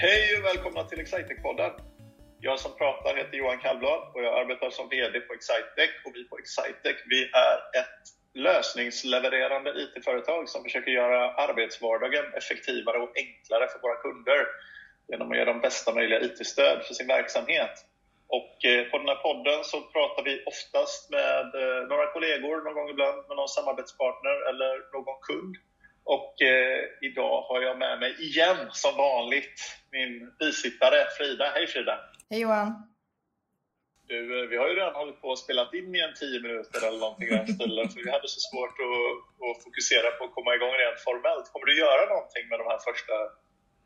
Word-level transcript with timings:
Hej 0.00 0.38
och 0.38 0.44
välkomna 0.44 0.84
till 0.84 0.98
Excitec-podden. 0.98 1.72
Jag 2.40 2.58
som 2.60 2.72
pratar 2.76 3.16
heter 3.16 3.36
Johan 3.36 3.58
Kallblad 3.58 4.00
och 4.14 4.22
jag 4.22 4.38
arbetar 4.40 4.70
som 4.70 4.88
VD 4.88 5.20
på 5.20 5.34
Excitec. 5.34 5.90
Och 6.04 6.12
vi 6.14 6.24
på 6.28 6.38
Excitec 6.38 6.96
vi 7.12 7.20
är 7.22 7.56
ett 7.80 8.02
lösningslevererande 8.34 9.70
IT-företag 9.82 10.48
som 10.48 10.62
försöker 10.62 10.90
göra 10.90 11.34
arbetsvardagen 11.34 12.24
effektivare 12.40 12.98
och 12.98 13.12
enklare 13.22 13.68
för 13.68 13.78
våra 13.84 13.96
kunder 14.04 14.40
genom 15.08 15.30
att 15.30 15.38
ge 15.38 15.44
dem 15.44 15.60
bästa 15.60 15.94
möjliga 15.94 16.20
IT-stöd 16.20 16.78
för 16.86 16.94
sin 16.94 17.06
verksamhet. 17.06 17.74
Och 18.38 18.64
eh, 18.64 18.84
på 18.90 18.98
den 18.98 19.08
här 19.08 19.22
podden 19.28 19.64
så 19.64 19.80
pratar 19.80 20.22
vi 20.28 20.44
oftast 20.52 21.10
med 21.10 21.46
eh, 21.62 21.80
några 21.90 22.06
kollegor, 22.12 22.56
någon 22.64 22.74
gång 22.74 22.90
ibland 22.90 23.18
med 23.28 23.36
någon 23.36 23.48
samarbetspartner 23.48 24.36
eller 24.50 24.72
någon 24.92 25.20
kund. 25.28 25.54
Och 26.16 26.42
eh, 26.42 26.80
idag 27.08 27.36
har 27.48 27.60
jag 27.62 27.78
med 27.78 27.98
mig 28.02 28.12
igen, 28.26 28.60
som 28.82 28.94
vanligt, 28.96 29.58
min 29.96 30.12
bisittare 30.38 30.98
Frida. 31.16 31.44
Hej 31.54 31.66
Frida! 31.66 31.94
Hej 32.30 32.40
Johan! 32.40 32.70
Du, 34.08 34.46
vi 34.50 34.56
har 34.56 34.68
ju 34.68 34.74
redan 34.74 34.94
hållit 34.94 35.20
på 35.20 35.28
och 35.28 35.38
spelat 35.38 35.74
in 35.74 35.94
i 35.94 36.00
en 36.08 36.14
tio 36.20 36.38
minuter 36.46 36.80
eller 36.86 36.98
någonting 36.98 37.28
i 37.28 37.36
den 37.40 37.48
stilen, 37.54 37.88
för 37.90 38.00
vi 38.04 38.10
hade 38.16 38.28
så 38.36 38.40
svårt 38.48 38.76
att, 38.86 39.06
att, 39.46 39.58
fokusera 39.64 40.08
på 40.16 40.24
att 40.24 40.34
komma 40.36 40.50
igång 40.54 40.74
rent 40.82 41.00
formellt. 41.08 41.46
Kommer 41.52 41.66
du 41.66 41.74
göra 41.86 42.04
någonting 42.14 42.44
med 42.50 42.58
de 42.60 42.66
här 42.72 42.80
första 42.88 43.14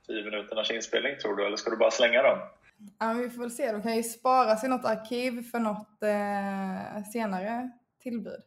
tio 0.07 0.23
minuternas 0.29 0.71
inspelning 0.71 1.15
tror 1.19 1.37
du, 1.37 1.47
eller 1.47 1.61
ska 1.61 1.71
du 1.71 1.77
bara 1.85 1.97
slänga 2.01 2.23
dem? 2.29 2.39
Ja, 3.01 3.09
vi 3.23 3.31
får 3.31 3.41
väl 3.47 3.57
se. 3.61 3.73
De 3.73 3.83
kan 3.83 3.97
ju 3.97 4.03
sparas 4.03 4.65
i 4.65 4.69
något 4.69 4.85
arkiv 4.95 5.33
för 5.51 5.61
något 5.69 5.99
eh, 6.17 7.03
senare 7.15 7.71
tillbud. 8.03 8.43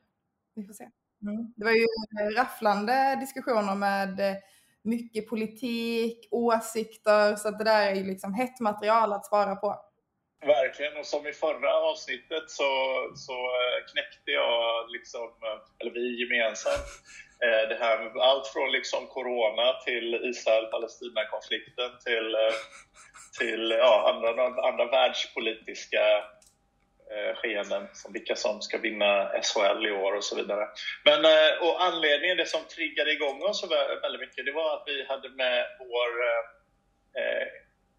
Vi 0.55 0.63
får 0.67 0.73
se. 0.73 0.87
Mm. 1.21 1.53
Det 1.55 1.65
var 1.65 1.71
ju 1.71 1.85
rafflande 2.37 3.17
diskussioner 3.19 3.75
med 3.75 4.19
eh, 4.19 4.35
mycket 4.83 5.29
politik, 5.29 6.27
åsikter, 6.31 7.35
så 7.35 7.47
att 7.47 7.57
det 7.57 7.63
där 7.63 7.91
är 7.91 7.95
ju 7.95 8.03
liksom 8.03 8.33
hett 8.33 8.59
material 8.59 9.13
att 9.13 9.25
spara 9.25 9.55
på. 9.55 9.85
Verkligen, 10.45 10.97
och 10.97 11.05
som 11.05 11.27
i 11.27 11.33
förra 11.33 11.73
avsnittet 11.73 12.45
så, 12.47 12.71
så 13.15 13.33
eh, 13.33 13.77
knäckte 13.91 14.31
jag, 14.31 14.89
liksom, 14.89 15.27
eh, 15.47 15.59
eller 15.79 15.91
vi 15.91 16.05
gemensamt, 16.21 16.87
det 17.69 17.77
här 17.79 18.03
med 18.03 18.21
allt 18.21 18.47
från 18.47 18.71
liksom 18.71 19.07
corona 19.07 19.67
till 19.85 20.07
Israel-Palestina-konflikten 20.31 21.91
till, 22.05 22.35
till 23.39 23.71
ja, 23.77 23.93
andra, 24.11 24.29
andra 24.69 24.85
världspolitiska 24.85 26.17
eh, 26.17 26.23
Eh, 27.11 27.35
skeenden, 27.35 27.87
som 27.93 28.13
vilka 28.13 28.35
som 28.35 28.61
ska 28.61 28.77
vinna 28.77 29.31
SHL 29.43 29.85
i 29.85 29.91
år 29.91 30.15
och 30.15 30.23
så 30.23 30.35
vidare. 30.35 30.67
Men 31.03 31.25
eh, 31.25 31.51
och 31.61 31.83
anledningen, 31.83 32.37
det 32.37 32.45
som 32.45 32.61
triggade 32.75 33.11
igång 33.11 33.43
oss 33.43 33.63
väldigt 34.01 34.21
mycket, 34.21 34.45
det 34.45 34.51
var 34.51 34.73
att 34.73 34.83
vi 34.85 35.05
hade 35.05 35.29
med 35.29 35.65
vår 35.79 36.09
eh, 36.29 36.41
eh 37.23 37.47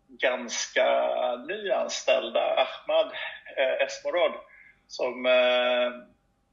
ganska 0.09 0.87
nyanställda 1.37 2.41
Ahmad 2.41 3.13
eh, 3.57 3.87
Esmorod 3.87 4.33
som 4.87 5.27
eh, 5.27 5.91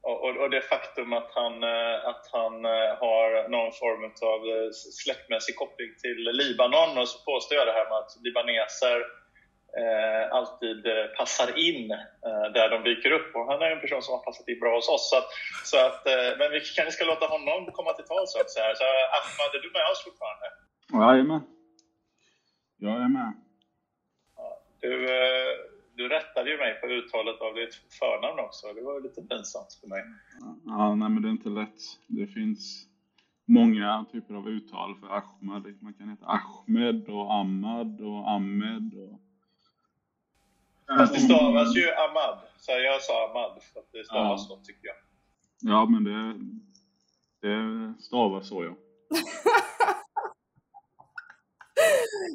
och, 0.02 0.38
och, 0.42 0.50
det 0.50 0.62
faktum 0.62 1.14
att 1.14 1.32
han, 1.32 1.64
att 2.04 2.30
han 2.32 2.54
har 3.04 3.50
någon 3.50 3.72
form 3.72 4.04
av 4.04 4.72
släktmässig 4.74 5.56
koppling 5.56 5.90
till 6.02 6.24
Libanon 6.24 6.98
och 6.98 7.10
så 7.10 7.24
påstår 7.24 7.58
jag 7.58 7.68
det 7.68 7.74
här 7.74 7.90
med 7.90 7.98
att 7.98 8.18
libaneser 8.24 9.04
eh, 9.82 10.24
alltid 10.38 10.80
eh, 10.86 11.06
passar 11.18 11.50
in 11.68 11.92
eh, 12.28 12.46
där 12.56 12.70
de 12.74 12.78
dyker 12.90 13.12
upp. 13.12 13.36
Och 13.36 13.46
han 13.52 13.62
är 13.62 13.72
en 13.72 13.82
person 13.82 14.02
som 14.02 14.14
har 14.16 14.24
passat 14.24 14.48
in 14.48 14.60
bra 14.60 14.76
hos 14.76 14.90
oss. 14.96 15.10
Så 15.10 15.18
att, 15.20 15.30
så 15.72 15.78
att, 15.88 16.02
eh, 16.14 16.32
men 16.40 16.52
vi 16.52 16.60
kanske 16.78 16.92
ska 16.92 17.06
låta 17.06 17.26
honom 17.36 17.72
komma 17.78 17.92
till 17.94 18.10
tals. 18.12 18.32
Så, 18.34 18.40
så 18.48 18.60
Ahmad, 19.20 19.50
är 19.58 19.62
du 19.66 19.72
med 19.78 19.88
oss 19.92 20.02
fortfarande? 20.08 20.48
Jajamän. 21.00 21.44
Jag 22.78 22.96
är 23.06 23.10
med. 23.10 23.34
Ja, 24.38 24.62
du, 24.82 24.94
eh, 25.18 25.52
du 25.96 26.10
rättade 26.10 26.50
ju 26.52 26.58
mig 26.58 26.74
på 26.82 26.88
uttalet 26.88 27.42
av 27.42 27.56
ditt 27.56 27.76
förnamn 28.00 28.40
också. 28.40 28.74
Det 28.74 28.82
var 28.82 29.02
lite 29.02 29.22
pinsamt 29.22 29.74
för 29.82 29.88
mig. 29.88 30.04
Ja, 30.66 30.96
nej 30.96 31.10
men 31.10 31.22
det 31.22 31.28
är 31.28 31.38
inte 31.40 31.50
lätt. 31.50 31.82
Det 32.08 32.28
finns 32.28 32.88
många 33.48 34.06
typer 34.12 34.34
av 34.34 34.50
uttal 34.50 34.96
för 35.00 35.08
Ahmad. 35.08 35.78
Man 35.82 35.94
kan 35.94 36.10
heta 36.10 36.26
Ahmed 36.26 37.10
och 37.10 37.34
Ahmad 37.34 38.02
och 38.02 38.30
Ahmed 38.30 38.94
och 38.94 39.20
Fast 40.88 41.14
det 41.14 41.20
stavas 41.20 41.76
ju 41.76 41.92
Ahmad. 41.92 42.40
Så 42.58 42.72
jag 42.72 43.02
sa 43.02 43.28
Ahmad 43.28 43.64
för 43.64 43.80
att 43.80 43.92
det 43.92 44.06
stavas 44.06 44.46
ja. 44.50 44.56
så 44.56 44.62
tycker 44.64 44.88
jag. 44.88 44.96
Ja, 45.60 45.86
men 45.86 46.04
det, 46.04 46.40
det 47.42 47.94
stavas 48.04 48.48
så 48.48 48.64
ja. 48.64 48.76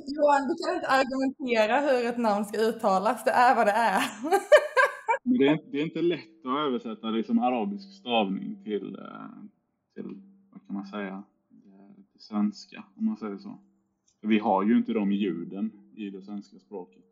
Johan, 0.07 0.49
du 0.49 0.55
kan 0.65 0.75
inte 0.75 0.89
argumentera 0.89 1.81
hur 1.81 2.07
ett 2.07 2.19
namn 2.19 2.45
ska 2.45 2.59
uttalas. 2.59 3.25
Det 3.25 3.31
är 3.31 3.55
vad 3.57 3.67
det 3.67 3.73
är. 3.73 4.03
men 5.23 5.39
det 5.39 5.47
är, 5.47 5.61
det 5.71 5.79
är 5.79 5.85
inte 5.85 6.03
lätt 6.03 6.47
att 6.47 6.59
översätta 6.59 7.07
liksom 7.07 7.39
arabisk 7.39 7.99
stavning 7.99 8.65
till, 8.65 8.95
eh, 8.95 9.29
till, 9.95 10.23
vad 10.53 10.67
kan 10.67 10.75
man 10.75 10.87
säga, 10.87 11.23
till 12.13 12.23
svenska 12.23 12.85
om 12.97 13.05
man 13.05 13.17
säger 13.17 13.39
så. 13.39 13.59
För 14.21 14.29
vi 14.29 14.39
har 14.39 14.63
ju 14.63 14.77
inte 14.77 14.93
de 14.93 15.13
ljuden 15.13 15.73
i 15.97 16.11
det 16.11 16.23
svenska 16.23 16.59
språket. 16.59 17.05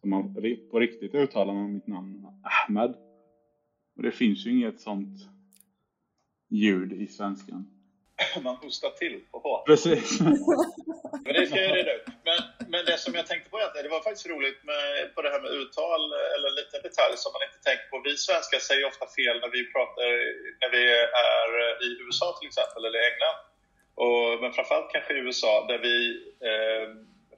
Så 0.00 0.06
man, 0.06 0.34
på 0.70 0.80
riktigt 0.80 1.14
uttalar 1.14 1.54
man 1.54 1.74
mitt 1.74 1.86
namn 1.86 2.26
Ahmed. 2.42 2.94
Och 3.96 4.02
det 4.02 4.12
finns 4.12 4.46
ju 4.46 4.50
inget 4.50 4.80
sånt 4.80 5.18
ljud 6.48 6.92
i 6.92 7.06
svenskan. 7.06 7.62
Man 8.46 8.56
hostar 8.56 8.90
till 8.90 9.20
på 9.30 9.38
H. 9.38 9.64
Precis. 9.66 10.20
men 11.24 11.32
det 11.34 11.46
ska 11.46 11.56
jag 11.66 11.76
reda 11.76 11.92
ut. 11.98 12.06
Men, 12.28 12.38
men 12.72 12.80
det 12.88 12.98
som 13.04 13.14
jag 13.14 13.26
tänkte 13.26 13.50
på 13.50 13.56
är 13.58 13.66
att 13.66 13.74
det 13.74 13.94
var 13.96 14.02
faktiskt 14.08 14.32
roligt 14.34 14.60
med, 14.70 14.84
på 15.14 15.22
det 15.22 15.30
här 15.34 15.42
med 15.44 15.52
uttal, 15.60 16.02
eller 16.34 16.50
lite 16.60 16.76
detalj 16.88 17.14
som 17.22 17.30
man 17.34 17.46
inte 17.48 17.60
tänker 17.68 17.86
på. 17.90 17.96
Vi 18.08 18.12
svenskar 18.26 18.58
säger 18.58 18.84
ofta 18.92 19.06
fel 19.18 19.36
när 19.42 19.50
vi 19.56 19.60
pratar, 19.74 20.08
när 20.62 20.70
vi 20.76 20.82
är 21.28 21.48
i 21.86 21.88
USA 22.04 22.28
till 22.38 22.50
exempel, 22.50 22.82
eller 22.86 23.02
England. 23.10 23.38
Och, 24.02 24.26
men 24.40 24.52
framförallt 24.56 24.92
kanske 24.94 25.12
i 25.14 25.22
USA 25.26 25.52
där 25.70 25.80
vi 25.88 25.96
eh, 26.50 26.86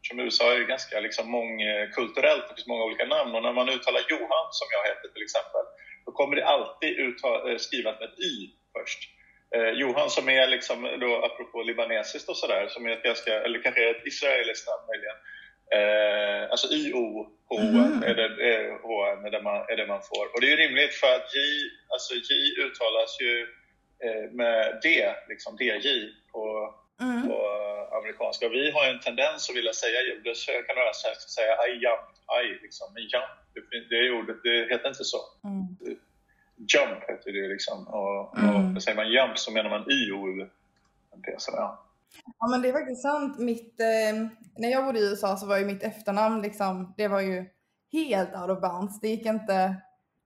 eftersom 0.03 0.21
USA 0.21 0.53
är 0.55 0.59
ju 0.59 0.67
ganska 0.67 1.01
liksom 1.01 1.31
mångkulturellt, 1.31 2.49
det 2.49 2.55
finns 2.55 2.67
många 2.67 2.85
olika 2.85 3.05
namn 3.05 3.35
och 3.35 3.43
när 3.43 3.53
man 3.53 3.69
uttalar 3.69 4.03
Johan, 4.11 4.49
som 4.51 4.69
jag 4.77 4.83
heter 4.91 5.09
till 5.09 5.23
exempel, 5.23 5.65
då 6.07 6.13
kommer 6.13 6.37
det 6.37 6.47
alltid 6.47 6.93
eh, 7.01 7.57
skrivet 7.57 8.01
med 8.01 8.09
ett 8.09 8.19
Y 8.19 8.35
först. 8.75 9.01
Eh, 9.55 9.73
Johan 9.81 10.11
som 10.11 10.29
är 10.29 10.47
liksom 10.47 10.83
då 11.01 11.25
apropå 11.25 11.63
libanesiskt 11.63 12.29
och 12.29 12.37
sådär, 12.37 12.67
som 12.69 12.87
är 12.87 12.91
ett 12.91 13.03
ganska, 13.03 13.33
eller 13.45 13.63
kanske 13.63 13.91
ett 13.91 14.07
israeliskt 14.07 14.69
namn 14.69 14.85
möjligen. 14.91 15.19
Eh, 15.77 16.51
alltså 16.51 16.69
I-O-H 16.75 17.59
mm. 17.59 18.03
är, 18.03 18.15
det, 18.15 18.29
är, 18.53 18.83
H 18.83 19.05
är, 19.27 19.31
det 19.31 19.43
man, 19.43 19.61
är 19.73 19.77
det 19.77 19.87
man 19.87 20.03
får. 20.11 20.25
Och 20.35 20.41
det 20.41 20.47
är 20.47 20.51
ju 20.57 20.57
rimligt 20.57 20.95
för 20.95 21.15
att 21.17 21.35
J, 21.35 21.39
alltså 21.95 22.15
J 22.15 22.31
uttalas 22.65 23.21
ju 23.21 23.35
eh, 24.05 24.31
med 24.33 24.81
D, 24.83 25.15
liksom 25.29 25.57
DJ 25.61 25.89
på, 26.33 26.75
mm. 27.01 27.29
på 27.29 27.39
amerikanska. 28.03 28.49
Vi 28.49 28.71
har 28.71 28.85
en 28.93 29.01
tendens 29.01 29.51
att 29.51 29.57
vilja 29.57 29.73
säga 29.83 29.99
det 30.25 30.67
kan 30.67 30.77
några 30.81 30.95
svenskar 31.03 31.31
säga 31.39 31.53
aj, 31.65 31.73
jump, 31.85 32.09
aj, 32.37 32.47
liksom. 32.65 32.89
Jump, 33.13 33.33
det, 33.55 33.81
det 33.91 34.11
ordet, 34.19 34.39
det 34.47 34.57
heter 34.71 34.89
inte 34.89 35.05
så. 35.05 35.21
Mm. 35.45 35.67
Jump 36.73 37.01
heter 37.11 37.31
det 37.33 37.47
liksom. 37.55 37.79
Och, 37.99 38.39
mm. 38.39 38.77
och 38.77 38.83
säger 38.83 38.97
man 38.97 39.13
jump 39.17 39.39
så 39.39 39.53
menar 39.53 39.71
man 39.71 39.85
IOU. 39.91 40.49
Ja. 41.47 41.85
ja 42.41 42.47
men 42.51 42.63
det 42.63 42.69
är 42.69 42.73
faktiskt 42.73 43.03
sant. 43.03 43.39
Mitt, 43.39 43.81
eh, 43.81 44.15
när 44.57 44.69
jag 44.69 44.85
bodde 44.85 44.99
i 44.99 45.09
USA 45.11 45.37
så 45.37 45.47
var 45.47 45.59
ju 45.59 45.65
mitt 45.65 45.83
efternamn 45.83 46.43
liksom, 46.43 46.95
det 46.97 47.09
var 47.09 47.21
ju 47.21 47.45
helt 47.93 48.35
out 48.35 48.51
of 48.51 48.61
bounds. 48.61 49.01
Det 49.01 49.09
gick 49.09 49.27
inte, 49.27 49.77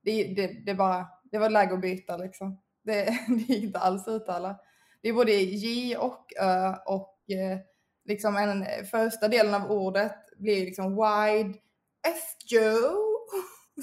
det, 0.05 0.35
det, 0.37 0.47
det 0.67 0.75
bara, 0.75 1.07
det 1.25 1.39
var 1.39 1.51
läge 1.51 1.75
att 1.75 1.81
byta 1.81 2.17
liksom. 2.17 2.61
Det, 2.83 3.05
det 3.29 3.55
gick 3.55 3.65
inte 3.65 3.79
alls 3.79 4.09
att 4.09 4.23
uttala. 4.23 4.57
Det 5.03 5.09
är 5.09 5.13
både 5.13 5.33
J 5.33 5.97
och 5.97 6.33
Ö 6.41 6.75
och 6.87 7.17
Eh, 7.29 7.59
liksom 8.07 8.37
en 8.37 8.87
första 8.87 9.29
delen 9.29 9.55
av 9.55 9.71
ordet 9.71 10.17
blir 10.37 10.65
liksom 10.65 10.97
wide 10.97 11.59
S 12.07 12.37
Joe. 12.47 13.17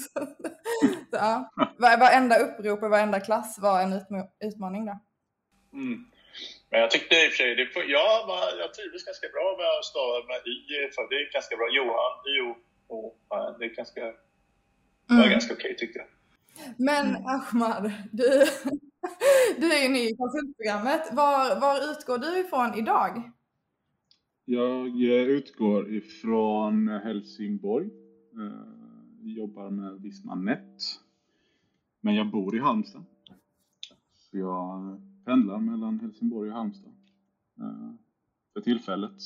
så, 0.00 0.26
ja. 1.10 1.52
Varenda 1.78 2.38
upprop 2.38 2.82
i 2.82 2.88
varenda 2.88 3.20
klass 3.20 3.58
var 3.58 3.80
en 3.80 4.02
utmaning 4.40 4.86
där. 4.86 4.98
Mm. 5.72 6.04
Men 6.70 6.80
jag 6.80 6.90
tyckte 6.90 7.14
i 7.14 7.28
och 7.28 7.30
för 7.30 7.36
sig, 7.36 7.54
det, 7.54 7.68
jag, 7.98 8.26
var, 8.26 8.58
jag 8.58 8.74
trivdes 8.74 9.04
ganska 9.04 9.28
bra 9.28 9.56
med 9.58 9.78
att 9.78 9.84
stava 9.84 10.26
med 10.26 10.40
Y, 10.46 10.90
för 10.94 11.02
det 11.10 11.16
är 11.16 11.32
ganska 11.32 11.56
bra. 11.56 11.68
Johan, 11.76 12.14
Jo, 12.38 12.56
O, 12.88 13.14
det 13.58 13.64
är 13.64 13.74
ganska, 13.74 14.00
mm. 14.00 14.14
var 15.22 15.28
ganska 15.28 15.54
okej 15.54 15.64
okay, 15.64 15.76
tyckte 15.76 15.98
jag. 15.98 16.08
Men 16.78 17.06
mm. 17.06 17.26
Ahmad, 17.26 17.92
du, 18.12 18.28
du 19.56 19.72
är 19.72 19.82
ju 19.82 19.88
ny 19.88 20.08
i 20.10 20.16
konsultprogrammet. 20.16 21.08
Var, 21.12 21.60
var 21.60 21.90
utgår 21.90 22.18
du 22.18 22.38
ifrån 22.38 22.74
idag? 22.74 23.30
Jag 24.46 24.86
eh, 24.86 25.28
utgår 25.28 25.94
ifrån 25.94 26.88
Helsingborg. 26.88 27.90
Jag 28.32 28.46
eh, 28.46 29.36
jobbar 29.36 29.70
med 29.70 30.02
Visma 30.02 30.34
Net. 30.34 30.82
Men 32.00 32.14
jag 32.14 32.30
bor 32.30 32.56
i 32.56 32.58
Halmstad. 32.58 33.04
Så 34.14 34.38
jag 34.38 35.00
pendlar 35.24 35.58
mellan 35.58 36.00
Helsingborg 36.00 36.50
och 36.50 36.56
Halmstad. 36.56 36.92
Eh, 37.60 37.94
för 38.52 38.60
tillfället. 38.60 39.22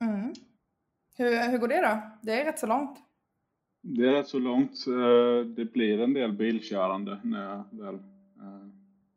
Mm. 0.00 0.32
Hur, 1.16 1.50
hur 1.50 1.58
går 1.58 1.68
det 1.68 1.80
då? 1.80 2.00
Det 2.22 2.40
är 2.40 2.44
rätt 2.44 2.58
så 2.58 2.66
långt. 2.66 2.98
Det 3.82 4.08
är 4.08 4.12
rätt 4.12 4.28
så 4.28 4.38
långt. 4.38 4.84
Det 5.56 5.72
blir 5.72 6.00
en 6.00 6.12
del 6.12 6.32
bilkörande 6.32 7.20
när 7.24 7.42
jag 7.44 7.64
väl 7.70 7.98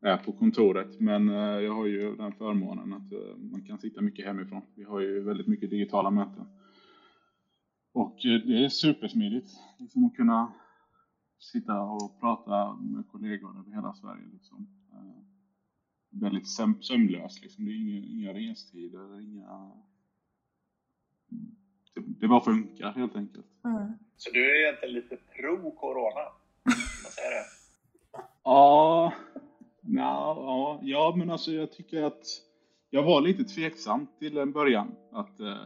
är 0.00 0.16
på 0.16 0.32
kontoret. 0.32 1.00
Men 1.00 1.28
jag 1.28 1.74
har 1.74 1.86
ju 1.86 2.16
den 2.16 2.32
förmånen 2.32 2.92
att 2.92 3.12
man 3.52 3.64
kan 3.66 3.78
sitta 3.78 4.00
mycket 4.00 4.26
hemifrån. 4.26 4.62
Vi 4.74 4.84
har 4.84 5.00
ju 5.00 5.20
väldigt 5.20 5.46
mycket 5.46 5.70
digitala 5.70 6.10
möten. 6.10 6.46
Och 7.92 8.16
det 8.22 8.64
är 8.64 8.68
supersmidigt 8.68 9.50
liksom 9.78 10.04
att 10.04 10.16
kunna 10.16 10.52
sitta 11.38 11.80
och 11.80 12.20
prata 12.20 12.74
med 12.74 13.08
kollegor 13.08 13.58
över 13.58 13.74
hela 13.74 13.94
Sverige. 13.94 14.26
Liksom. 14.32 14.68
Eh, 14.92 15.24
väldigt 16.10 16.48
söm 16.48 16.82
sömlöst. 16.82 17.42
Liksom. 17.42 17.64
Det 17.64 17.70
är 17.70 17.74
inga, 17.74 18.06
inga 18.06 18.50
restider, 18.50 19.20
inga... 19.20 19.72
Det, 21.94 22.00
det 22.20 22.28
bara 22.28 22.40
funkar 22.40 22.92
helt 22.92 23.16
enkelt. 23.16 23.46
Mm. 23.64 23.92
Så 24.16 24.30
du 24.30 24.50
är 24.50 24.62
egentligen 24.62 24.94
lite 24.94 25.16
pro-corona? 25.16 26.32
man 26.64 27.12
säga 27.12 27.30
det? 27.30 27.44
Ja, 28.44 29.12
ja, 29.96 30.80
ja, 30.82 31.14
men 31.16 31.30
alltså 31.30 31.52
jag 31.52 31.72
tycker 31.72 32.02
att 32.02 32.24
jag 32.90 33.02
var 33.02 33.20
lite 33.20 33.44
tveksam 33.44 34.06
till 34.18 34.36
en 34.36 34.52
början 34.52 34.96
att 35.10 35.40
eh, 35.40 35.56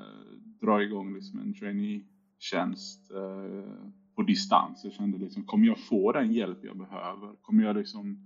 dra 0.61 0.83
igång 0.83 1.15
liksom 1.15 1.39
en 1.39 1.55
trainee-tjänst. 1.55 3.11
Eh, 3.11 3.93
på 4.15 4.23
distans. 4.23 4.85
Jag 4.85 4.93
kände 4.93 5.19
liksom, 5.19 5.45
kommer 5.45 5.67
jag 5.67 5.79
få 5.79 6.13
den 6.13 6.33
hjälp 6.33 6.59
jag 6.63 6.77
behöver? 6.77 7.37
Kommer 7.41 7.65
jag 7.65 7.77
liksom 7.77 8.19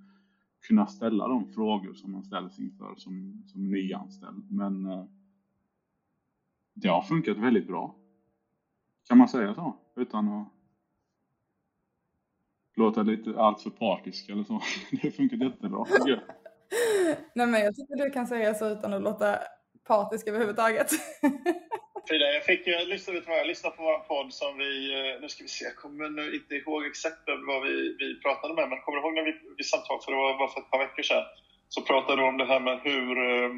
kunna 0.67 0.87
ställa 0.87 1.29
de 1.29 1.47
frågor 1.47 1.95
som 1.95 2.13
man 2.13 2.25
ställs 2.25 2.59
inför 2.59 2.95
som, 2.97 3.43
som 3.47 3.69
nyanställd? 3.71 4.51
Men 4.51 4.87
eh, 4.87 5.05
det 6.75 6.89
har 6.89 7.03
funkat 7.03 7.39
väldigt 7.39 7.67
bra. 7.67 7.97
Kan 9.09 9.19
man 9.19 9.29
säga 9.29 9.55
så? 9.55 9.77
Utan 9.97 10.29
att 10.29 10.49
låta 12.77 13.03
lite 13.03 13.41
alltför 13.41 13.71
partisk 13.71 14.29
eller 14.29 14.45
så. 14.45 14.63
Det 14.91 15.03
har 15.03 15.11
funkat 15.11 15.41
jättebra. 15.41 15.87
Nej 17.35 17.47
men 17.47 17.61
jag 17.61 17.77
tycker 17.77 18.05
du 18.05 18.11
kan 18.11 18.27
säga 18.27 18.55
så 18.55 18.69
utan 18.69 18.93
att 18.93 19.03
låta 19.03 19.39
partisk 19.89 20.29
överhuvudtaget. 20.29 20.91
Frida, 22.09 22.27
jag, 22.33 22.45
fick, 22.45 22.67
jag, 22.67 22.89
lyssnade, 22.89 23.23
jag 23.27 23.47
lyssnade 23.47 23.77
på 23.77 23.83
vår 23.83 23.99
podd 23.99 24.33
som 24.33 24.59
vi, 24.59 24.73
eh, 24.99 25.21
nu 25.21 25.29
ska 25.29 25.43
vi 25.43 25.49
se, 25.49 25.65
jag 25.65 25.77
kommer 25.77 26.09
nu 26.09 26.35
inte 26.35 26.55
ihåg 26.55 26.87
exakt 26.87 27.23
vad 27.47 27.63
vi, 27.63 27.97
vi 27.99 28.21
pratade 28.21 28.55
med, 28.55 28.69
men 28.69 28.81
kommer 28.81 28.99
du 28.99 29.03
ihåg 29.03 29.15
när 29.15 29.25
vi, 29.31 29.35
vi 29.57 29.65
samtalade, 29.65 30.05
för 30.05 30.13
det 30.13 30.19
var 30.19 30.39
bara 30.39 30.49
för 30.49 30.61
ett 30.61 30.71
par 30.71 30.79
veckor 30.79 31.03
sedan, 31.03 31.25
så 31.69 31.83
pratade 31.83 32.23
du 32.23 32.29
om 32.29 32.39
det 32.39 32.45
här 32.45 32.61
med 32.61 32.81
hur, 32.83 33.13
eh, 33.29 33.51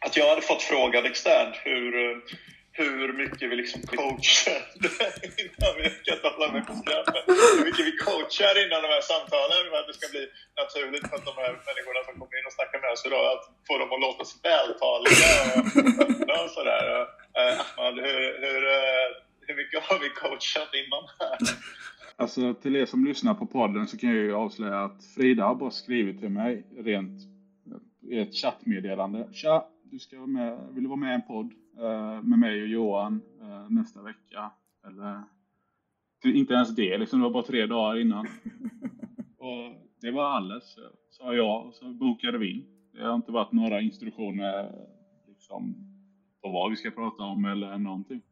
att 0.00 0.16
jag 0.16 0.28
hade 0.28 0.42
fått 0.50 0.62
frågan 0.62 1.04
externt 1.06 1.56
hur, 1.64 1.90
eh, 2.04 2.16
hur 2.78 3.12
mycket 3.20 3.46
vi 3.50 3.56
liksom 3.62 3.80
coachar 3.82 4.60
innan 5.42 5.72
vi 5.80 5.86
kan 6.06 6.18
tala 6.24 6.46
med 6.52 6.62
Hur 7.56 7.64
mycket 7.68 7.84
vi 7.90 7.94
coachar 8.06 8.54
innan 8.64 8.80
de 8.84 8.90
här 8.96 9.04
samtalen 9.12 9.60
för 9.70 9.78
att 9.80 9.88
det 9.90 9.96
ska 9.98 10.06
bli 10.14 10.24
naturligt 10.62 11.04
för 11.08 11.16
att 11.18 11.28
de 11.30 11.36
här 11.42 11.52
människorna 11.68 12.00
som 12.06 12.14
kommer 12.20 12.36
in 12.38 12.46
och 12.48 12.56
snackar 12.58 12.78
med 12.84 12.90
oss 12.94 13.02
idag, 13.08 13.24
att 13.34 13.44
få 13.68 13.72
dem 13.80 13.90
att 13.94 14.04
låta 14.06 14.22
sig 14.28 14.38
vältaliga 14.50 15.30
och 15.56 15.64
öppna 16.04 16.34
och 16.44 16.52
sådär. 16.58 16.84
Uh, 16.94 17.04
Ahmad, 17.62 17.94
hur, 18.06 18.20
hur, 18.44 18.60
uh, 18.78 19.06
hur 19.46 19.54
mycket 19.60 19.80
har 19.88 19.98
vi 20.04 20.08
coachat 20.22 20.70
innan 20.80 21.04
här? 21.20 21.36
Alltså 22.18 22.54
till 22.54 22.76
er 22.76 22.86
som 22.86 23.04
lyssnar 23.04 23.34
på 23.34 23.46
podden 23.46 23.86
så 23.86 23.98
kan 23.98 24.08
jag 24.08 24.18
ju 24.18 24.34
avslöja 24.34 24.84
att 24.84 25.04
Frida 25.14 25.44
har 25.44 25.54
bara 25.54 25.70
skrivit 25.70 26.20
till 26.20 26.28
mig 26.28 26.66
rent 26.78 27.20
i 28.10 28.18
ett 28.18 28.34
chattmeddelande. 28.34 29.28
Tja, 29.32 29.66
du 29.84 29.98
ska 29.98 30.16
vara 30.16 30.26
med, 30.26 30.58
vill 30.74 30.82
du 30.82 30.88
vara 30.88 31.00
med 31.00 31.10
i 31.10 31.14
en 31.14 31.22
podd? 31.22 31.52
Eh, 31.78 32.22
med 32.22 32.38
mig 32.38 32.62
och 32.62 32.68
Johan 32.68 33.22
eh, 33.40 33.70
nästa 33.70 34.02
vecka. 34.02 34.50
Eller 34.86 35.22
inte 36.24 36.54
ens 36.54 36.76
det, 36.76 36.98
liksom, 36.98 37.18
det 37.18 37.22
var 37.22 37.30
bara 37.30 37.42
tre 37.42 37.66
dagar 37.66 38.00
innan. 38.00 38.26
Och 39.38 39.64
det 40.00 40.10
var 40.10 40.24
alldeles, 40.24 40.76
sa 41.10 41.34
jag, 41.34 41.66
och 41.66 41.74
så 41.74 41.84
bokade 41.84 42.38
vi 42.38 42.50
in. 42.52 42.66
Det 42.92 43.02
har 43.04 43.14
inte 43.14 43.32
varit 43.32 43.52
några 43.52 43.80
instruktioner 43.80 44.72
liksom, 45.28 45.60
på 46.42 46.48
vad 46.48 46.70
vi 46.70 46.76
ska 46.76 46.90
prata 46.90 47.22
om 47.22 47.44
eller 47.44 47.78
någonting. 47.78 48.22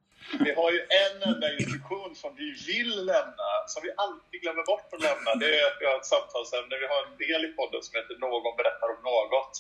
Vi 0.47 0.53
har 0.61 0.71
ju 0.77 0.81
en 1.05 1.17
enda 1.31 1.47
instruktion 1.59 2.11
som 2.23 2.31
vi 2.41 2.49
vill 2.71 2.93
lämna, 3.13 3.49
som 3.73 3.81
vi 3.87 3.91
alltid 4.05 4.39
glömmer 4.45 4.65
bort 4.73 4.89
att 4.95 5.05
lämna. 5.09 5.31
Det 5.43 5.51
är 5.61 5.65
att 5.71 5.79
vi 5.81 5.87
har 5.91 5.97
ett 6.03 6.13
samtalsämne. 6.15 6.75
Vi 6.85 6.89
har 6.93 7.01
en 7.09 7.17
del 7.27 7.41
i 7.49 7.51
podden 7.59 7.81
som 7.85 7.93
heter 7.99 8.15
Någon 8.27 8.55
berättar 8.61 8.89
om 8.95 9.01
något. 9.13 9.55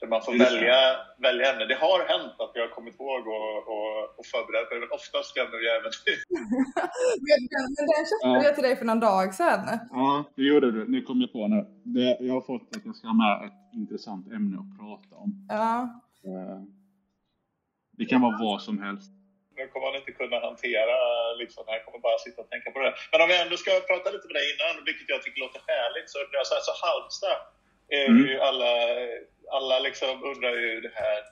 Där 0.00 0.08
man 0.08 0.22
får 0.22 0.32
välja, 0.32 0.78
välja 1.18 1.52
ämne. 1.52 1.64
Det 1.72 1.74
har 1.74 1.98
hänt 2.12 2.36
att 2.38 2.52
jag 2.54 2.62
har 2.62 2.72
kommit 2.76 2.94
ihåg 3.00 3.22
och, 3.36 3.56
och, 3.72 4.18
och 4.18 4.26
förberett 4.32 4.70
mig, 4.70 4.80
men 4.80 4.90
oftast 4.98 5.34
glömmer 5.34 5.58
vi 5.62 5.66
även 5.78 5.92
men, 7.26 7.38
men 7.76 7.86
den 7.92 8.04
köpte 8.10 8.28
ja. 8.28 8.44
jag 8.46 8.54
till 8.54 8.66
dig 8.68 8.76
för 8.76 8.84
någon 8.90 9.00
dag 9.00 9.34
sedan. 9.34 9.78
Ja, 9.90 10.24
det 10.36 10.42
gjorde 10.42 10.70
du. 10.76 10.80
Nu 10.94 11.02
kom 11.02 11.20
jag 11.20 11.32
på 11.32 11.48
nu. 11.48 11.60
Det, 11.96 12.16
jag 12.20 12.34
har 12.34 12.44
fått 12.52 12.76
att 12.76 12.84
jag 12.84 12.96
ska 12.96 13.06
ha 13.12 13.18
med 13.24 13.34
ett 13.46 13.60
intressant 13.80 14.24
ämne 14.36 14.56
att 14.62 14.70
prata 14.80 15.12
om. 15.24 15.30
Ja. 15.48 15.74
Eh, 16.28 16.60
det 17.98 18.04
kan 18.10 18.20
vara 18.26 18.36
vad 18.46 18.58
som 18.62 18.76
helst. 18.84 19.10
Nu 19.56 19.62
kommer 19.72 19.86
man 19.86 19.96
inte 20.00 20.12
kunna 20.20 20.38
hantera 20.48 20.96
liksom, 21.42 21.62
jag 21.66 21.84
kommer 21.84 22.00
bara 22.08 22.18
sitta 22.26 22.38
och 22.44 22.50
tänka 22.52 22.68
på 22.74 22.78
det. 22.84 22.92
Men 23.10 23.18
om 23.22 23.28
vi 23.30 23.36
ändå 23.44 23.56
ska 23.62 23.70
prata 23.90 24.06
lite 24.14 24.26
med 24.28 24.36
dig 24.38 24.46
innan, 24.52 24.72
vilket 24.88 25.08
jag 25.12 25.20
tycker 25.22 25.40
låter 25.44 25.62
härligt, 25.72 26.08
så, 26.12 26.18
alltså, 26.40 26.54
alltså 26.58 26.72
Halmstad 26.84 27.36
är 27.36 27.59
mm. 27.92 28.26
ju 28.26 28.40
alla 28.40 28.66
alla 29.50 29.78
liksom 29.78 30.24
undrar 30.24 30.56
ju 30.56 30.80
det 30.80 30.92
här, 30.94 31.22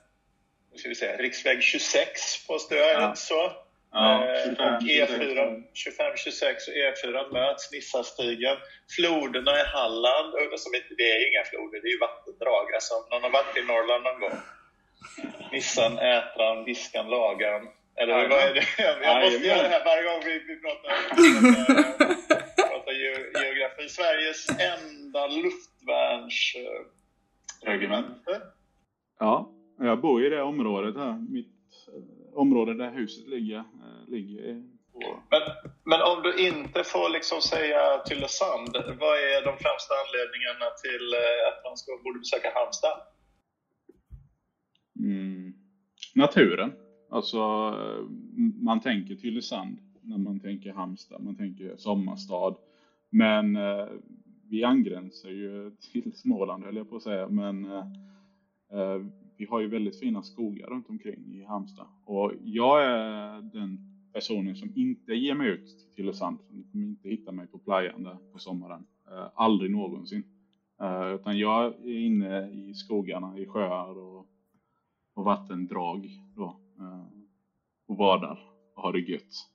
vad 0.71 0.79
ska 0.79 0.89
vi 0.89 0.95
säga, 0.95 1.17
riksväg 1.17 1.63
26 1.63 2.47
påstår 2.47 2.77
jag, 2.77 3.01
ja. 3.01 3.15
så? 3.15 3.51
Ja, 3.91 4.25
eh, 4.25 4.51
E4, 4.81 5.63
25-26 5.73 6.67
och 6.67 6.75
E4 6.75 7.33
möts, 7.33 7.71
Nissastigen. 7.71 8.57
Floderna 8.95 9.59
i 9.61 9.63
Halland, 9.63 10.59
som 10.59 10.75
inte, 10.75 10.93
det 10.97 11.11
är 11.11 11.31
inga 11.31 11.43
floder, 11.45 11.81
det 11.81 11.87
är 11.87 11.91
ju 11.91 11.99
vattendrag. 11.99 12.73
Alltså, 12.73 12.93
om 12.95 13.05
någon 13.11 13.23
har 13.23 13.29
varit 13.29 13.57
i 13.57 13.61
Norrland 13.61 14.03
någon 14.03 14.19
gång. 14.19 14.39
Nissan, 15.51 15.99
Ätran, 15.99 16.65
Viskan, 16.65 17.09
Lagan. 17.09 17.67
Eller 17.99 18.13
ja, 18.13 18.27
vad 18.29 18.39
är 18.39 18.53
det? 18.53 18.65
Jag 18.77 19.23
måste 19.23 19.47
göra 19.47 19.61
det 19.61 19.69
här 19.69 19.85
varje 19.85 20.03
gång 20.03 20.21
vi, 20.25 20.39
vi 20.49 20.55
pratar, 20.61 20.89
pratar, 22.27 22.69
pratar 22.69 22.91
geografi. 22.91 23.89
Sveriges 23.89 24.49
enda 24.49 25.27
luftvärns 25.27 25.68
eh, 26.55 26.85
regemente. 27.61 28.41
Ja, 29.19 29.51
jag 29.77 30.01
bor 30.01 30.25
i 30.25 30.29
det 30.29 30.41
området 30.41 30.95
här. 30.95 31.25
Mitt 31.29 31.87
eh, 31.87 32.37
område 32.37 32.73
där 32.73 32.91
huset 32.91 33.27
ligger. 33.27 33.57
Eh, 33.57 34.07
ligger 34.07 34.63
på... 34.93 35.23
men, 35.29 35.41
men 35.83 36.01
om 36.01 36.21
du 36.23 36.47
inte 36.47 36.83
får 36.83 37.09
liksom 37.09 37.41
säga 37.41 37.97
Tylösand, 37.97 38.69
vad 38.73 39.17
är 39.17 39.45
de 39.45 39.53
främsta 39.65 39.93
anledningarna 40.03 40.67
till 40.83 41.05
eh, 41.13 41.47
att 41.49 41.63
man 41.63 41.77
ska, 41.77 41.91
borde 42.03 42.19
besöka 42.19 42.51
Halmstad? 42.55 43.01
Mm. 44.99 45.53
Naturen. 46.15 46.73
Alltså, 47.11 47.39
man 48.61 48.79
tänker 48.79 49.15
Tylösand 49.15 49.79
när 50.01 50.17
man 50.17 50.39
tänker 50.39 50.71
Halmstad. 50.73 51.21
Man 51.21 51.35
tänker 51.35 51.77
sommarstad. 51.77 52.55
Men 53.09 53.57
vi 54.49 54.63
angränsar 54.63 55.29
ju 55.29 55.71
till 55.91 56.13
Småland 56.13 56.63
höll 56.63 56.75
jag 56.75 56.89
på 56.89 56.95
att 56.95 57.03
säga, 57.03 57.29
men 57.29 57.65
eh, 57.65 57.85
eh, 58.71 59.01
vi 59.37 59.45
har 59.45 59.59
ju 59.59 59.67
väldigt 59.67 59.99
fina 59.99 60.23
skogar 60.23 60.67
runt 60.67 60.89
omkring 60.89 61.33
i 61.33 61.43
Halmstad. 61.43 61.87
Och 62.05 62.33
jag 62.43 62.85
är 62.85 63.41
den 63.41 63.77
personen 64.13 64.55
som 64.55 64.71
inte 64.75 65.13
ger 65.13 65.35
mig 65.35 65.47
ut 65.47 65.65
till 65.67 65.95
Tylösand. 65.95 66.39
Ni 66.49 66.63
kommer 66.63 66.87
inte 66.87 67.09
hitta 67.09 67.31
mig 67.31 67.47
på 67.47 67.59
playan 67.59 68.03
där 68.03 68.17
på 68.31 68.39
sommaren. 68.39 68.85
Eh, 69.11 69.27
aldrig 69.35 69.71
någonsin. 69.71 70.23
Eh, 70.81 71.15
utan 71.15 71.37
jag 71.37 71.65
är 71.65 71.99
inne 71.99 72.49
i 72.49 72.73
skogarna, 72.73 73.37
i 73.37 73.45
sjöar 73.45 73.97
och, 73.97 74.27
och 75.13 75.25
vattendrag 75.25 76.09
då. 76.35 76.59
Eh, 76.79 77.05
och 77.87 77.95
badar 77.97 78.39
och 78.75 78.83
har 78.83 78.93
det 78.93 78.99
gött. 78.99 79.49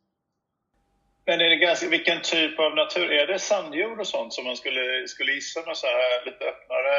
Men 1.27 1.41
är 1.41 1.51
det 1.51 1.57
ganska, 1.57 1.89
vilken 1.89 2.23
typ 2.23 2.59
av 2.59 2.75
natur? 2.75 3.13
Är 3.13 3.27
det 3.27 3.39
sandjord 3.39 4.01
och 4.01 4.07
sånt 4.07 4.33
som 4.33 4.45
man 4.45 4.57
skulle, 4.57 5.09
skulle 5.09 5.33
gissa 5.33 5.61
med 5.67 5.77
så 5.77 5.87
här 5.87 6.27
lite 6.27 6.45
öppnare, 6.45 6.97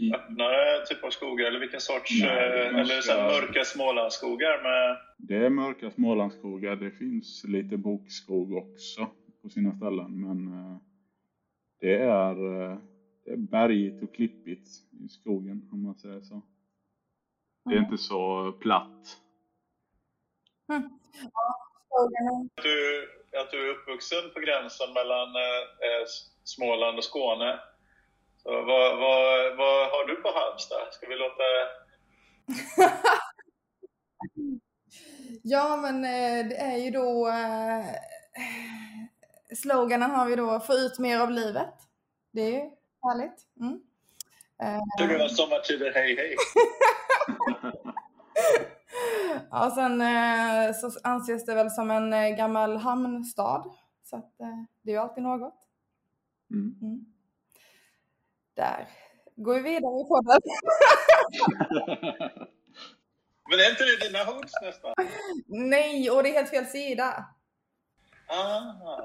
mm. 0.00 0.14
öppnare 0.14 0.86
typ 0.86 1.04
av 1.04 1.10
skogar? 1.10 1.46
Eller 1.46 1.60
vilken 1.60 1.80
sorts, 1.80 2.22
Nej, 2.22 2.60
eh, 2.60 2.78
eller 2.78 3.00
så 3.00 3.12
mörka 3.12 3.64
Smålandsskogar 3.64 4.62
med... 4.62 4.98
Det 5.18 5.36
är 5.36 5.50
mörka 5.50 5.90
Smålandsskogar. 5.90 6.76
Det 6.76 6.90
finns 6.90 7.44
lite 7.44 7.76
bokskog 7.76 8.52
också 8.52 9.10
på 9.42 9.48
sina 9.48 9.72
ställen. 9.72 10.20
Men 10.20 10.38
eh, 10.58 10.76
det 11.80 11.94
är, 11.94 12.62
eh, 12.70 12.78
det 13.24 13.30
är 13.30 13.36
bergigt 13.36 14.02
och 14.02 14.14
klippigt 14.14 14.68
i 15.04 15.08
skogen 15.08 15.68
om 15.72 15.82
man 15.82 15.94
säger 15.94 16.20
så. 16.20 16.42
Det 17.64 17.70
är 17.70 17.78
mm. 17.78 17.84
inte 17.84 18.02
så 18.02 18.52
platt. 18.52 19.16
Mm. 20.68 20.90
Ja. 21.32 21.69
Att 21.90 22.62
du, 22.62 23.08
att 23.40 23.50
du 23.50 23.66
är 23.66 23.74
uppvuxen 23.74 24.30
på 24.34 24.40
gränsen 24.40 24.92
mellan 24.92 25.36
eh, 25.36 26.06
Småland 26.44 26.98
och 26.98 27.04
Skåne. 27.04 27.60
Så 28.42 28.50
vad, 28.50 28.98
vad, 28.98 29.56
vad 29.56 29.90
har 29.90 30.06
du 30.06 30.16
på 30.16 30.32
Halmstad? 30.32 30.88
Ska 30.90 31.06
vi 31.06 31.16
låta... 31.16 31.42
Ja, 35.42 35.76
men 35.76 36.04
eh, 36.04 36.48
det 36.48 36.56
är 36.56 36.76
ju 36.76 36.90
då... 36.90 37.28
Eh, 37.28 37.84
sloganen 39.56 40.10
har 40.10 40.26
vi 40.26 40.36
då, 40.36 40.60
få 40.60 40.72
ut 40.72 40.98
mer 40.98 41.20
av 41.20 41.30
livet. 41.30 41.74
Det 42.32 42.40
är 42.40 42.50
ju 42.50 42.70
härligt. 43.02 43.46
Mm. 43.60 43.80
Det 44.98 45.18
var 45.18 45.28
sommartider, 45.28 45.92
hej 45.94 46.16
hej. 46.16 46.36
ja, 49.50 49.70
sen 49.74 50.00
eh, 50.00 50.72
så 50.74 50.90
anses 51.04 51.44
det 51.44 51.54
väl 51.54 51.70
som 51.70 51.90
en 51.90 52.12
eh, 52.12 52.36
gammal 52.36 52.76
hamnstad. 52.76 53.70
Så 54.02 54.16
att, 54.16 54.40
eh, 54.40 54.62
det 54.82 54.90
är 54.90 54.94
ju 54.94 55.00
alltid 55.00 55.22
något. 55.22 55.54
Mm. 56.50 56.74
Mm. 56.82 57.04
Där 58.54 58.88
går 59.36 59.54
vi 59.54 59.60
vidare 59.60 60.00
i 60.00 60.04
podden. 60.04 60.40
Men 63.50 63.58
är 63.58 63.70
inte 63.70 63.84
det 63.84 64.06
dina 64.08 64.24
hoods 64.24 64.52
nästan? 64.62 64.94
Nej, 65.46 66.10
och 66.10 66.22
det 66.22 66.28
är 66.28 66.32
helt 66.34 66.50
fel 66.50 66.66
sida. 66.66 67.24
Ah, 68.26 68.60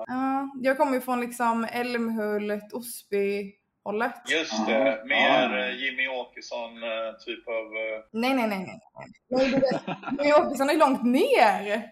Ja, 0.07 0.49
jag 0.61 0.77
kommer 0.77 0.93
ju 0.93 1.01
från 1.01 1.19
liksom 1.19 1.67
Älmhult, 1.71 2.73
Osby 2.73 3.53
hållet. 3.85 4.15
just 4.27 4.67
det. 4.67 5.03
Mer 5.05 5.49
ja. 5.49 5.59
eh, 5.59 5.83
Jimmy 5.83 6.07
Åkesson 6.07 6.83
eh, 6.83 7.11
typ 7.25 7.47
av... 7.47 7.65
eh, 7.83 8.03
Nej, 8.11 8.33
nej, 8.33 8.47
nej. 8.47 8.79
nej. 9.29 9.63
Jimmy 10.11 10.33
Åkesson 10.33 10.69
är 10.69 10.77
långt 10.77 11.03
ner. 11.03 11.91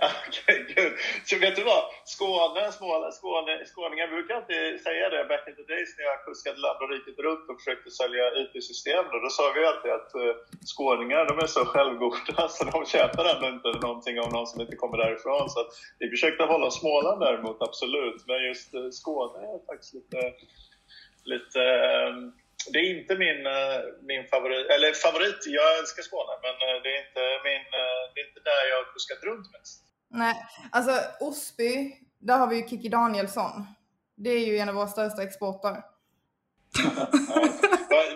Okej, 0.26 0.58
gud. 0.74 0.92
Så 1.28 1.34
vet 1.44 1.56
du 1.56 1.64
vad? 1.72 1.84
Skåne, 2.14 2.72
Småland, 2.78 3.14
Skåne, 3.14 3.52
skåningar 3.72 4.06
brukar 4.14 4.34
alltid 4.34 4.80
säga 4.86 5.04
det 5.14 5.24
back 5.32 5.44
in 5.48 5.56
the 5.60 5.66
days 5.72 5.90
när 5.96 6.04
jag 6.10 6.18
kuskade 6.26 6.58
land 6.64 6.80
och 6.82 6.90
riket 6.94 7.18
runt 7.26 7.44
och 7.50 7.58
försökte 7.60 7.90
sälja 8.00 8.24
IT-system. 8.40 9.04
Då, 9.12 9.16
då 9.24 9.30
sa 9.38 9.44
vi 9.56 9.60
alltid 9.70 9.92
att 9.98 10.12
uh, 10.22 10.32
skåningar 10.72 11.22
de 11.30 11.34
är 11.46 11.50
så 11.56 11.62
självgoda 11.72 12.48
så 12.54 12.62
de 12.74 12.78
köper 12.94 13.24
ändå 13.32 13.46
inte 13.54 13.70
någonting 13.86 14.16
av 14.22 14.28
någon 14.34 14.46
som 14.50 14.60
inte 14.64 14.76
kommer 14.82 14.98
därifrån. 15.04 15.44
Så 15.52 15.58
att 15.62 15.70
vi 16.00 16.06
försökte 16.14 16.42
hålla 16.52 16.70
Småland 16.70 17.18
däremot, 17.26 17.58
absolut. 17.68 18.18
Men 18.28 18.38
just 18.48 18.68
uh, 18.74 18.90
Skåne 19.00 19.38
är 19.54 19.60
faktiskt 19.70 19.94
lite... 19.98 20.20
lite 21.24 21.60
eh, 21.60 22.14
det 22.72 22.78
är 22.78 23.00
inte 23.00 23.14
min, 23.24 23.46
eh, 23.46 23.80
min 24.02 24.24
favorit, 24.32 24.66
eller 24.70 24.92
favorit, 24.92 25.40
jag 25.46 25.78
älskar 25.78 26.02
Skåne, 26.02 26.34
men 26.44 26.54
eh, 26.66 26.76
det 26.82 26.90
är 26.96 27.00
inte, 27.06 27.22
min, 27.48 27.64
det 28.12 28.20
är 28.20 28.26
inte 28.28 28.42
där 28.50 28.62
jag 28.70 28.76
har 28.76 28.92
kuskat 28.94 29.22
runt 29.28 29.52
mest. 29.52 29.82
Nej, 30.08 30.34
alltså 30.72 30.92
Osby, 31.20 31.96
där 32.18 32.38
har 32.38 32.46
vi 32.46 32.56
ju 32.56 32.68
Kikki 32.68 32.88
Danielsson. 32.88 33.66
Det 34.16 34.30
är 34.30 34.46
ju 34.46 34.58
en 34.58 34.68
av 34.68 34.74
våra 34.74 34.86
största 34.86 35.22
exporter. 35.22 35.76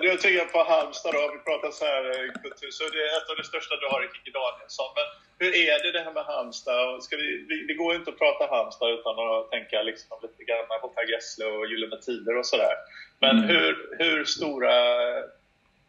Jag 0.09 0.21
tänker 0.21 0.45
på 0.45 0.63
Halmstad 0.73 1.13
då, 1.15 1.23
vi 1.37 1.39
pratar 1.51 1.71
så 1.71 1.85
här 1.85 2.05
eh, 2.11 2.33
kultur, 2.43 2.71
så 2.71 2.83
det 2.95 3.01
är 3.09 3.11
ett 3.19 3.31
av 3.31 3.37
de 3.37 3.43
största 3.53 3.75
du 3.77 3.87
har 3.93 4.01
i 4.05 4.09
Kikki 4.15 4.31
Danielsson. 4.31 4.91
Men 4.99 5.07
hur 5.41 5.51
är 5.69 5.77
det 5.83 5.91
det 5.99 6.05
här 6.05 6.13
med 6.19 6.25
Halmstad? 6.25 7.03
Ska 7.03 7.17
vi, 7.17 7.29
vi, 7.49 7.57
det 7.69 7.75
går 7.75 7.93
ju 7.93 7.99
inte 7.99 8.11
att 8.11 8.19
prata 8.19 8.47
Halmstad 8.55 8.91
utan 8.99 9.15
att 9.19 9.51
tänka 9.51 9.83
liksom 9.83 10.19
lite 10.23 10.45
grann 10.45 10.81
på 10.81 10.89
Per 10.89 11.07
Gessle 11.13 11.45
och 11.47 11.67
Gyllene 11.71 11.99
Tider 12.07 12.35
och 12.39 12.47
sådär. 12.47 12.75
Men 13.21 13.35
Mm. 13.39 13.49
hur, 13.49 13.97
hur 13.99 14.25
stora, 14.25 14.75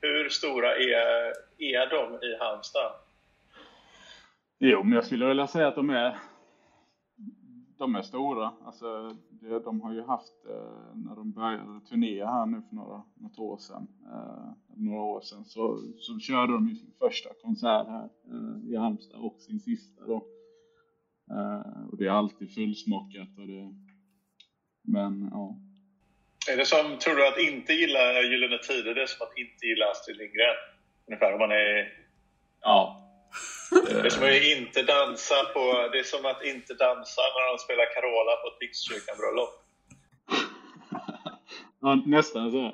hur 0.01 0.29
stora 0.29 0.75
är, 0.75 1.33
är 1.59 1.85
de 1.89 2.03
i 2.27 2.37
Halmstad? 2.39 2.91
Jo, 4.59 4.83
men 4.83 4.93
jag 4.93 5.05
skulle 5.05 5.25
vilja 5.25 5.47
säga 5.47 5.67
att 5.67 5.75
de 5.75 5.89
är, 5.89 6.17
de 7.77 7.95
är 7.95 8.01
stora. 8.01 8.53
Alltså, 8.65 9.17
det, 9.29 9.59
de 9.59 9.81
har 9.81 9.93
ju 9.93 10.01
haft, 10.01 10.45
eh, 10.49 10.95
när 10.95 11.15
de 11.15 11.31
började 11.31 11.81
turnera 11.89 12.27
här 12.27 12.45
nu 12.45 12.61
för 12.69 12.75
några, 12.75 13.03
något 13.15 13.39
år 13.39 13.57
sedan, 13.57 13.87
eh, 14.11 14.51
några 14.75 15.01
år 15.01 15.21
sedan, 15.21 15.45
så, 15.45 15.81
så 15.99 16.19
körde 16.19 16.53
de 16.53 16.69
ju 16.69 16.75
sin 16.75 16.93
första 16.99 17.29
konsert 17.41 17.87
här 17.87 18.09
eh, 18.31 18.73
i 18.73 18.75
Halmstad 18.75 19.19
och 19.19 19.39
sin 19.39 19.59
sista 19.59 20.05
då. 20.05 20.25
Eh, 21.31 21.87
och 21.91 21.97
det 21.97 22.05
är 22.05 22.11
alltid 22.11 22.53
fullsmockat 22.53 23.37
och 23.37 23.47
det, 23.47 23.73
men 24.81 25.29
ja. 25.31 25.57
Är 26.51 26.57
det 26.57 26.65
som, 26.65 26.97
tror 26.97 27.15
du 27.15 27.27
att 27.27 27.39
inte 27.39 27.73
gilla 27.73 28.21
Gyllene 28.21 28.57
Tider, 28.57 28.95
det 28.95 29.01
är 29.01 29.05
som 29.05 29.27
att 29.27 29.37
inte 29.37 29.65
gilla 29.65 29.85
Astrid 29.91 30.17
Lindgren? 30.17 30.57
Ungefär 31.07 31.33
om 31.33 31.39
man 31.39 31.51
är 31.51 32.05
Ja. 32.65 33.04
Det 33.71 33.99
är 33.99 34.09
som 34.09 34.23
att 34.23 34.43
inte 34.57 34.83
dansa 34.83 35.43
på, 35.53 35.89
det 35.91 35.99
är 35.99 36.03
som 36.03 36.25
att 36.25 36.43
inte 36.43 36.73
dansa 36.73 37.21
när 37.21 37.51
de 37.51 37.57
spelar 37.59 37.93
Carola 37.93 38.35
på 38.35 38.47
ett 38.47 38.59
Pingstkyrkan-bröllop. 38.59 39.53
ja, 41.81 42.03
nästan 42.05 42.51
så. 42.51 42.65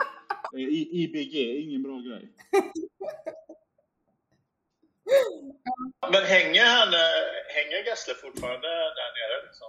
Eh, 0.57 0.59
I, 0.59 0.89
IBG, 0.91 1.35
ingen 1.63 1.83
bra 1.83 1.97
grej. 1.99 2.29
Men 6.11 6.23
hänger 6.23 6.65
han, 6.65 6.93
eh, 6.93 7.23
hänger 7.55 7.85
Gessle 7.85 8.13
fortfarande 8.13 8.67
där 8.67 9.11
nere 9.17 9.45
liksom? 9.47 9.67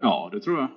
Ja, 0.00 0.30
det 0.32 0.40
tror 0.40 0.58
jag. 0.58 0.68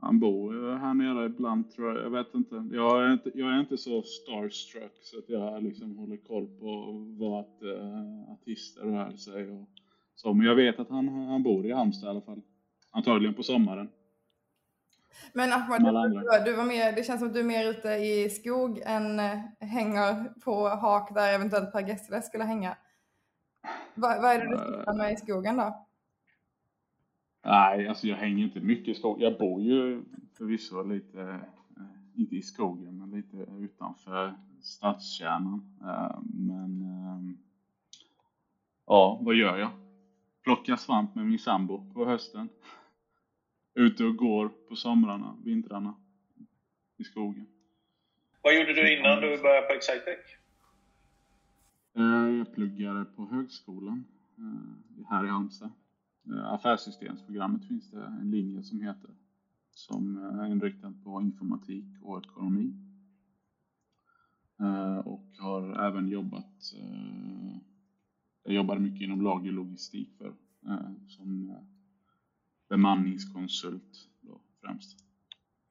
Han 0.00 0.20
bor 0.20 0.54
ju 0.54 0.74
här 0.74 0.94
nere 0.94 1.26
ibland 1.26 1.70
tror 1.72 1.94
jag. 1.94 2.04
Jag 2.04 2.10
vet 2.10 2.34
inte. 2.34 2.68
Jag 2.72 3.04
är 3.04 3.12
inte, 3.12 3.30
jag 3.34 3.52
är 3.52 3.60
inte 3.60 3.78
så 3.78 4.02
starstruck 4.02 4.98
så 5.02 5.18
att 5.18 5.28
jag 5.28 5.62
liksom 5.62 5.96
håller 5.96 6.16
koll 6.16 6.46
på 6.46 6.92
vad 7.18 7.70
uh, 7.70 8.32
artister 8.32 8.82
rör 8.82 9.16
sig 9.16 9.50
och 9.50 9.68
så. 10.14 10.32
Men 10.34 10.46
jag 10.46 10.54
vet 10.54 10.80
att 10.80 10.88
han, 10.88 11.08
han 11.08 11.42
bor 11.42 11.66
i 11.66 11.72
Halmstad 11.72 12.06
i 12.06 12.10
alla 12.10 12.20
fall. 12.20 12.42
Antagligen 12.90 13.34
på 13.34 13.42
sommaren. 13.42 13.88
Men 15.32 15.52
Ahmad, 15.52 15.82
du, 16.44 16.52
var 16.52 16.64
mer, 16.64 16.92
det 16.92 17.06
känns 17.06 17.20
som 17.20 17.28
att 17.28 17.34
du 17.34 17.40
är 17.40 17.44
mer 17.44 17.70
ute 17.70 17.88
i 17.88 18.30
skog 18.30 18.82
än 18.84 19.20
eh, 19.20 19.38
hänger 19.60 20.40
på 20.40 20.68
hak 20.68 21.14
där 21.14 21.34
eventuellt 21.34 21.72
Per 21.72 21.88
Gessle 21.88 22.22
skulle 22.22 22.44
hänga. 22.44 22.76
Va, 23.94 24.18
vad 24.20 24.30
är 24.30 24.38
det 24.38 24.50
du 24.50 24.56
sysslar 24.56 24.94
med 24.94 25.12
i 25.12 25.16
skogen 25.16 25.56
då? 25.56 25.86
Nej, 27.42 27.88
alltså 27.88 28.06
jag 28.06 28.16
hänger 28.16 28.44
inte 28.44 28.60
mycket 28.60 28.88
i 28.88 28.94
skogen. 28.94 29.22
Jag 29.22 29.38
bor 29.38 29.62
ju 29.62 30.02
förvisso 30.38 30.82
lite, 30.82 31.20
eh, 31.76 32.20
inte 32.20 32.36
i 32.36 32.42
skogen, 32.42 32.98
men 32.98 33.10
lite 33.10 33.36
utanför 33.60 34.34
stadskärnan. 34.62 35.78
Eh, 35.82 36.20
men 36.22 36.82
eh, 36.82 37.36
ja, 38.86 39.18
vad 39.22 39.34
gör 39.34 39.58
jag? 39.58 39.70
Plockar 40.42 40.76
svamp 40.76 41.14
med 41.14 41.26
min 41.26 41.38
sambo 41.38 41.92
på 41.94 42.04
hösten. 42.04 42.48
Ute 43.74 44.04
och 44.04 44.16
går 44.16 44.48
på 44.68 44.76
somrarna, 44.76 45.36
vintrarna 45.44 45.94
i 46.96 47.04
skogen. 47.04 47.46
Vad 48.42 48.54
gjorde 48.54 48.74
du 48.74 48.98
innan 48.98 49.20
du 49.20 49.42
började 49.42 49.66
på 49.66 49.72
Excitec? 49.72 50.18
Jag 51.92 52.54
pluggade 52.54 53.04
på 53.04 53.26
högskolan 53.26 54.04
här 55.08 55.24
i 55.24 55.28
Halmstad. 55.28 55.70
Eh, 56.32 56.52
Affärssystemsprogrammet 56.52 57.64
finns 57.64 57.90
det 57.90 58.04
en 58.04 58.30
linje 58.30 58.62
som 58.62 58.80
heter 58.80 59.10
som 59.72 60.16
eh, 60.18 60.40
är 60.40 60.46
inriktad 60.46 60.94
på 61.04 61.20
informatik 61.22 61.84
och 62.02 62.24
ekonomi. 62.24 62.74
Eh, 64.60 64.98
Och 64.98 65.26
har 65.38 65.86
även 65.86 66.08
jobbat, 66.08 66.72
jag 68.44 68.54
jobbade 68.54 68.80
mycket 68.80 69.00
inom 69.00 69.22
lagerlogistik 69.22 70.18
för 70.18 70.34
som 71.08 71.56
bemanningskonsult 72.68 74.08
då 74.20 74.40
främst. 74.60 74.98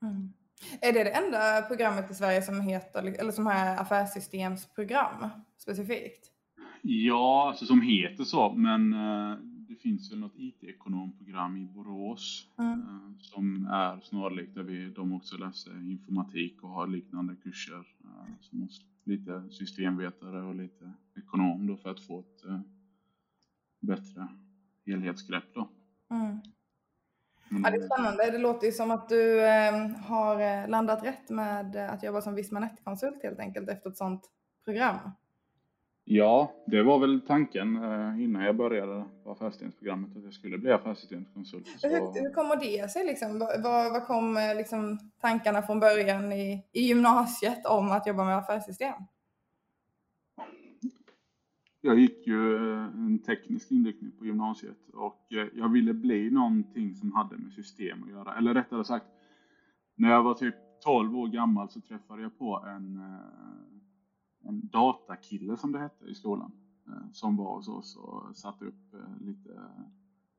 Mm. 0.02 0.34
Är 0.82 0.94
det 0.94 1.04
det 1.04 1.12
enda 1.12 1.62
programmet 1.62 2.12
i 2.12 2.14
Sverige 2.14 2.42
som 2.42 2.62
heter, 2.62 3.04
eller 3.20 3.32
som 3.32 3.46
har 3.46 3.76
affärssystemsprogram 3.76 5.30
specifikt? 5.58 6.32
Ja, 6.82 7.48
alltså 7.50 7.66
som 7.66 7.82
heter 7.82 8.24
så, 8.24 8.54
men 8.54 8.94
finns 9.82 10.12
väl 10.12 10.20
något 10.20 10.36
IT-ekonomprogram 10.36 11.58
i 11.58 11.66
Borås 11.66 12.48
Mm. 12.58 13.20
som 13.20 13.66
är 13.66 14.00
snarlikt 14.00 14.56
där 14.56 14.64
vi, 14.64 14.90
de 14.90 15.14
också 15.14 15.38
läser 15.38 15.92
informatik 15.92 16.64
och 16.64 16.70
har 16.70 16.88
liknande 16.88 17.36
kurser. 17.36 17.84
eh, 18.04 18.34
som 18.42 18.68
lite 19.04 19.50
systemvetare 19.50 20.42
och 20.42 20.56
lite 20.56 20.94
ekonom 21.18 21.68
då 21.68 21.78
för 21.78 21.90
att 21.92 22.00
få 22.00 22.20
ett 22.20 22.46
eh, 22.46 22.60
bättre 23.80 24.28
helhetsgrepp 24.86 25.54
då. 25.54 25.70
Mm. 26.10 26.38
Ja, 27.50 27.72
det 27.72 27.78
är 27.78 27.82
spännande. 27.82 28.32
Det 28.32 28.38
låter 28.38 28.66
ju 28.68 28.72
som 28.74 28.92
att 28.92 29.10
du 29.10 29.40
har 30.04 30.68
landat 30.68 31.04
rätt 31.04 31.30
med 31.30 31.76
att 31.76 32.04
jobba 32.04 32.22
som 32.22 32.36
Visma.net-konsult 32.36 33.24
helt 33.24 33.40
enkelt 33.40 33.70
efter 33.70 33.90
ett 33.90 33.98
sånt 33.98 34.22
program. 34.66 34.98
Ja, 36.12 36.52
det 36.66 36.84
var 36.84 37.00
väl 37.00 37.22
tanken 37.22 37.76
eh, 37.84 38.24
innan 38.24 38.44
jag 38.44 38.56
började 38.56 39.06
på 39.24 39.32
affärssystemsprogrammet 39.32 40.18
att 40.18 40.24
jag 40.24 40.34
skulle 40.34 40.58
bli 40.58 40.72
affärssystemskonsult. 40.72 41.68
Så- 41.68 41.88
Hur, 41.88 42.00
hur 42.22 42.34
kommer 42.34 42.56
det 42.56 42.92
sig 42.92 43.06
liksom? 43.06 43.40
Vad, 43.64 44.04
kom 44.08 44.38
eh, 44.38 44.56
liksom 44.58 45.00
tankarna 45.22 45.62
från 45.62 45.80
början 45.80 46.32
i, 46.34 46.66
i 46.72 46.82
gymnasiet 46.82 47.66
om 47.66 47.92
att 47.92 48.08
jobba 48.08 48.24
med 48.26 48.38
affärssystem? 48.38 48.94
Jag 51.82 52.00
gick 52.00 52.28
ju 52.28 52.56
eh, 52.74 52.84
en 52.86 53.20
teknisk 53.20 53.72
inriktning 53.72 54.12
på 54.12 54.26
gymnasiet 54.26 54.90
och 54.94 55.26
jag 55.54 55.72
ville 55.72 55.94
bli 55.94 56.30
någonting 56.32 56.96
som 56.96 57.12
hade 57.12 57.38
med 57.38 57.54
system 57.54 58.04
att 58.04 58.10
göra. 58.10 58.38
Eller 58.38 58.54
rättare 58.54 58.84
sagt, 58.86 59.06
när 59.96 60.10
jag 60.12 60.24
var 60.24 60.34
typ 60.34 60.56
12 60.84 61.18
år 61.18 61.28
gammal 61.28 61.70
så 61.70 61.82
träffade 61.82 62.22
jag 62.22 62.38
på 62.40 62.64
en, 62.68 63.02
en 64.42 64.68
datakille 64.68 65.58
som 65.58 65.72
det 65.72 65.80
hette 65.80 66.06
i 66.06 66.16
skolan. 66.16 66.52
Eh, 66.88 67.12
som 67.12 67.36
var 67.36 67.56
hos 67.56 67.68
oss 67.68 67.96
och 67.96 68.36
satte 68.36 68.66
upp 68.66 68.94
eh, 68.94 69.26
lite 69.26 69.62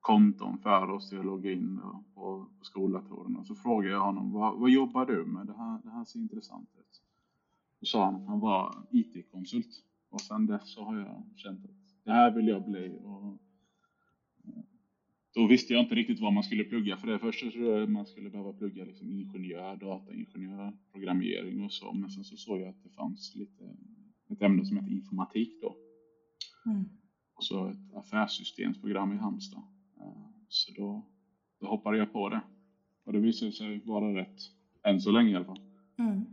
konton 0.00 0.58
för 0.58 0.90
oss 0.90 1.08
till 1.08 1.18
att 1.18 1.24
logga 1.24 1.52
in 1.52 1.80
på, 2.14 2.46
på 2.58 2.64
skoldatorerna. 2.64 3.44
Så 3.44 3.54
frågade 3.54 3.94
jag 3.94 4.00
honom, 4.00 4.32
vad, 4.32 4.58
vad 4.58 4.70
jobbar 4.70 5.06
du 5.06 5.24
med? 5.24 5.46
Det 5.46 5.56
här, 5.56 5.80
det 5.84 5.90
här 5.90 6.04
ser 6.04 6.18
intressant 6.18 6.68
ut. 6.78 7.02
Då 7.80 7.86
sa 7.86 8.04
han 8.04 8.14
att 8.14 8.26
han 8.26 8.40
var 8.40 8.86
IT-konsult. 8.90 9.84
Och 10.10 10.20
sedan 10.20 10.46
dess 10.46 10.74
så 10.74 10.84
har 10.84 10.96
jag 10.96 11.24
känt 11.36 11.64
att 11.64 12.04
det 12.04 12.12
här 12.12 12.30
vill 12.30 12.48
jag 12.48 12.64
bli. 12.64 12.98
Och 13.04 13.38
då 15.34 15.46
visste 15.46 15.72
jag 15.72 15.82
inte 15.82 15.94
riktigt 15.94 16.20
vad 16.20 16.32
man 16.32 16.42
skulle 16.42 16.64
plugga 16.64 16.96
för 16.96 17.06
det. 17.06 17.18
Först 17.18 17.40
så 17.40 17.50
trodde 17.50 17.70
jag 17.70 17.82
att 17.82 17.90
man 17.90 18.06
skulle 18.06 18.30
behöva 18.30 18.52
plugga 18.52 18.84
liksom 18.84 19.10
ingenjör, 19.10 19.76
dataingenjör, 19.76 20.72
programmering 20.92 21.64
och 21.64 21.72
så. 21.72 21.92
Men 21.92 22.10
sen 22.10 22.24
så 22.24 22.36
såg 22.36 22.60
jag 22.60 22.68
att 22.68 22.82
det 22.82 22.90
fanns 22.90 23.34
lite, 23.34 23.64
ett 24.32 24.42
ämne 24.42 24.64
som 24.64 24.76
heter 24.76 24.92
informatik 24.92 25.58
då. 25.62 25.76
Mm. 26.66 26.84
Och 27.34 27.44
så 27.44 27.68
ett 27.68 27.94
affärssystemsprogram 27.94 29.12
i 29.12 29.16
Halmstad. 29.16 29.62
Eh, 30.00 30.26
så 30.48 30.72
då, 30.72 31.06
då 31.60 31.66
hoppade 31.66 31.98
jag 31.98 32.12
på 32.12 32.28
det. 32.28 32.40
Och 33.04 33.12
det 33.12 33.18
visade 33.18 33.52
sig 33.52 33.80
vara 33.84 34.14
rätt, 34.14 34.40
än 34.82 35.00
så 35.00 35.10
länge 35.10 35.30
i 35.30 35.34
alla 35.34 35.44
fall. 35.44 35.60
Mm. 35.98 36.24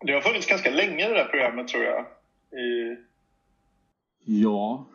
Det 0.00 0.12
har 0.12 0.20
funnits 0.20 0.46
ganska 0.46 0.70
länge 0.70 1.08
det 1.08 1.14
där 1.14 1.24
programmet 1.24 1.68
tror 1.68 1.82
jag. 1.82 2.06
I... 2.60 2.96
Ja, 4.24 4.89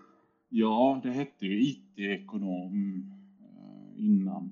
ja, 0.58 1.00
det 1.04 1.12
hette 1.12 1.46
ju 1.46 1.62
IT-ekonom 1.62 3.04
eh, 3.42 4.06
innan. 4.06 4.52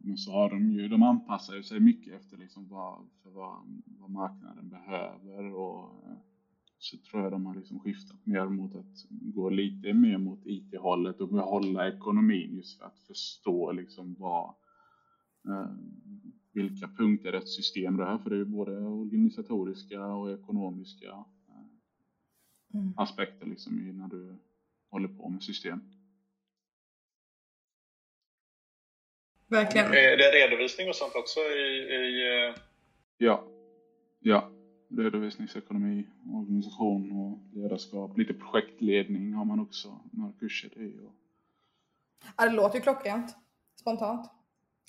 Men 0.00 0.16
så 0.16 0.32
har 0.32 0.50
de 0.50 0.72
ju, 0.72 0.88
de 0.88 1.02
anpassar 1.02 1.62
sig 1.62 1.80
mycket 1.80 2.14
efter 2.14 2.36
liksom 2.36 2.68
vad, 2.68 3.06
vad, 3.22 3.82
vad 3.98 4.10
marknaden 4.10 4.68
behöver 4.68 5.54
och 5.54 6.04
eh, 6.04 6.16
så 6.78 6.96
tror 6.96 7.22
jag 7.22 7.32
de 7.32 7.46
har 7.46 7.54
liksom 7.54 7.80
skiftat 7.80 8.26
mer 8.26 8.46
mot 8.48 8.74
att 8.74 9.06
gå 9.10 9.50
lite 9.50 9.94
mer 9.94 10.18
mot 10.18 10.46
IT-hållet 10.46 11.20
och 11.20 11.28
behålla 11.28 11.88
ekonomin 11.88 12.56
just 12.56 12.78
för 12.78 12.86
att 12.86 12.98
förstå 12.98 13.72
liksom 13.72 14.16
vad, 14.18 14.54
eh, 15.48 15.70
vilka 16.52 16.88
punkter 16.88 17.32
ett 17.32 17.48
system 17.48 17.98
rör. 17.98 18.18
För 18.18 18.30
det 18.30 18.40
är 18.40 18.44
både 18.44 18.78
organisatoriska 18.78 20.06
och 20.06 20.32
ekonomiska 20.32 21.24
mm. 22.74 22.92
aspekter 22.96 23.46
liksom 23.46 23.98
när 23.98 24.08
du 24.08 24.36
håller 24.96 25.08
på 25.08 25.28
med 25.28 25.42
system. 25.42 25.80
Verkligen. 29.48 29.86
Är 29.86 30.16
det 30.16 30.30
redovisning 30.30 30.88
och 30.88 30.96
sånt 30.96 31.14
också 31.14 31.40
i... 31.40 31.70
i... 31.94 32.48
Eh? 32.48 32.54
Ja. 33.18 33.44
Ja 34.20 34.50
redovisningsekonomi, 34.88 36.06
organisation 36.34 37.12
och 37.12 37.56
ledarskap. 37.56 38.18
Lite 38.18 38.34
projektledning 38.34 39.34
har 39.34 39.44
man 39.44 39.60
också 39.60 40.00
några 40.12 40.32
kurser 40.32 40.78
i. 40.78 40.98
Och... 41.06 41.12
Ja, 42.36 42.44
det 42.44 42.52
låter 42.52 42.76
ju 42.76 42.82
klockrent, 42.82 43.36
spontant. 43.80 44.30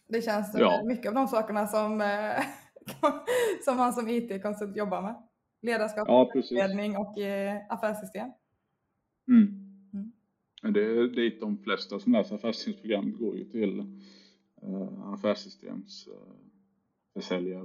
Det 0.08 0.22
känns 0.22 0.56
ja. 0.60 0.84
mycket 0.86 1.08
av 1.08 1.14
de 1.14 1.28
sakerna 1.28 1.68
som, 1.68 2.02
eh, 2.02 2.44
som 3.66 3.78
man 3.78 3.94
som 3.94 4.10
IT-konsult 4.10 4.78
jobbar 4.78 5.02
med. 5.02 5.24
Ledarskap, 5.62 6.08
ja, 6.08 6.32
ledning 6.52 6.98
och 6.98 7.20
eh, 7.20 7.62
affärssystem. 7.70 8.32
Mm. 9.28 9.67
Mm. 10.68 10.74
Det 10.74 11.02
är 11.02 11.08
dit 11.08 11.40
de 11.40 11.58
flesta 11.64 12.00
som 12.00 12.14
läser 12.14 12.36
affärssystemsprogram 12.36 13.18
går 13.20 13.36
ju 13.36 13.46
till 13.46 13.80
uh, 14.64 15.14
affärssystems 15.14 16.08
uh, 16.08 17.38
eller 17.38 17.56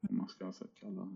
vad 0.00 0.10
man 0.10 0.28
ska 0.28 0.52
kalla 0.80 1.08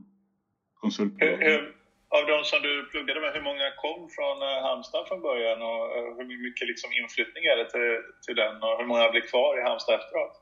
konsultbolag. 0.74 1.74
Av 2.10 2.26
de 2.26 2.44
som 2.44 2.62
du 2.62 2.84
pluggade 2.90 3.20
med, 3.20 3.32
hur 3.34 3.42
många 3.42 3.66
kom 3.84 4.08
från 4.16 4.42
eh, 4.42 4.62
Halmstad 4.66 5.08
från 5.08 5.22
början 5.22 5.62
och 5.62 5.84
eh, 5.96 6.16
hur 6.16 6.42
mycket 6.46 6.68
liksom 6.68 6.90
inflyttning 6.92 7.44
är 7.44 7.56
det 7.56 7.70
till, 7.70 7.90
till 8.26 8.36
den 8.36 8.56
och 8.62 8.78
hur 8.78 8.86
många 8.86 9.10
blir 9.10 9.20
kvar 9.20 9.58
i 9.58 9.62
Halmstad 9.62 9.94
efteråt? 9.94 10.34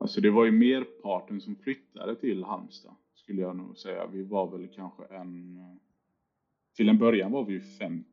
Alltså 0.00 0.20
det 0.20 0.30
var 0.30 0.44
ju 0.44 0.52
merparten 0.52 1.40
som 1.40 1.56
flyttade 1.56 2.16
till 2.16 2.44
Halmstad 2.44 2.96
skulle 3.14 3.42
jag 3.42 3.56
nog 3.56 3.78
säga. 3.78 4.06
Vi 4.06 4.22
var 4.22 4.46
väl 4.50 4.68
kanske 4.68 5.04
en... 5.04 5.58
Till 6.76 6.88
en 6.88 6.98
början 6.98 7.32
var 7.32 7.44
vi 7.44 7.52
ju 7.52 7.60
50 7.60 8.08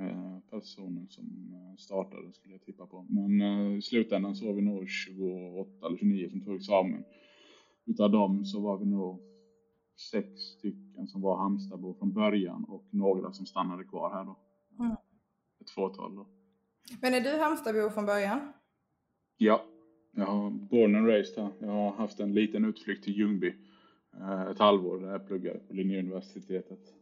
eh, 0.00 0.38
personer 0.50 1.06
som 1.08 1.24
startade 1.78 2.32
skulle 2.32 2.54
jag 2.54 2.62
tippa 2.62 2.86
på. 2.86 3.06
Men 3.08 3.42
i 3.76 3.82
slutändan 3.82 4.36
så 4.36 4.46
var 4.46 4.52
vi 4.52 4.62
nog 4.62 4.88
28 4.88 5.86
eller 5.86 5.96
29 5.96 6.30
som 6.30 6.40
tog 6.40 6.56
examen. 6.56 7.04
Utav 7.86 8.10
dem 8.10 8.44
så 8.44 8.60
var 8.60 8.78
vi 8.78 8.86
nog 8.86 9.20
sex 10.10 10.40
stycken 10.40 11.06
som 11.06 11.20
var 11.20 11.36
Halmstadbor 11.36 11.94
från 11.94 12.12
början 12.12 12.64
och 12.64 12.84
några 12.90 13.32
som 13.32 13.46
stannade 13.46 13.84
kvar 13.84 14.10
här 14.10 14.24
då. 14.24 14.38
Mm. 14.78 14.96
Ett 15.60 15.70
fåtal 15.70 16.14
då. 16.14 16.26
Men 17.00 17.14
är 17.14 17.20
du 17.20 17.38
Halmstadbo 17.38 17.90
från 17.90 18.06
början? 18.06 18.52
Ja, 19.36 19.64
jag 20.10 20.26
har 20.26 20.50
born 20.50 20.96
and 20.96 21.06
raised 21.06 21.44
här. 21.44 21.52
Jag 21.58 21.68
har 21.68 21.92
haft 21.92 22.20
en 22.20 22.34
liten 22.34 22.64
utflykt 22.64 23.04
till 23.04 23.18
Ljungby 23.18 23.54
eh, 24.20 24.42
ett 24.42 24.58
halvår 24.58 24.98
där 24.98 25.08
jag 25.08 25.26
pluggade 25.26 25.58
på 25.58 25.74
Linnéuniversitetet. 25.74 27.01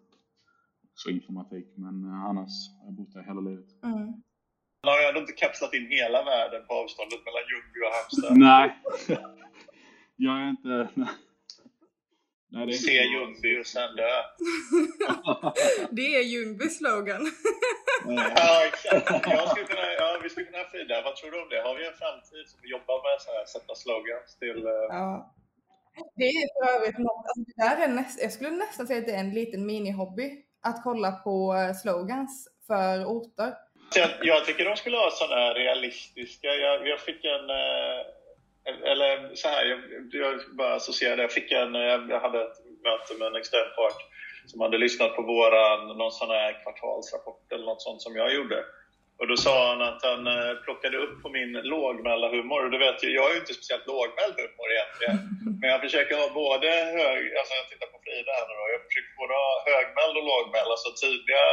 Också 1.00 1.10
informatik, 1.10 1.66
men 1.84 1.96
eh, 2.10 2.24
annars 2.30 2.52
har 2.78 2.84
jag 2.88 2.94
bott 3.00 3.14
här 3.14 3.24
hela 3.30 3.42
livet. 3.50 3.70
Mm. 3.84 4.06
Man 4.84 4.92
har 4.92 5.00
ju 5.00 5.06
ändå 5.08 5.20
inte 5.20 5.40
kapslat 5.42 5.74
in 5.74 5.86
hela 5.98 6.18
världen 6.32 6.62
på 6.66 6.72
avståndet 6.80 7.20
mellan 7.26 7.44
Ljungby 7.50 7.78
och 7.86 7.92
Halmstad. 7.96 8.32
Nej. 8.48 8.66
Jag 10.26 10.34
är 10.42 10.48
inte... 10.56 10.74
Nej, 12.52 12.66
det 12.66 12.72
är 12.72 12.82
Se 12.88 12.98
Ljungby 13.12 13.50
och 13.60 13.66
sen 13.66 13.90
dö. 13.96 14.12
det 15.98 16.08
är 16.18 16.24
Ljungbys 16.32 16.78
slogan. 16.78 17.22
ja, 18.36 18.50
exakt. 18.70 19.26
Jag 19.36 19.48
skulle 19.50 19.66
kunna, 19.72 19.86
ja, 19.98 20.20
vi 20.22 20.28
skulle 20.30 20.46
kunna 20.46 20.64
Frida, 20.72 21.02
vad 21.06 21.16
tror 21.16 21.30
du 21.30 21.42
om 21.42 21.48
det? 21.54 21.60
Har 21.68 21.74
vi 21.78 21.86
en 21.90 21.98
framtid 22.02 22.44
som 22.52 22.60
jobbar 22.74 22.96
med 23.04 23.12
att 23.42 23.48
sätta 23.56 23.74
slogans 23.84 24.28
till... 24.42 24.60
Uh... 24.74 24.86
Ja. 24.98 25.34
Det 26.20 26.28
är 26.40 26.46
för 26.54 26.66
övrigt 26.74 26.98
något, 26.98 27.24
alltså 27.28 27.42
det 27.48 27.56
där 27.64 27.76
är 27.84 27.88
näst, 27.88 28.22
jag 28.22 28.32
skulle 28.32 28.50
nästan 28.50 28.86
säga 28.86 28.98
att 29.00 29.06
det 29.06 29.12
är 29.12 29.24
en 29.26 29.34
liten 29.40 29.66
minihobby. 29.66 30.28
Att 30.62 30.82
kolla 30.84 31.12
på 31.12 31.54
eh, 31.54 31.74
slogans 31.74 32.48
för 32.66 33.04
orter. 33.04 33.54
Jag, 33.94 34.10
jag 34.22 34.44
tycker 34.44 34.64
de 34.64 34.76
skulle 34.76 34.96
ha 34.96 35.10
sådana 35.10 35.54
realistiska. 35.54 36.48
Jag, 36.48 36.88
jag 36.88 37.00
fick 37.00 37.24
en 37.24 37.50
uh 37.50 38.20
eller 38.64 39.34
så 39.34 39.48
här, 39.48 39.64
jag, 39.64 39.80
jag 40.12 40.40
bara 40.56 40.74
associerade, 40.74 41.22
jag 41.22 41.32
fick 41.32 41.52
en, 41.52 41.74
jag 41.74 42.20
hade 42.20 42.42
ett 42.42 42.58
möte 42.84 43.14
med 43.18 43.28
en 43.28 43.36
extern 43.36 43.74
part 43.76 44.00
som 44.46 44.60
hade 44.60 44.78
lyssnat 44.78 45.16
på 45.16 45.22
våran, 45.22 45.98
någon 45.98 46.12
sån 46.12 46.30
här 46.30 46.62
kvartalsrapport 46.62 47.52
eller 47.52 47.64
något 47.64 47.82
sånt 47.82 48.02
som 48.02 48.16
jag 48.16 48.34
gjorde. 48.34 48.64
Och 49.18 49.28
då 49.28 49.36
sa 49.36 49.54
han 49.70 49.82
att 49.82 50.02
han 50.10 50.26
eh, 50.26 50.54
plockade 50.64 50.96
upp 51.04 51.22
på 51.22 51.28
min 51.28 51.52
lågmälda 51.52 52.28
humor. 52.28 52.64
Och 52.64 52.70
du 52.70 52.78
vet 52.78 53.04
ju, 53.04 53.08
jag 53.14 53.22
har 53.22 53.32
ju 53.34 53.40
inte 53.42 53.54
speciellt 53.54 53.86
lågmäld 53.86 54.34
humor 54.42 54.68
egentligen. 54.74 55.16
Men 55.60 55.70
jag 55.70 55.80
försöker 55.80 56.14
ha 56.22 56.28
både 56.44 56.68
hög, 56.98 57.20
alltså 57.38 57.52
jag 57.60 57.66
tittar 57.70 57.88
på 57.94 57.99
Frida 58.10 58.32
här 58.38 58.46
nu 58.48 58.54
då, 58.60 58.64
jag 58.74 58.82
försöker 58.86 59.12
både 59.22 59.34
ha 59.44 59.50
högmäld 59.70 60.14
och 60.18 60.26
lågmäld, 60.30 60.70
alltså 60.74 60.90
tydliga 61.04 61.44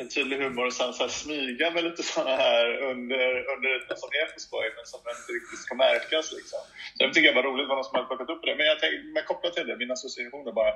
en 0.00 0.08
tydlig 0.08 0.38
humor 0.38 0.66
och 0.66 0.72
sen 0.72 0.92
så 0.92 1.02
här 1.02 1.10
smyga 1.10 1.70
med 1.70 1.84
lite 1.84 2.02
sådana 2.02 2.36
här 2.36 2.66
under, 2.90 3.26
under 3.52 3.88
det 3.88 3.96
som 3.96 4.10
är 4.20 4.26
på 4.32 4.40
skoj 4.40 4.72
men 4.76 4.86
som 4.86 5.00
inte 5.00 5.32
riktigt 5.38 5.62
ska 5.66 5.74
märkas. 5.74 6.32
Liksom. 6.38 6.60
Så 6.96 7.06
det 7.06 7.12
tycker 7.14 7.28
jag 7.28 7.34
var 7.34 7.48
roligt 7.50 7.68
vad 7.68 7.76
någon 7.76 7.84
som 7.84 7.94
hade 7.96 8.06
plockat 8.06 8.30
upp 8.34 8.42
det. 8.42 8.54
Men 8.56 8.66
jag 8.66 8.78
tänkte, 8.80 9.02
men 9.14 9.24
kopplat 9.24 9.54
till 9.54 9.66
det, 9.66 9.76
min 9.76 9.90
association 9.90 10.48
är 10.48 10.52
bara, 10.52 10.74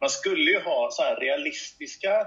man 0.00 0.10
skulle 0.10 0.50
ju 0.50 0.60
ha 0.70 0.88
så 0.90 1.02
här 1.02 1.16
realistiska 1.16 2.26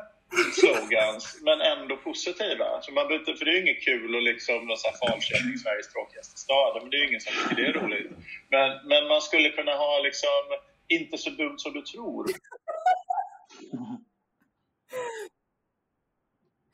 slogans 0.60 1.23
men 1.47 1.62
ändå 1.62 1.95
positiva. 1.97 2.82
Så 2.82 2.91
man 2.91 3.08
byter, 3.08 3.34
för 3.38 3.45
det 3.45 3.52
är 3.52 3.56
ju 3.56 3.62
inget 3.62 3.86
kul 3.89 4.17
att 4.17 4.23
liksom, 4.23 4.60
så 4.78 4.88
här 4.89 4.97
Falköping, 5.02 5.58
Sveriges 5.63 5.89
tråkigaste 5.93 6.38
stad, 6.45 6.73
men 6.82 6.89
det 6.89 6.97
är 6.97 7.02
ju 7.04 7.08
ingen 7.08 7.21
som 7.21 7.34
tycker 7.34 7.56
det 7.62 7.67
är 7.69 7.73
roligt. 7.82 8.12
Men, 8.54 8.69
men 8.91 9.08
man 9.08 9.21
skulle 9.21 9.49
kunna 9.49 9.76
ha 9.84 9.99
liksom, 9.99 10.43
inte 10.88 11.17
så 11.17 11.30
dumt 11.30 11.60
som 11.60 11.74
du 11.74 11.82
tror. 11.82 12.26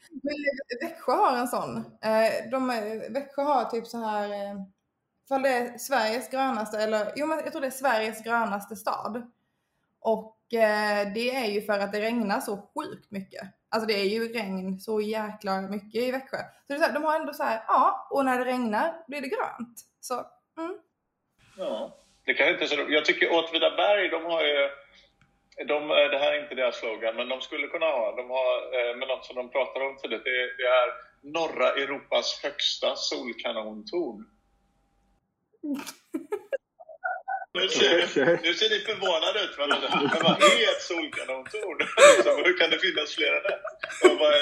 Men 0.09 0.35
Växjö 0.81 1.11
har 1.11 1.37
en 1.37 1.47
sån. 1.47 1.77
Eh, 2.01 2.49
de, 2.51 2.67
Växjö 3.09 3.41
har 3.41 3.65
typ 3.65 3.87
så 3.87 3.97
här, 3.97 4.29
eh, 4.29 4.55
för 5.27 5.39
det 5.39 5.49
är 5.49 5.77
Sveriges 5.77 6.29
grönaste, 6.29 6.83
eller 6.83 7.13
jo 7.15 7.27
men 7.27 7.39
jag 7.39 7.51
tror 7.51 7.61
det 7.61 7.67
är 7.67 7.71
Sveriges 7.71 8.23
grönaste 8.23 8.75
stad. 8.75 9.31
Och 9.99 10.53
eh, 10.53 11.13
det 11.13 11.35
är 11.35 11.45
ju 11.45 11.61
för 11.61 11.79
att 11.79 11.91
det 11.91 12.01
regnar 12.01 12.39
så 12.39 12.57
sjukt 12.57 13.11
mycket. 13.11 13.47
Alltså 13.69 13.87
det 13.87 13.93
är 13.93 14.05
ju 14.05 14.33
regn 14.33 14.79
så 14.79 15.01
jäkla 15.01 15.61
mycket 15.61 16.03
i 16.03 16.11
Växjö. 16.11 16.37
Så 16.67 16.73
så 16.73 16.81
här, 16.81 16.93
de 16.93 17.03
har 17.03 17.19
ändå 17.19 17.33
så 17.33 17.43
här, 17.43 17.63
ja, 17.67 18.07
och 18.11 18.25
när 18.25 18.39
det 18.39 18.45
regnar 18.45 19.03
blir 19.07 19.21
det 19.21 19.27
grönt. 19.27 19.79
Så, 19.99 20.13
mm. 20.57 20.77
Ja, 21.57 21.95
det 22.25 22.33
kan 22.33 22.49
inte 22.49 22.67
så 22.67 22.85
Jag 22.89 23.05
tycker 23.05 23.33
Åtvidaberg, 23.33 24.09
de 24.09 24.25
har 24.25 24.43
ju 24.43 24.69
de, 25.67 25.91
eh, 25.91 26.09
det 26.11 26.17
här 26.17 26.33
är 26.33 26.43
inte 26.43 26.55
deras 26.55 26.79
slogan, 26.79 27.15
men 27.15 27.29
de 27.29 27.41
skulle 27.41 27.67
kunna 27.67 27.85
ha. 27.85 28.15
De 28.15 28.29
har, 28.29 28.55
eh, 28.79 28.95
men 28.97 29.07
något 29.07 29.25
som 29.25 29.35
de 29.35 29.51
pratar 29.51 29.81
om 29.81 29.97
tidigt, 29.97 30.23
det, 30.23 30.53
det 30.57 30.67
är 30.67 30.89
norra 31.21 31.69
Europas 31.71 32.39
högsta 32.43 32.95
solkanontorn. 32.95 34.25
Nu 37.53 37.69
ser, 37.69 37.97
nu 38.43 38.53
ser 38.53 38.69
ni 38.69 38.79
förvånade 38.79 39.39
ut. 39.45 39.55
Men 39.57 39.69
vad 40.23 40.43
är 40.43 40.63
ett 40.73 40.81
solkanontorn? 40.81 41.77
Liksom, 42.15 42.35
hur 42.45 42.57
kan 42.57 42.69
det 42.69 42.79
finnas 42.79 43.15
fler 43.15 43.33
än 43.37 43.45
ett? 43.53 43.65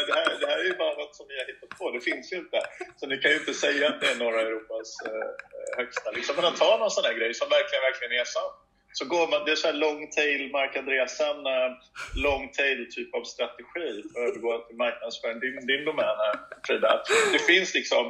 Det, 0.07 0.13
här, 0.19 0.39
det 0.39 0.47
här 0.47 0.57
är 0.57 0.63
ju 0.63 0.77
bara 0.83 0.95
något 1.01 1.15
som 1.15 1.25
ni 1.27 1.35
har 1.39 1.45
hittat 1.45 1.69
på. 1.79 1.91
Det 1.91 2.01
finns 2.01 2.33
ju 2.33 2.37
inte. 2.37 2.59
Så 2.95 3.07
ni 3.07 3.17
kan 3.17 3.31
ju 3.31 3.37
inte 3.37 3.53
säga 3.53 3.89
att 3.89 4.01
det 4.01 4.07
är 4.11 4.15
norra 4.15 4.41
Europas 4.41 4.89
eh, 5.05 5.29
högsta. 5.77 6.11
Liksom, 6.11 6.35
men 6.35 6.45
att 6.45 6.57
ta 6.57 6.77
någon 6.77 6.91
sån 6.91 7.05
här 7.05 7.13
grej 7.19 7.33
som 7.33 7.49
verkligen, 7.49 7.81
verkligen 7.81 8.21
är 8.21 8.25
sann. 8.25 8.51
Så 8.93 9.05
går 9.05 9.27
man, 9.27 9.45
det 9.45 9.51
är 9.51 9.55
så 9.55 9.67
här 9.67 9.73
long 9.73 10.09
tail, 10.11 10.51
Mark 10.51 10.75
Andreasen, 10.77 11.45
eh, 11.45 11.69
long 12.15 12.51
tail 12.51 12.87
typ 12.91 13.15
av 13.15 13.23
strategi 13.23 14.03
för 14.13 14.19
att 14.21 14.29
övergå 14.29 14.51
till 14.67 14.77
marknadsföring. 14.77 15.39
Din, 15.39 15.67
din 15.67 15.85
domän 15.85 16.17
här, 16.23 16.35
Frida. 16.67 17.03
Det 17.33 17.39
finns 17.39 17.73
liksom 17.73 18.05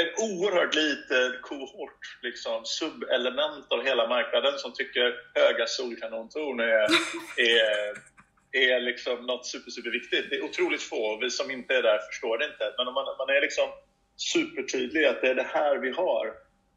en 0.00 0.10
oerhört 0.26 0.74
liten 0.74 1.42
kohort, 1.42 2.02
liksom, 2.22 2.64
subelement 2.64 3.72
av 3.72 3.84
hela 3.84 4.08
marknaden 4.08 4.58
som 4.58 4.72
tycker 4.72 5.14
höga 5.34 5.66
solkanontorn 5.66 6.60
är, 6.60 6.86
är, 7.36 7.94
är 8.52 8.80
liksom 8.80 9.26
något 9.26 9.46
super, 9.46 9.70
super 9.70 9.90
viktigt. 9.90 10.30
Det 10.30 10.36
är 10.36 10.44
otroligt 10.44 10.82
få, 10.82 11.18
vi 11.20 11.30
som 11.30 11.50
inte 11.50 11.74
är 11.74 11.82
där 11.82 11.98
förstår 11.98 12.38
det 12.38 12.44
inte. 12.44 12.74
Men 12.76 12.88
om 12.88 12.94
man, 12.94 13.04
man 13.18 13.36
är 13.36 13.40
liksom 13.40 13.68
supertydlig 14.16 15.04
att 15.04 15.20
det 15.20 15.28
är 15.28 15.34
det 15.34 15.50
här 15.52 15.78
vi 15.78 15.90
har, 15.90 16.26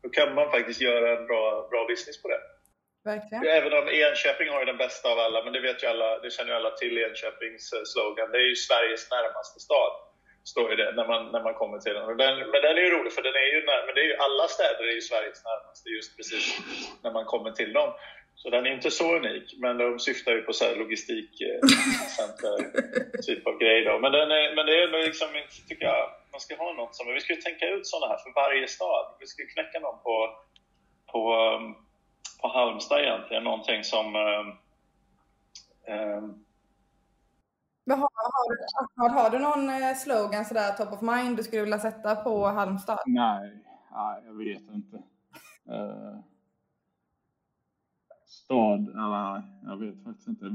då 0.06 0.10
kan 0.18 0.36
man 0.38 0.52
faktiskt 0.56 0.82
göra 0.82 1.08
en 1.18 1.26
bra, 1.30 1.68
bra 1.72 1.82
business 1.92 2.22
på 2.22 2.28
det. 2.34 2.42
Verkligen. 3.12 3.42
Även 3.58 3.74
om 3.80 3.86
Enköping 3.90 4.50
har 4.50 4.60
ju 4.60 4.66
den 4.66 4.82
bästa 4.86 5.06
av 5.14 5.20
alla, 5.26 5.44
men 5.44 5.54
det 5.54 5.62
vet 5.68 5.84
ju 5.84 5.88
alla, 5.88 6.20
det 6.24 6.30
känner 6.36 6.52
ju 6.52 6.58
alla 6.58 6.72
till 6.72 6.98
Enköpings 6.98 7.74
eh, 7.74 7.84
slogan. 7.94 8.32
Det 8.32 8.38
är 8.38 8.50
ju 8.54 8.56
Sveriges 8.56 9.12
närmaste 9.12 9.60
stad 9.60 9.94
står 10.52 10.70
ju 10.72 10.76
det 10.76 10.92
när 10.96 11.08
man, 11.08 11.22
när 11.32 11.44
man 11.48 11.54
kommer 11.54 11.78
till 11.80 11.94
den. 11.94 12.18
den. 12.18 12.36
Men 12.52 12.62
den 12.66 12.78
är 12.78 12.82
ju 12.88 12.90
rolig 12.90 13.14
för 13.14 13.24
den 13.30 13.36
är 13.44 13.50
ju, 13.54 13.60
när, 13.66 13.86
men 13.86 13.96
det 13.96 14.02
är 14.02 14.10
ju, 14.12 14.16
alla 14.16 14.48
städer 14.48 14.84
är 14.92 14.96
ju 15.00 15.02
Sveriges 15.02 15.44
närmaste 15.50 15.90
just 15.90 16.18
precis 16.18 16.46
när 17.04 17.12
man 17.12 17.26
kommer 17.26 17.52
till 17.52 17.74
dem. 17.74 17.94
Så 18.36 18.50
den 18.50 18.66
är 18.66 18.72
inte 18.72 18.92
så 18.92 19.16
unik, 19.16 19.54
men 19.58 19.78
de 19.78 20.00
syftar 20.00 20.32
ju 20.32 20.42
på 20.42 20.54
så 20.54 20.66
här 20.66 20.76
logistikcenter 20.76 22.56
typ 23.28 23.48
av 23.48 23.58
grej 23.58 23.86
då. 23.86 24.00
Men, 24.00 24.12
den 24.12 24.32
är, 24.32 24.56
men 24.56 24.66
det 24.66 24.76
är 24.84 24.88
liksom, 25.06 25.28
tycker 25.70 25.86
jag, 25.86 26.12
man 26.36 26.40
ska 26.40 26.56
ha 26.56 26.74
något 26.74 26.96
som, 26.96 27.14
vi 27.14 27.22
ska 27.22 27.34
ju 27.34 27.42
tänka 27.42 27.66
ut 27.66 27.88
sådana 27.88 28.08
här 28.12 28.20
för 28.24 28.32
varje 28.44 28.68
stad. 28.68 29.06
Vi 29.20 29.28
ska 29.28 29.44
knäcka 29.54 29.80
någon 29.80 30.00
på, 30.06 30.16
på, 31.12 31.22
på 32.42 32.48
Halmstad 32.48 33.00
egentligen, 33.00 33.44
någonting 33.44 33.84
som 33.84 34.06
um, 34.16 34.48
um, 35.96 36.46
men 37.88 38.00
har, 38.00 38.10
har, 38.96 39.10
har, 39.10 39.30
du 39.30 39.40
någon 39.40 39.70
eh, 39.70 39.96
slogan 39.96 40.46
sådär 40.46 40.72
top 40.72 40.94
of 40.94 41.02
mind 41.02 41.38
du 41.38 41.44
skulle 41.44 41.62
vilja 41.62 41.80
sätta 41.80 42.16
på 42.16 42.46
Halmstad? 42.48 43.00
Nej, 43.06 43.64
nej 43.92 44.24
jag 44.26 44.34
vet 44.34 44.74
inte. 44.78 44.98
Stad, 48.46 48.90
eller 48.90 49.44
jag 49.70 49.78
vet 49.80 50.04
faktiskt 50.04 50.28
inte. 50.28 50.46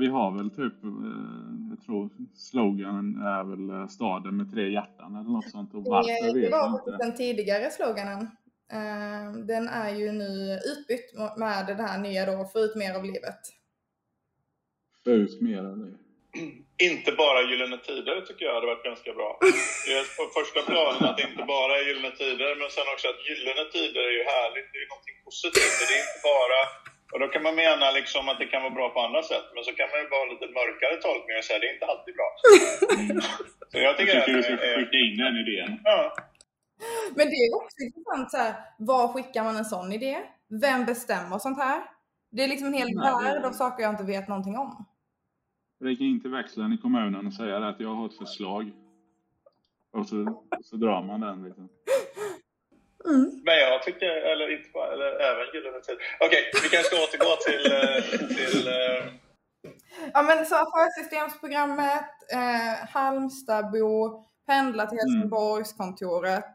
Vi 0.00 0.06
har 0.06 0.36
väl 0.36 0.50
typ, 0.50 0.84
uh, 0.84 1.70
jag 1.70 1.86
tror 1.86 2.10
sloganen 2.34 3.22
är 3.22 3.44
väl 3.44 3.88
staden 3.88 4.36
med 4.36 4.52
tre 4.52 4.70
hjärtan 4.70 5.16
eller 5.16 5.30
något 5.30 5.50
sånt. 5.50 5.74
Och 5.74 5.84
varför 5.84 6.40
det, 6.40 6.50
var 6.50 6.68
inte. 6.68 7.04
den 7.04 7.16
tidigare 7.16 7.70
sloganen. 7.70 8.20
Uh, 8.78 9.46
den 9.52 9.68
är 9.68 9.94
ju 9.94 10.12
nu 10.12 10.58
utbytt 10.72 11.08
med 11.36 11.66
det 11.66 11.82
här 11.82 11.98
nya 11.98 12.26
då, 12.26 12.44
få 12.52 12.58
ut 12.58 12.76
mer 12.76 12.94
av 12.94 13.04
livet. 13.04 13.40
Få 15.04 15.10
ut 15.10 15.40
mer 15.40 15.64
av 15.64 15.78
livet 15.78 16.00
inte 16.90 17.10
bara 17.22 17.38
Gyllene 17.48 17.78
Tider 17.86 18.20
tycker 18.26 18.44
jag 18.44 18.54
hade 18.54 18.70
varit 18.72 18.88
ganska 18.90 19.12
bra. 19.18 19.30
Dels 19.90 20.10
på 20.16 20.24
första 20.38 20.60
planen 20.70 21.02
att 21.08 21.16
det 21.18 21.26
inte 21.30 21.44
bara 21.54 21.72
är 21.78 21.82
Gyllene 21.88 22.12
Tider, 22.20 22.50
men 22.60 22.70
sen 22.76 22.88
också 22.94 23.06
att 23.12 23.20
Gyllene 23.26 23.64
Tider 23.74 24.02
är 24.10 24.14
ju 24.20 24.24
härligt. 24.34 24.68
Det 24.70 24.76
är 24.78 24.84
ju 24.86 24.90
någonting 24.94 25.18
positivt. 25.26 25.74
Det 25.78 25.94
är 25.96 26.02
inte 26.06 26.20
bara... 26.32 26.60
Och 27.12 27.20
då 27.20 27.26
kan 27.28 27.42
man 27.42 27.54
mena 27.54 27.86
liksom 27.98 28.28
att 28.28 28.38
det 28.38 28.48
kan 28.52 28.62
vara 28.62 28.76
bra 28.78 28.86
på 28.90 29.00
andra 29.00 29.22
sätt, 29.22 29.46
men 29.54 29.64
så 29.64 29.72
kan 29.78 29.88
man 29.92 29.98
ju 30.02 30.06
bara 30.12 30.22
ha 30.24 30.32
lite 30.32 30.48
mörkare 30.58 30.96
tolkning 31.06 31.34
och 31.38 31.44
säga 31.44 31.56
att 31.56 31.64
det 31.64 31.70
är 31.70 31.76
inte 31.78 31.90
alltid 31.92 32.14
bra. 32.18 32.28
Så 33.70 33.78
jag 33.86 33.96
tycker, 33.96 34.14
jag 34.14 34.26
tycker 34.26 34.38
att 34.38 34.38
du 34.38 34.42
ska 34.42 34.56
skicka 34.56 34.98
in 35.06 35.16
den 35.24 35.34
idén. 35.42 35.80
Ja. 35.84 36.14
Men 37.16 37.26
det 37.30 37.38
är 37.44 37.56
också 37.56 37.76
intressant, 37.86 38.30
så 38.30 38.36
här, 38.36 38.54
var 38.78 39.08
skickar 39.08 39.44
man 39.44 39.56
en 39.56 39.64
sån 39.64 39.92
idé? 39.92 40.18
Vem 40.64 40.84
bestämmer 40.84 41.38
sånt 41.38 41.58
här? 41.58 41.82
Det 42.30 42.44
är 42.44 42.48
liksom 42.48 42.66
en 42.68 42.74
hel 42.74 42.98
värld 42.98 43.44
av 43.44 43.52
saker 43.52 43.82
jag 43.82 43.92
inte 43.92 44.04
vet 44.04 44.28
någonting 44.28 44.58
om. 44.58 44.84
Ringa 45.84 46.04
in 46.04 46.20
till 46.20 46.30
växeln 46.30 46.72
i 46.72 46.78
kommunen 46.78 47.26
och 47.26 47.34
säga 47.34 47.68
att 47.68 47.80
jag 47.80 47.94
har 47.94 48.06
ett 48.06 48.18
förslag. 48.18 48.72
Och 49.92 50.06
så, 50.06 50.44
så 50.64 50.76
drar 50.76 51.02
man 51.02 51.20
den 51.20 51.44
liksom. 51.44 51.68
Mm. 53.04 53.40
Men 53.44 53.56
jag 53.58 53.82
tycker, 53.82 54.06
eller 54.06 54.56
inte 54.56 54.70
bara, 54.72 54.92
eller 54.92 55.10
även 55.28 55.46
Gyllene 55.54 55.80
Tid. 55.80 55.98
Okej, 56.20 56.42
vi 56.62 56.68
kanske 56.68 56.88
ska 56.88 56.96
återgå 57.04 57.32
till... 57.48 57.64
Eh, 57.76 58.00
till 58.36 58.68
uh... 58.68 59.02
Ja 60.14 60.22
men 60.22 60.46
så 60.46 60.54
affärssystemsprogrammet, 60.54 62.10
eh, 62.32 62.88
Halmstadbo, 62.94 64.24
pendla 64.46 64.86
till 64.86 64.98
mm. 64.98 65.14
Helsingborgskontoret. 65.14 66.54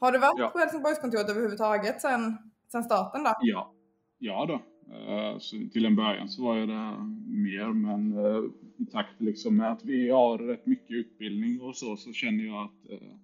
Har 0.00 0.12
du 0.12 0.18
varit 0.18 0.38
ja. 0.38 0.48
på 0.48 0.58
Helsingborgskontoret 0.58 1.30
överhuvudtaget 1.30 2.00
sen, 2.00 2.38
sen 2.72 2.84
starten 2.84 3.24
då? 3.24 3.34
Ja, 3.40 3.72
ja 4.18 4.46
då. 4.48 4.54
Eh, 4.94 5.38
så 5.38 5.56
till 5.72 5.86
en 5.86 5.96
början 5.96 6.28
så 6.28 6.44
var 6.44 6.56
jag 6.56 6.68
där 6.68 6.96
mer, 7.28 7.72
men 7.72 8.24
eh, 8.24 8.42
i 8.78 8.86
takt 8.86 9.20
liksom 9.20 9.56
med 9.56 9.72
att 9.72 9.84
vi 9.84 10.10
har 10.10 10.38
rätt 10.38 10.66
mycket 10.66 10.90
utbildning 10.90 11.60
och 11.60 11.76
så, 11.76 11.96
så 11.96 12.12
känner 12.12 12.44
jag 12.44 12.64
att 12.64 12.90
eh, 12.90 13.16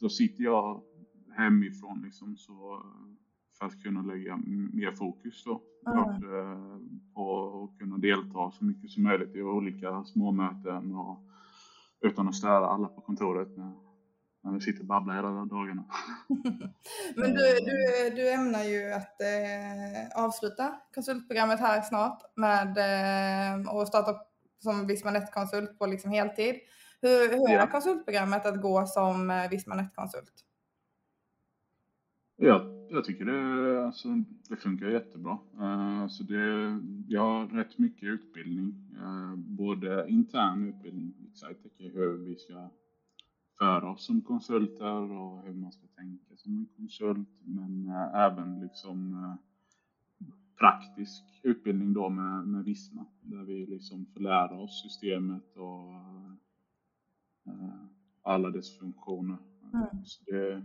då 0.00 0.08
sitter 0.08 0.44
jag 0.44 0.82
hemifrån 1.36 2.02
liksom 2.02 2.36
så 2.36 2.82
för 3.58 3.66
att 3.66 3.82
kunna 3.82 4.02
lägga 4.02 4.36
mer 4.72 4.92
fokus 4.92 5.44
då 5.44 5.62
mm. 5.86 7.10
på 7.14 7.70
att 7.72 7.78
kunna 7.78 7.98
delta 7.98 8.50
så 8.50 8.64
mycket 8.64 8.90
som 8.90 9.02
möjligt 9.02 9.36
i 9.36 9.42
olika 9.42 10.04
småmöten 10.04 10.94
och 10.94 11.18
utan 12.00 12.28
att 12.28 12.34
störa 12.34 12.66
alla 12.66 12.88
på 12.88 13.00
kontoret 13.00 13.56
med 13.56 13.72
när 14.46 14.52
vi 14.52 14.60
sitter 14.60 14.80
och 14.80 14.86
babblar 14.86 15.14
hela 15.14 15.28
dagarna. 15.28 15.84
Men 17.16 17.34
du, 17.34 17.60
du, 17.60 18.10
du 18.16 18.32
ämnar 18.32 18.64
ju 18.64 18.92
att 18.92 19.20
eh, 19.20 20.24
avsluta 20.24 20.74
konsultprogrammet 20.94 21.60
här 21.60 21.80
snart 21.80 22.22
med 22.36 22.78
eh, 22.78 23.74
och 23.74 23.88
starta 23.88 24.16
som 24.62 24.86
Visma 24.86 25.26
konsult 25.26 25.78
på 25.78 25.86
liksom 25.86 26.10
heltid. 26.10 26.54
Hur, 27.00 27.30
hur 27.30 27.50
är 27.50 27.66
konsultprogrammet 27.66 28.46
att 28.46 28.62
gå 28.62 28.86
som 28.86 29.30
eh, 29.30 29.50
Visma 29.50 29.86
konsult 29.94 30.45
Ja, 32.36 32.64
jag 32.90 33.04
tycker 33.04 33.24
det, 33.24 33.86
alltså, 33.86 34.08
det 34.48 34.56
funkar 34.56 34.86
jättebra. 34.86 35.38
Uh, 35.54 36.06
det, 36.28 36.80
jag 37.08 37.20
har 37.20 37.46
rätt 37.46 37.78
mycket 37.78 38.08
utbildning, 38.08 38.74
uh, 39.02 39.36
både 39.36 40.08
intern 40.08 40.68
utbildning, 40.68 41.14
hur 41.78 42.16
vi 42.16 42.36
ska 42.36 42.70
för 43.58 43.84
oss 43.84 44.06
som 44.06 44.20
konsulter 44.20 45.12
och 45.12 45.42
hur 45.42 45.54
man 45.54 45.72
ska 45.72 45.86
tänka 45.86 46.36
som 46.36 46.56
en 46.56 46.66
konsult. 46.76 47.28
Men 47.44 47.88
äh, 47.88 48.14
även 48.14 48.60
liksom 48.60 49.36
praktisk 50.58 51.24
utbildning 51.42 51.92
då 51.92 52.08
med, 52.08 52.48
med 52.48 52.64
Visma. 52.64 53.06
Där 53.20 53.42
vi 53.44 53.66
liksom 53.66 54.06
får 54.06 54.20
lära 54.20 54.60
oss 54.60 54.82
systemet 54.82 55.56
och 55.56 55.94
alla 58.22 58.50
dess 58.50 58.78
funktioner. 58.78 59.38
Mm. 59.74 60.04
Så 60.04 60.24
det, 60.24 60.62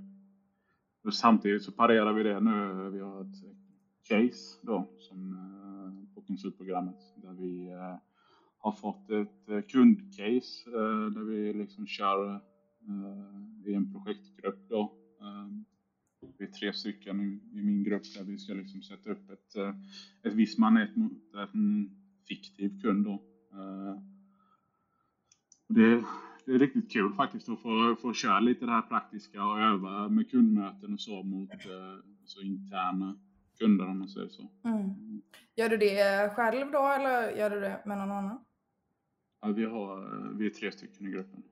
samtidigt 1.09 1.63
så 1.63 1.71
parerar 1.71 2.13
vi 2.13 2.23
det 2.23 2.39
nu. 2.39 2.89
Vi 2.89 2.99
har 2.99 3.21
ett 3.21 3.35
case 4.03 4.59
då 4.61 4.89
som, 4.97 5.33
eh, 5.33 6.13
på 6.15 6.21
konsultprogrammet 6.21 7.13
där 7.15 7.33
vi 7.33 7.71
eh, 7.71 7.95
har 8.57 8.71
fått 8.71 9.09
ett 9.09 9.49
eh, 9.49 9.61
kundcase 9.61 10.69
där 11.13 11.23
vi 11.23 11.53
liksom 11.53 11.87
kör 11.87 12.41
i 13.65 13.73
en 13.73 13.93
projektgrupp 13.93 14.69
då. 14.69 14.93
Vi 16.37 16.45
är 16.45 16.51
tre 16.51 16.73
stycken 16.73 17.41
i 17.53 17.61
min 17.61 17.83
grupp 17.83 18.03
där 18.17 18.23
vi 18.23 18.37
ska 18.37 18.53
liksom 18.53 18.81
sätta 18.81 19.09
upp 19.09 19.29
ett, 19.29 19.55
ett 20.23 20.33
visst 20.33 20.57
manett 20.57 20.95
mot 20.95 21.33
en 21.53 21.89
fiktiv 22.27 22.81
kund 22.81 23.05
då. 23.05 23.23
Det, 25.67 26.03
det 26.45 26.51
är 26.51 26.59
riktigt 26.59 26.91
kul 26.91 27.13
faktiskt 27.13 27.49
att 27.49 27.61
få, 27.61 27.95
få 28.01 28.13
köra 28.13 28.39
lite 28.39 28.65
det 28.65 28.71
här 28.71 28.81
praktiska 28.81 29.45
och 29.45 29.59
öva 29.59 30.09
med 30.09 30.31
kundmöten 30.31 30.93
och 30.93 31.01
så 31.01 31.23
mot 31.23 31.49
så 32.25 32.41
interna 32.41 33.19
kunder 33.59 33.87
om 33.87 33.99
man 33.99 34.09
säger 34.09 34.29
så. 34.29 34.49
Mm. 34.63 35.21
Gör 35.55 35.69
du 35.69 35.77
det 35.77 36.33
själv 36.35 36.71
då 36.71 36.87
eller 36.87 37.37
gör 37.37 37.49
du 37.49 37.59
det 37.59 37.81
med 37.85 37.97
någon 37.97 38.11
annan? 38.11 38.39
Ja, 39.41 39.47
vi, 39.47 39.65
har, 39.65 40.29
vi 40.37 40.45
är 40.45 40.49
tre 40.49 40.71
stycken 40.71 41.07
i 41.07 41.11
gruppen. 41.11 41.43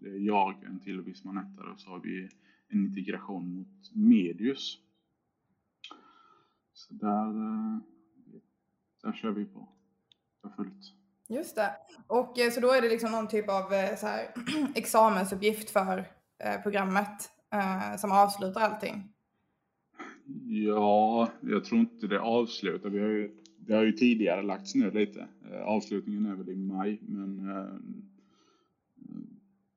Det 0.00 0.08
är 0.08 0.18
jag, 0.18 0.64
en 0.64 0.80
till 0.80 1.00
Vismanettare 1.00 1.70
och 1.70 1.80
så 1.80 1.90
har 1.90 1.98
vi 1.98 2.28
en 2.68 2.86
integration 2.86 3.54
mot 3.54 3.94
Medius. 3.94 4.78
Så 6.72 6.94
där, 6.94 7.28
eh, 7.28 7.78
där 9.02 9.12
kör 9.12 9.30
vi 9.30 9.44
på 9.44 9.68
för 10.42 10.48
fullt. 10.48 10.99
Just 11.30 11.56
det. 11.56 11.70
Och 12.06 12.38
eh, 12.38 12.50
så 12.50 12.60
då 12.60 12.70
är 12.70 12.82
det 12.82 12.88
liksom 12.88 13.10
någon 13.10 13.28
typ 13.28 13.48
av 13.48 13.72
eh, 13.72 13.96
så 13.96 14.06
här, 14.06 14.26
examensuppgift 14.74 15.70
för 15.70 16.04
programmet 16.62 17.30
som 17.98 18.12
avslutar 18.12 18.60
allting? 18.60 19.10
Ja, 20.46 21.28
jag 21.40 21.64
tror 21.64 21.80
inte 21.80 22.06
det 22.06 22.20
avslutar. 22.20 22.90
Vi 22.90 23.00
har 23.00 23.08
ju, 23.08 23.30
det 23.58 23.74
har 23.74 23.82
ju 23.82 23.92
tidigare 23.92 24.42
lagts 24.42 24.74
ner 24.74 24.90
lite. 24.90 25.28
Eh, 25.50 25.62
avslutningen 25.62 26.26
är 26.26 26.34
väl 26.34 26.48
i 26.48 26.56
maj, 26.56 26.98
men 27.02 27.50
eh, 27.50 27.74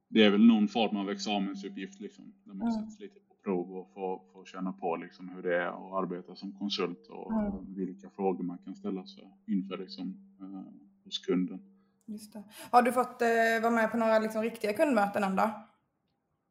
det 0.08 0.24
är 0.24 0.30
väl 0.30 0.46
någon 0.46 0.68
form 0.68 0.98
av 0.98 1.10
examensuppgift 1.10 2.00
liksom. 2.00 2.34
Där 2.44 2.54
man 2.54 2.68
mm. 2.68 2.82
sätts 2.82 3.00
lite 3.00 3.20
på 3.20 3.36
prov 3.44 3.78
och 3.78 3.94
får, 3.94 4.22
får 4.34 4.46
känna 4.46 4.74
på 4.74 4.96
liksom 4.96 5.30
hur 5.30 5.44
det 5.44 5.56
är 5.56 5.68
att 5.68 6.04
arbeta 6.04 6.36
som 6.36 6.52
konsult 6.52 7.08
och 7.08 7.32
mm. 7.32 7.76
vilka 7.76 8.10
frågor 8.10 8.44
man 8.44 8.58
kan 8.58 8.76
ställa 8.76 9.06
sig 9.06 9.24
inför 9.48 9.78
liksom, 9.78 10.18
eh, 10.40 10.83
hos 11.06 11.20
kunden. 11.20 11.60
Just 12.06 12.34
det. 12.34 12.44
Har 12.72 12.82
du 12.82 12.92
fått 12.92 13.22
eh, 13.22 13.62
vara 13.62 13.72
med 13.72 13.92
på 13.92 13.98
några 13.98 14.20
liksom, 14.20 14.42
riktiga 14.42 14.74
kundmöten 14.74 15.24
än 15.24 15.36
då? 15.36 15.52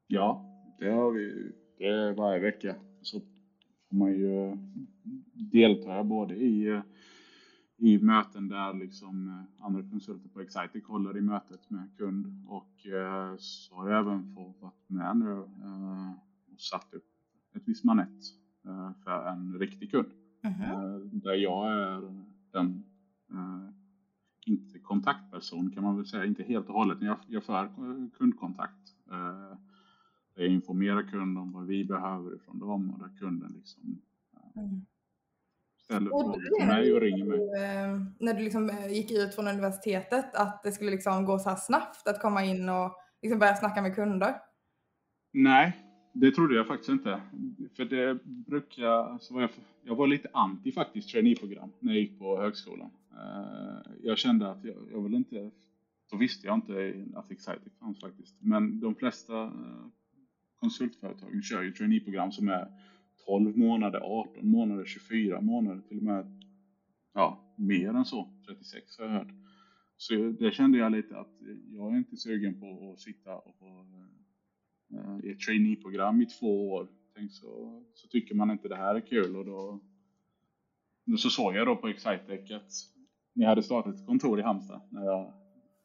Ja, 0.06 0.44
det 0.78 0.90
har 0.90 1.10
vi. 1.12 1.52
Det 1.78 1.86
är 1.86 2.12
varje 2.12 2.40
vecka. 2.40 2.74
Så 3.02 3.20
får 3.88 3.96
man 3.96 4.12
ju 4.12 4.56
delta 5.34 6.04
både 6.04 6.34
i, 6.34 6.82
i 7.76 7.98
möten 7.98 8.48
där 8.48 8.74
liksom 8.74 9.46
andra 9.58 9.82
konsulter 9.90 10.28
på 10.28 10.40
Excitec 10.40 10.84
håller 10.84 11.18
i 11.18 11.20
mötet 11.20 11.70
med 11.70 11.96
kund 11.96 12.46
och 12.48 12.86
eh, 12.86 13.36
så 13.38 13.74
har 13.74 13.90
jag 13.90 14.00
även 14.00 14.34
fått 14.34 14.60
vara 14.60 14.72
med 14.86 15.16
nu 15.16 15.32
eh, 15.32 16.12
och 16.52 16.60
satt 16.60 16.94
upp 16.94 17.08
ett 17.54 17.62
visst 17.64 17.84
manett 17.84 18.22
eh, 18.64 18.90
för 19.04 19.26
en 19.26 19.58
riktig 19.58 19.90
kund. 19.90 20.12
Mm 20.42 20.56
-hmm. 20.56 21.20
Där 21.22 21.34
jag 21.34 21.72
är 21.72 22.24
den 22.52 22.84
inte 24.46 24.78
kontaktperson 24.78 25.70
kan 25.70 25.82
man 25.82 25.96
väl 25.96 26.06
säga, 26.06 26.24
inte 26.24 26.42
helt 26.42 26.68
och 26.68 26.74
hållet. 26.74 26.98
Jag, 27.00 27.16
jag 27.26 27.44
för 27.44 27.68
kundkontakt. 28.18 28.94
Eh, 29.10 29.58
jag 30.34 30.46
informerar 30.46 31.02
kunden 31.02 31.36
om 31.36 31.52
vad 31.52 31.66
vi 31.66 31.84
behöver 31.84 32.36
ifrån 32.36 32.58
dem 32.58 32.90
och 32.90 32.98
där 32.98 33.18
kunden 33.18 33.52
liksom 33.56 34.00
eh, 34.34 34.62
mm. 34.62 34.86
ställer 35.84 36.10
frågor 36.10 36.58
till 36.58 36.66
mig 36.66 36.92
och 36.92 37.00
ringer 37.00 37.24
mig. 37.24 37.38
Eh, 37.38 38.00
när 38.18 38.34
du 38.34 38.42
liksom 38.42 38.70
eh, 38.70 38.92
gick 38.92 39.10
ut 39.10 39.34
från 39.34 39.48
universitetet, 39.48 40.34
att 40.34 40.62
det 40.62 40.72
skulle 40.72 40.90
liksom 40.90 41.24
gå 41.24 41.38
så 41.38 41.48
här 41.48 41.56
snabbt 41.56 42.08
att 42.08 42.22
komma 42.22 42.44
in 42.44 42.68
och 42.68 42.92
liksom 43.22 43.38
börja 43.38 43.54
snacka 43.54 43.82
med 43.82 43.94
kunder? 43.94 44.34
Nej, 45.32 45.76
det 46.12 46.30
trodde 46.30 46.54
jag 46.54 46.66
faktiskt 46.66 46.90
inte. 46.90 47.20
För 47.76 47.84
det 47.84 48.24
brukar, 48.24 48.86
alltså 48.86 49.34
var 49.34 49.40
jag, 49.40 49.50
jag 49.82 49.94
var 49.94 50.06
lite 50.06 50.28
anti 50.32 50.72
faktiskt 50.72 51.08
traineeprogram 51.08 51.72
när 51.78 51.92
jag 51.92 52.02
gick 52.02 52.18
på 52.18 52.40
högskolan. 52.40 52.90
Eh, 53.16 53.92
jag 54.02 54.18
kände 54.18 54.50
att 54.50 54.64
jag, 54.64 54.76
jag 54.92 55.02
vill 55.02 55.14
inte, 55.14 55.50
då 56.10 56.16
visste 56.16 56.46
jag 56.46 56.54
inte 56.54 56.94
att 57.14 57.30
Excitec 57.30 57.72
fanns 57.78 58.00
faktiskt. 58.00 58.36
Men 58.40 58.80
de 58.80 58.94
flesta 58.94 59.42
eh, 59.42 59.86
konsultföretagen 60.56 61.42
kör 61.42 61.62
ju 61.62 61.72
traineeprogram 61.72 62.32
som 62.32 62.48
är 62.48 62.68
12 63.26 63.58
månader, 63.58 64.00
18 64.02 64.50
månader, 64.50 64.84
24 64.84 65.40
månader, 65.40 65.82
till 65.88 65.96
och 65.96 66.02
med 66.02 66.44
ja, 67.12 67.54
mer 67.56 67.88
än 67.88 68.04
så, 68.04 68.28
36 68.46 68.98
har 68.98 69.04
jag 69.04 69.12
hört. 69.12 69.32
Så 69.96 70.14
det 70.14 70.54
kände 70.54 70.78
jag 70.78 70.92
lite 70.92 71.18
att 71.18 71.40
jag 71.70 71.92
är 71.92 71.96
inte 71.96 72.16
sugen 72.16 72.60
på 72.60 72.92
att 72.92 73.00
sitta 73.00 73.34
och 73.34 73.62
eh, 74.92 75.24
i 75.24 75.30
ett 75.30 75.40
traineeprogram 75.40 76.22
i 76.22 76.26
två 76.26 76.72
år. 76.72 76.88
Tänk 77.14 77.32
så, 77.32 77.82
så 77.94 78.08
tycker 78.08 78.34
man 78.34 78.50
inte 78.50 78.68
det 78.68 78.76
här 78.76 78.94
är 78.94 79.00
kul 79.00 79.36
och 79.36 79.44
då, 79.44 79.80
så 81.18 81.30
såg 81.30 81.54
jag 81.56 81.66
då 81.66 81.76
på 81.76 81.88
Excitec 81.88 82.50
att 82.50 82.72
ni 83.34 83.44
hade 83.44 83.62
startat 83.62 83.94
ett 83.94 84.06
kontor 84.06 84.40
i 84.40 84.42
Halmstad 84.42 84.80
när 84.88 85.04
jag 85.04 85.32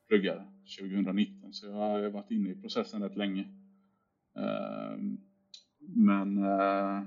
pluggade 0.08 0.46
2019 0.80 1.54
så 1.54 1.66
jag 1.66 1.74
har 1.74 2.10
varit 2.10 2.32
inne 2.32 2.50
i 2.50 2.62
processen 2.62 3.04
rätt 3.04 3.16
länge. 3.16 3.48
Ehm, 4.36 5.18
men 5.80 6.38
eh, 6.38 7.04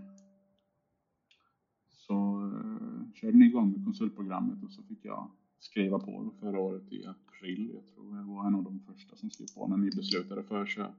så 1.88 2.50
eh, 2.55 3.12
körde 3.14 3.38
ni 3.38 3.46
igång 3.46 3.72
med 3.72 3.85
konsultprogrammet 3.85 4.64
och 4.64 4.72
så 4.72 4.83
fick 4.83 5.05
jag 5.05 5.31
skriva 5.59 5.98
på 5.98 6.35
förra 6.40 6.61
året 6.61 6.92
i 6.92 7.07
april. 7.07 7.70
Jag 7.74 7.94
tror 7.94 8.16
jag 8.16 8.24
var 8.24 8.46
en 8.46 8.55
av 8.55 8.62
de 8.62 8.81
första 8.81 9.16
som 9.16 9.31
skrev 9.31 9.46
på 9.55 9.66
när 9.66 9.76
ni 9.76 9.90
beslutade 9.90 10.42
för 10.42 10.62
att 10.62 10.68
köra 10.68 10.94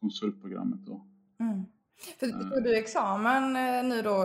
konsultprogrammet. 0.00 0.80
Då. 0.86 1.06
Mm. 1.40 1.64
För, 2.18 2.26
tog 2.26 2.62
du 2.62 2.78
examen 2.78 3.56
eh, 3.56 3.84
nu 3.84 4.02
då 4.02 4.16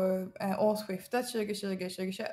årsskiftet 0.60 1.26
2020-2021? 1.26 2.26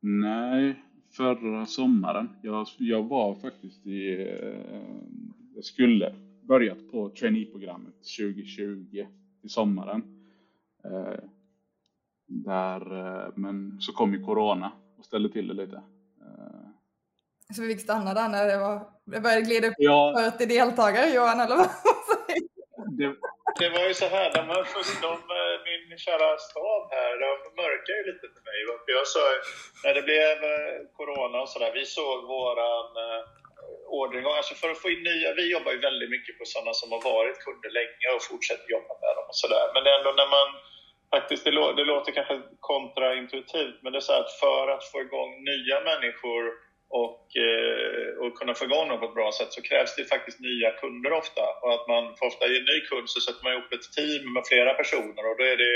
Nej, 0.00 0.84
förra 1.16 1.66
sommaren. 1.66 2.28
Jag, 2.42 2.66
jag 2.78 3.02
var 3.02 3.34
faktiskt 3.34 3.86
i... 3.86 4.22
Eh, 4.22 4.80
jag 5.54 5.64
skulle 5.64 6.14
börjat 6.42 6.90
på 6.90 7.10
traineeprogrammet 7.10 7.94
2020 7.94 9.06
i 9.42 9.48
sommaren. 9.48 10.02
Eh, 10.84 11.24
där, 12.26 12.98
eh, 12.98 13.32
men 13.34 13.80
så 13.80 13.92
kom 13.92 14.14
ju 14.14 14.24
Corona 14.24 14.72
och 14.98 15.04
ställde 15.04 15.28
till 15.28 15.48
det 15.48 15.54
lite. 15.54 15.82
Så 17.54 17.62
vi 17.62 17.68
fick 17.68 17.80
stanna 17.80 18.14
där 18.14 18.28
när 18.28 18.46
det, 18.46 18.58
var, 18.58 18.86
det 19.04 19.20
började 19.20 19.42
glida 19.42 19.68
upp 19.68 19.74
ja, 19.78 20.30
40 20.38 20.46
deltagare 20.46 21.10
Johan, 21.10 21.40
eller 21.40 21.56
vad 21.56 21.68
det, 22.98 23.16
det 23.58 23.68
var 23.70 23.88
ju 23.88 23.94
så 23.94 24.04
här, 24.04 24.32
de, 24.34 24.46
de, 25.02 25.18
min 25.94 26.06
kära 26.08 26.38
stab 26.48 26.82
här, 26.96 27.12
de 27.24 27.30
mörkar 27.62 27.94
ju 27.98 28.04
lite 28.10 28.26
för 28.34 28.42
mig. 28.48 28.58
Jag 28.98 29.06
sa, 29.14 29.24
när 29.84 29.94
det 29.94 30.04
blev 30.10 30.36
eh, 30.52 30.74
Corona 30.96 31.38
och 31.42 31.50
sådär, 31.54 31.72
vi 31.80 31.84
såg 31.98 32.18
våran 32.36 32.88
eh, 33.04 33.20
orderingång, 34.00 34.36
alltså 34.36 34.54
för 34.54 34.68
att 34.70 34.82
få 34.84 34.88
in 34.90 35.02
nya, 35.10 35.28
vi 35.40 35.44
jobbar 35.56 35.72
ju 35.72 35.80
väldigt 35.88 36.10
mycket 36.14 36.38
på 36.38 36.44
sådana 36.44 36.72
som 36.80 36.88
har 36.94 37.02
varit 37.14 37.38
kunder 37.44 37.70
länge 37.78 38.06
och 38.14 38.22
fortsätter 38.30 38.68
jobba 38.76 38.94
med 39.02 39.12
dem 39.18 39.26
och 39.32 39.40
sådär. 39.44 39.66
Men 39.74 39.84
det 39.84 39.90
ändå 39.98 40.10
när 40.20 40.30
man 40.36 40.48
faktiskt, 41.14 41.44
det, 41.44 41.50
det 41.78 41.84
låter 41.92 42.12
kanske 42.18 42.36
kontraintuitivt, 42.70 43.78
men 43.82 43.92
det 43.92 43.98
är 43.98 44.08
så 44.10 44.16
att 44.20 44.32
för 44.44 44.64
att 44.74 44.84
få 44.92 44.98
igång 45.06 45.30
nya 45.52 45.76
människor 45.90 46.42
och, 46.90 47.36
eh, 47.46 48.08
och 48.22 48.34
kunna 48.38 48.54
få 48.54 48.64
igång 48.64 48.88
dem 48.88 49.00
på 49.00 49.06
ett 49.06 49.18
bra 49.20 49.30
sätt 49.32 49.52
så 49.52 49.62
krävs 49.62 49.96
det 49.96 50.04
faktiskt 50.14 50.40
nya 50.40 50.70
kunder 50.70 51.12
ofta. 51.12 51.44
Och 51.62 51.72
att 51.76 51.86
man 51.92 52.04
för 52.16 52.26
ofta 52.26 52.44
i 52.46 52.58
en 52.58 52.70
ny 52.72 52.78
kund 52.90 53.06
så 53.10 53.20
sätter 53.20 53.42
man 53.44 53.52
ihop 53.52 53.72
ett 53.72 53.92
team 53.96 54.22
med 54.34 54.42
flera 54.50 54.72
personer 54.80 55.22
och 55.28 55.36
då 55.38 55.44
är 55.52 55.56
det 55.64 55.74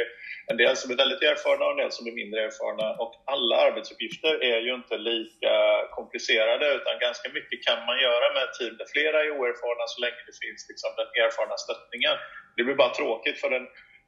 en 0.51 0.61
del 0.63 0.77
som 0.77 0.91
är 0.93 0.97
väldigt 1.03 1.23
erfarna 1.31 1.65
och 1.65 1.75
en 1.75 1.83
del 1.83 1.93
som 1.97 2.07
är 2.11 2.21
mindre 2.21 2.39
erfarna. 2.49 2.87
Och 3.03 3.13
alla 3.35 3.57
arbetsuppgifter 3.67 4.35
är 4.53 4.61
ju 4.67 4.73
inte 4.81 4.97
lika 5.13 5.55
komplicerade 5.97 6.67
utan 6.79 6.95
ganska 7.07 7.29
mycket 7.37 7.59
kan 7.69 7.81
man 7.89 7.99
göra 8.07 8.27
med 8.35 8.43
ett 8.45 8.57
team 8.59 8.75
där 8.81 8.89
flera 8.95 9.19
är 9.25 9.31
oerfarna 9.37 9.85
så 9.93 9.99
länge 10.05 10.21
det 10.29 10.37
finns 10.45 10.63
liksom 10.71 10.91
den 11.01 11.11
erfarna 11.25 11.57
stöttningen. 11.65 12.17
Det 12.57 12.63
blir 12.65 12.79
bara 12.83 12.95
tråkigt 13.01 13.39
för 13.43 13.51
den 13.57 13.67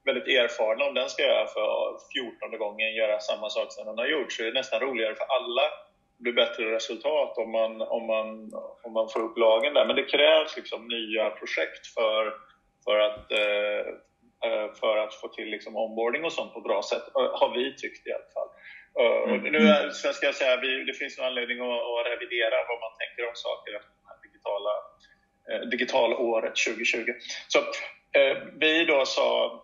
väldigt 0.08 0.28
erfarna 0.40 0.84
om 0.84 0.94
den 0.94 1.08
ska 1.10 1.22
göra 1.22 1.46
för 1.56 1.70
fjortonde 2.12 2.58
gången 2.64 2.94
göra 2.94 3.20
samma 3.20 3.48
sak 3.50 3.68
som 3.72 3.86
den 3.86 3.98
har 3.98 4.06
gjort 4.14 4.32
så 4.32 4.42
är 4.42 4.46
det 4.46 4.60
nästan 4.60 4.80
roligare 4.80 5.14
för 5.14 5.28
alla 5.36 5.66
blir 6.20 6.32
bättre 6.32 6.74
resultat 6.74 7.38
om 7.38 7.50
man, 7.52 7.82
om, 7.82 8.06
man, 8.06 8.50
om 8.82 8.92
man 8.92 9.08
får 9.08 9.20
upp 9.22 9.38
lagen 9.38 9.74
där. 9.74 9.86
Men 9.86 9.96
det 9.96 10.02
krävs 10.02 10.56
liksom 10.56 10.88
nya 10.88 11.30
projekt 11.30 11.86
för, 11.86 12.34
för, 12.84 12.98
att, 12.98 13.32
eh, 13.32 13.80
eh 14.46 14.72
för 14.80 14.96
att 14.96 15.14
få 15.14 15.28
till 15.28 15.48
liksom 15.48 15.76
onboarding 15.76 16.24
och 16.24 16.32
sånt 16.32 16.54
på 16.54 16.60
bra 16.60 16.82
sätt, 16.82 17.02
eh, 17.16 17.40
har 17.40 17.54
vi 17.54 17.76
tyckt 17.76 18.06
i 18.06 18.12
alla 18.12 18.30
fall. 18.34 18.48
Eh, 19.00 19.22
mm. 19.22 19.46
Och 19.46 19.52
nu 19.52 19.58
är, 19.58 19.90
sen 19.90 20.14
ska 20.14 20.26
jag 20.26 20.34
säga, 20.34 20.56
vi, 20.56 20.84
det 20.84 20.94
finns 20.94 21.18
en 21.18 21.24
anledning 21.24 21.58
att, 21.60 21.66
att, 21.66 22.06
revidera 22.12 22.56
vad 22.68 22.80
man 22.80 22.92
tänker 22.98 23.28
om 23.28 23.34
saker 23.34 23.76
efter 23.76 23.90
det 23.90 24.08
här 24.08 24.18
digitala, 24.26 24.72
eh, 25.50 25.68
digitalåret 25.68 26.56
2020. 26.56 27.12
Så 27.48 27.58
eh, 28.18 28.36
vi 28.60 28.84
då 28.84 29.06
sa 29.06 29.62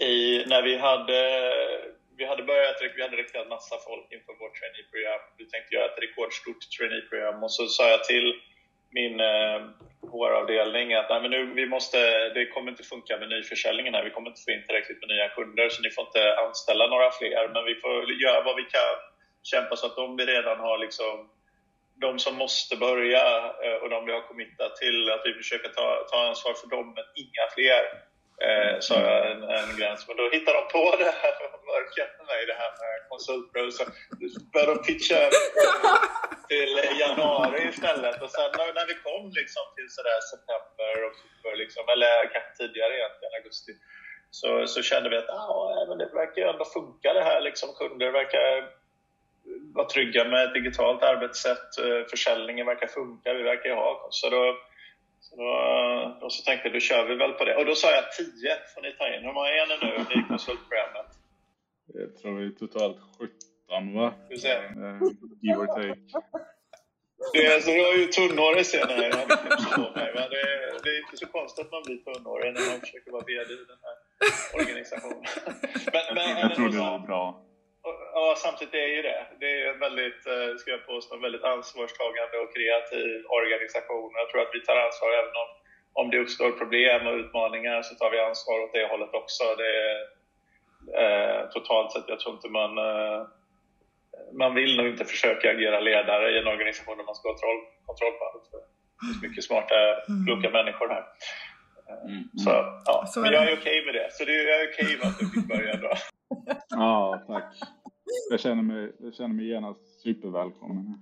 i, 0.00 0.44
när 0.46 0.62
vi 0.62 0.78
hade 0.78 1.20
vi 2.16 2.24
hade 2.24 2.42
börjat, 2.42 2.76
vi 2.96 3.02
hade 3.02 3.16
rekryterat 3.16 3.48
massa 3.48 3.76
folk 3.88 4.12
inför 4.12 4.32
vårt 4.42 4.56
traineeprogram. 4.58 5.20
Vi 5.38 5.44
tänkte 5.44 5.74
göra 5.74 5.90
ett 5.92 6.02
rekordstort 6.02 6.62
traineeprogram 6.78 7.42
och 7.44 7.52
så 7.52 7.66
sa 7.66 7.88
jag 7.88 8.04
till 8.04 8.40
min 8.90 9.20
eh, 9.20 9.58
HR-avdelning 10.12 10.94
att 10.94 11.10
Nej, 11.10 11.20
men 11.22 11.30
nu, 11.30 11.40
vi 11.54 11.66
måste, 11.66 11.98
det 12.28 12.46
kommer 12.46 12.70
inte 12.70 12.82
funka 12.82 13.18
med 13.18 13.28
nyförsäljningen 13.28 13.94
här. 13.94 14.04
Vi 14.04 14.10
kommer 14.10 14.30
inte 14.30 14.42
få 14.46 14.50
in 14.50 14.64
tillräckligt 14.66 15.00
med 15.00 15.08
nya 15.08 15.28
kunder 15.28 15.68
så 15.68 15.82
ni 15.82 15.90
får 15.90 16.06
inte 16.06 16.36
anställa 16.38 16.86
några 16.86 17.10
fler. 17.10 17.48
Men 17.54 17.64
vi 17.64 17.74
får 17.74 18.12
göra 18.24 18.42
vad 18.42 18.56
vi 18.56 18.62
kan, 18.62 18.94
kämpa 19.42 19.76
så 19.76 19.86
att 19.86 19.96
de 19.96 20.16
vi 20.16 20.26
redan 20.26 20.58
har 20.60 20.78
liksom 20.78 21.30
de 21.94 22.18
som 22.18 22.34
måste 22.36 22.76
börja 22.76 23.24
eh, 23.64 23.76
och 23.82 23.90
de 23.90 24.06
vi 24.06 24.12
har 24.12 24.28
committat 24.28 24.76
till, 24.76 25.10
att 25.10 25.22
vi 25.24 25.34
försöker 25.34 25.68
ta, 25.68 26.06
ta 26.10 26.28
ansvar 26.28 26.54
för 26.54 26.68
dem, 26.68 26.86
men 26.96 27.04
inga 27.14 27.44
fler 27.54 27.82
eh, 28.46 28.80
sa 28.80 28.94
jag 29.00 29.30
en, 29.30 29.42
en, 29.42 29.76
gräns. 29.78 30.08
Men 30.08 30.16
då 30.16 30.30
hittade 30.30 30.58
de 30.60 30.64
på 30.76 30.96
det 30.98 31.14
här 31.22 31.34
och 31.44 31.60
med 31.66 32.26
mig, 32.26 32.46
det 32.46 32.58
här 32.62 32.72
med 32.82 33.08
konsultbrev. 33.08 33.70
Så 33.70 33.84
började 34.52 34.74
de 34.74 34.82
pitcha 34.88 35.20
till 36.48 36.72
januari 37.00 37.68
istället. 37.68 38.22
Och 38.22 38.30
sen 38.30 38.50
när, 38.58 38.74
när 38.78 38.86
vi 38.86 38.94
kom 39.06 39.24
liksom 39.40 39.64
till 39.76 39.88
sådär 39.96 40.20
september, 40.32 40.92
oktober, 41.10 41.56
liksom, 41.62 41.84
eller 41.94 42.32
kanske 42.32 42.52
tidigare 42.58 42.92
egentligen, 42.98 43.34
augusti, 43.38 43.72
så, 44.30 44.66
så 44.66 44.82
kände 44.82 45.08
vi 45.10 45.16
att 45.16 45.30
ah, 45.30 45.84
men 45.88 45.98
det 45.98 46.08
verkar 46.22 46.42
ju 46.42 46.48
ändå 46.48 46.64
funka 46.64 47.12
det 47.12 47.24
här. 47.24 47.40
Liksom, 47.40 47.68
kunder 47.78 48.10
verkar 48.10 48.48
vara 49.74 49.88
trygga 49.88 50.24
med 50.24 50.44
ett 50.44 50.54
digitalt 50.54 51.02
arbetssätt. 51.02 51.78
Eh, 51.78 52.06
försäljningen 52.10 52.66
verkar 52.66 52.86
funka, 52.86 53.32
vi 53.32 53.42
verkar 53.42 53.68
ju 53.70 53.74
ha. 53.74 54.08
Så 54.10 54.30
då 54.30 54.56
så 55.26 55.36
då, 55.36 55.50
då 56.20 56.30
så 56.30 56.42
tänkte 56.44 56.68
jag, 56.68 56.76
då 56.76 56.80
kör 56.80 57.04
vi 57.08 57.14
väl 57.14 57.32
på 57.32 57.44
det. 57.44 57.56
Och 57.56 57.66
då 57.66 57.74
sa 57.74 57.88
jag 57.90 58.12
10 58.12 58.26
får 58.74 58.82
ni 58.82 58.92
ta 58.92 59.04
in. 59.14 59.22
Hur 59.26 59.32
många 59.32 59.48
är 59.48 59.66
ni 59.70 59.76
nu 59.84 59.90
i 60.16 60.22
konsultprogrammet? 60.28 61.10
Jag 61.86 62.16
tror 62.16 62.38
vi 62.38 62.46
är 62.46 62.50
totalt 62.50 62.98
17 63.18 63.94
va? 63.94 64.14
Du 64.28 64.36
ser. 64.36 64.56
Eh, 64.56 64.98
give 65.40 65.56
or 65.56 65.66
take. 65.66 66.00
Det 67.32 67.46
är, 67.46 67.60
så 67.60 67.70
jag 67.70 67.94
är 67.94 67.98
ju 67.98 68.06
tunnhårig 68.06 68.66
ni. 68.66 68.94
Jag 69.02 69.16
hade 69.16 69.34
inte 69.34 69.74
på 69.74 69.98
mig, 69.98 70.10
men 70.14 70.30
det, 70.30 70.40
är, 70.40 70.82
det 70.84 70.90
är 70.94 70.98
inte 71.04 71.16
så 71.16 71.26
konstigt 71.26 71.64
att 71.64 71.72
man 71.72 71.82
blir 71.86 71.96
tunnhårig 71.96 72.54
när 72.54 72.70
man 72.70 72.80
försöker 72.80 73.10
vara 73.10 73.24
VD 73.24 73.52
i 73.52 73.56
den 73.72 73.80
här 73.86 73.96
organisationen. 74.60 75.24
Men, 75.92 76.14
men, 76.14 76.38
Jag 76.40 76.54
tror 76.54 76.68
det 76.68 76.78
var 76.78 76.98
bra. 76.98 77.43
Ja, 77.84 78.34
samtidigt 78.44 78.74
är 78.74 78.90
ju 78.96 79.02
det. 79.02 79.26
Det 79.40 79.50
är 79.60 79.72
en 79.72 79.80
väldigt, 79.86 80.26
eh, 80.26 80.56
ska 80.58 80.70
jag 80.70 80.86
påstå, 80.86 81.14
en 81.14 81.26
väldigt 81.26 81.44
ansvarstagande 81.44 82.36
och 82.42 82.54
kreativ 82.56 83.10
organisation. 83.38 84.10
Jag 84.20 84.28
tror 84.28 84.42
att 84.42 84.54
vi 84.56 84.60
tar 84.60 84.76
ansvar 84.76 85.10
även 85.20 85.36
om, 85.42 85.48
om 86.00 86.10
det 86.10 86.18
uppstår 86.18 86.50
problem 86.62 87.06
och 87.06 87.18
utmaningar 87.22 87.82
så 87.82 87.94
tar 87.94 88.10
vi 88.10 88.18
ansvar 88.20 88.56
åt 88.64 88.72
det 88.72 88.86
hållet 88.92 89.14
också. 89.22 89.44
Det 89.60 89.72
är, 89.88 89.96
eh, 91.02 91.48
totalt 91.48 91.92
sett, 91.92 92.08
jag 92.08 92.20
tror 92.20 92.34
inte 92.34 92.48
man... 92.48 92.78
Eh, 92.78 93.20
man 94.32 94.54
vill 94.54 94.76
nog 94.76 94.86
inte 94.86 95.04
försöka 95.04 95.50
agera 95.50 95.80
ledare 95.80 96.30
i 96.30 96.38
en 96.38 96.46
organisation 96.46 96.96
där 96.98 97.04
man 97.04 97.14
ska 97.14 97.28
ha 97.28 97.32
kontroll, 97.34 97.60
kontroll 97.86 98.12
på 98.12 98.24
allt. 98.24 98.50
Det 98.52 99.06
finns 99.06 99.22
mycket 99.22 99.44
smarta, 99.44 99.74
kloka 100.26 100.50
människor 100.50 100.88
här. 100.88 101.04
Mm. 102.08 102.24
Så, 102.44 102.50
ja. 102.84 103.04
Så 103.06 103.20
är 103.20 103.22
Men 103.22 103.32
jag 103.32 103.50
är 103.50 103.56
okej 103.56 103.84
med 103.86 103.94
det. 103.94 104.08
Så 104.12 104.24
det, 104.24 104.32
jag 104.32 104.60
är 104.60 104.68
okej 104.72 104.96
med 104.98 105.06
att 105.08 105.18
du 105.18 105.26
fick 105.30 105.48
börja 105.48 105.76
då. 105.76 105.92
Ja, 106.68 107.24
tack. 107.26 107.44
Jag 108.30 108.40
känner 108.40 108.62
mig, 108.62 108.92
jag 109.00 109.14
känner 109.14 109.34
mig 109.34 109.46
genast 109.48 110.00
supervälkommen. 110.02 110.84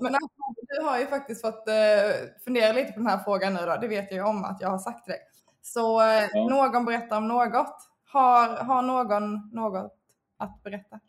Men 0.00 0.14
Ahmed, 0.14 0.56
du 0.68 0.84
har 0.84 0.98
ju 0.98 1.06
faktiskt 1.06 1.40
fått 1.40 1.68
eh, 1.68 2.28
fundera 2.44 2.72
lite 2.72 2.92
på 2.92 2.98
den 2.98 3.06
här 3.06 3.18
frågan 3.24 3.54
nu 3.54 3.60
då. 3.60 3.76
Det 3.80 3.88
vet 3.88 4.10
jag 4.10 4.18
ju 4.18 4.24
om 4.30 4.44
att 4.44 4.60
jag 4.60 4.68
har 4.68 4.78
sagt 4.78 5.04
till 5.04 5.10
dig. 5.12 5.20
Så 5.62 6.00
eh, 6.00 6.28
Ja. 6.32 6.48
någon 6.48 6.84
berättar 6.84 7.18
om 7.18 7.28
något. 7.28 7.76
Har, 8.04 8.64
har 8.64 8.82
någon 8.82 9.50
något 9.52 9.92
att 10.36 10.62
berätta? 10.62 11.00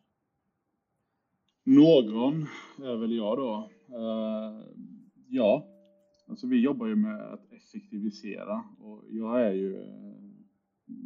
Någon 1.63 2.47
är 2.77 2.95
väl 2.97 3.13
jag 3.15 3.37
då. 3.37 3.69
Eh, 3.89 4.65
ja, 5.27 5.65
alltså 6.29 6.47
vi 6.47 6.61
jobbar 6.61 6.87
ju 6.87 6.95
med 6.95 7.33
att 7.33 7.51
effektivisera 7.51 8.63
och 8.79 9.03
jag 9.09 9.41
är 9.41 9.51
ju, 9.51 9.75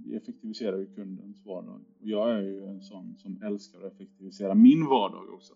vi 0.05 0.15
effektiviserar 0.15 0.77
ju 0.77 0.95
kundens 0.95 1.45
vardag. 1.45 1.81
Och 2.01 2.07
jag 2.07 2.31
är 2.31 2.41
ju 2.41 2.65
en 2.65 2.81
sån 2.81 3.17
som 3.17 3.41
älskar 3.43 3.79
att 3.79 3.93
effektivisera 3.93 4.55
min 4.55 4.85
vardag 4.85 5.33
också, 5.33 5.53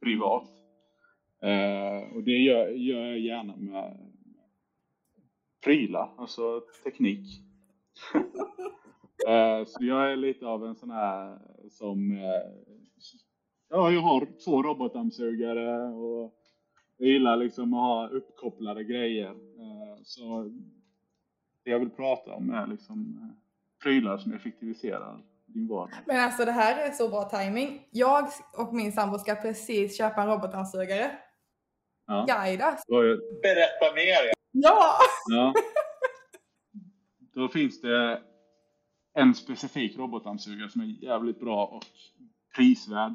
privat. 0.00 0.48
Eh, 1.42 2.16
och 2.16 2.22
det 2.24 2.38
gör, 2.38 2.68
gör 2.68 3.06
jag 3.06 3.18
gärna 3.18 3.56
med 3.56 4.10
prylar, 5.64 6.14
alltså 6.16 6.62
teknik. 6.84 7.26
Eh, 9.28 9.64
Så 9.66 9.84
jag 9.84 10.12
är 10.12 10.16
lite 10.16 10.46
av 10.46 10.66
en 10.66 10.74
sån 10.74 10.90
här 10.90 11.38
som 11.70 12.12
eh, 12.12 12.52
Ja, 13.68 13.90
jag 13.90 14.00
har 14.00 14.28
två 14.44 14.62
robotdammsugare 14.62 15.88
och 15.88 16.34
jag 16.96 17.08
gillar 17.08 17.36
liksom 17.36 17.74
att 17.74 17.80
ha 17.80 18.08
uppkopplade 18.08 18.84
grejer. 18.84 19.30
Eh, 19.30 20.02
Så 20.02 20.50
det 21.64 21.70
jag 21.70 21.78
vill 21.78 21.90
prata 21.90 22.34
om 22.34 22.50
är 22.50 22.66
liksom 22.66 23.18
eh, 23.22 23.49
prylar 23.82 24.18
som 24.18 24.32
effektiviserar 24.32 25.22
din 25.46 25.68
vardag. 25.68 25.98
Men 26.06 26.20
alltså 26.20 26.44
det 26.44 26.52
här 26.52 26.88
är 26.88 26.90
så 26.92 27.08
bra 27.08 27.24
timing. 27.24 27.86
Jag 27.90 28.28
och 28.58 28.74
min 28.74 28.92
sambo 28.92 29.18
ska 29.18 29.34
precis 29.34 29.98
köpa 29.98 30.22
en 30.22 30.28
robotdammsugare. 30.28 31.10
Ja. 32.06 32.26
Guida. 32.28 32.78
Då, 32.86 33.00
är- 33.00 33.42
Berätta 33.42 33.94
mer! 33.94 34.32
Ja! 34.50 34.94
ja. 35.30 35.54
Då 37.34 37.48
finns 37.48 37.80
det 37.80 38.22
en 39.14 39.34
specifik 39.34 39.98
robotdammsugare 39.98 40.70
som 40.70 40.80
är 40.80 40.84
jävligt 41.04 41.40
bra 41.40 41.66
och 41.66 41.82
prisvärd. 42.56 43.14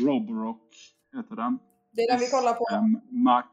Roborock 0.00 0.74
heter 1.16 1.36
den. 1.36 1.58
Det 1.92 2.02
är 2.02 2.10
den 2.12 2.20
vi 2.20 2.30
kollar 2.30 2.52
på. 2.54 2.64
SM 2.70 3.22
Max. 3.24 3.48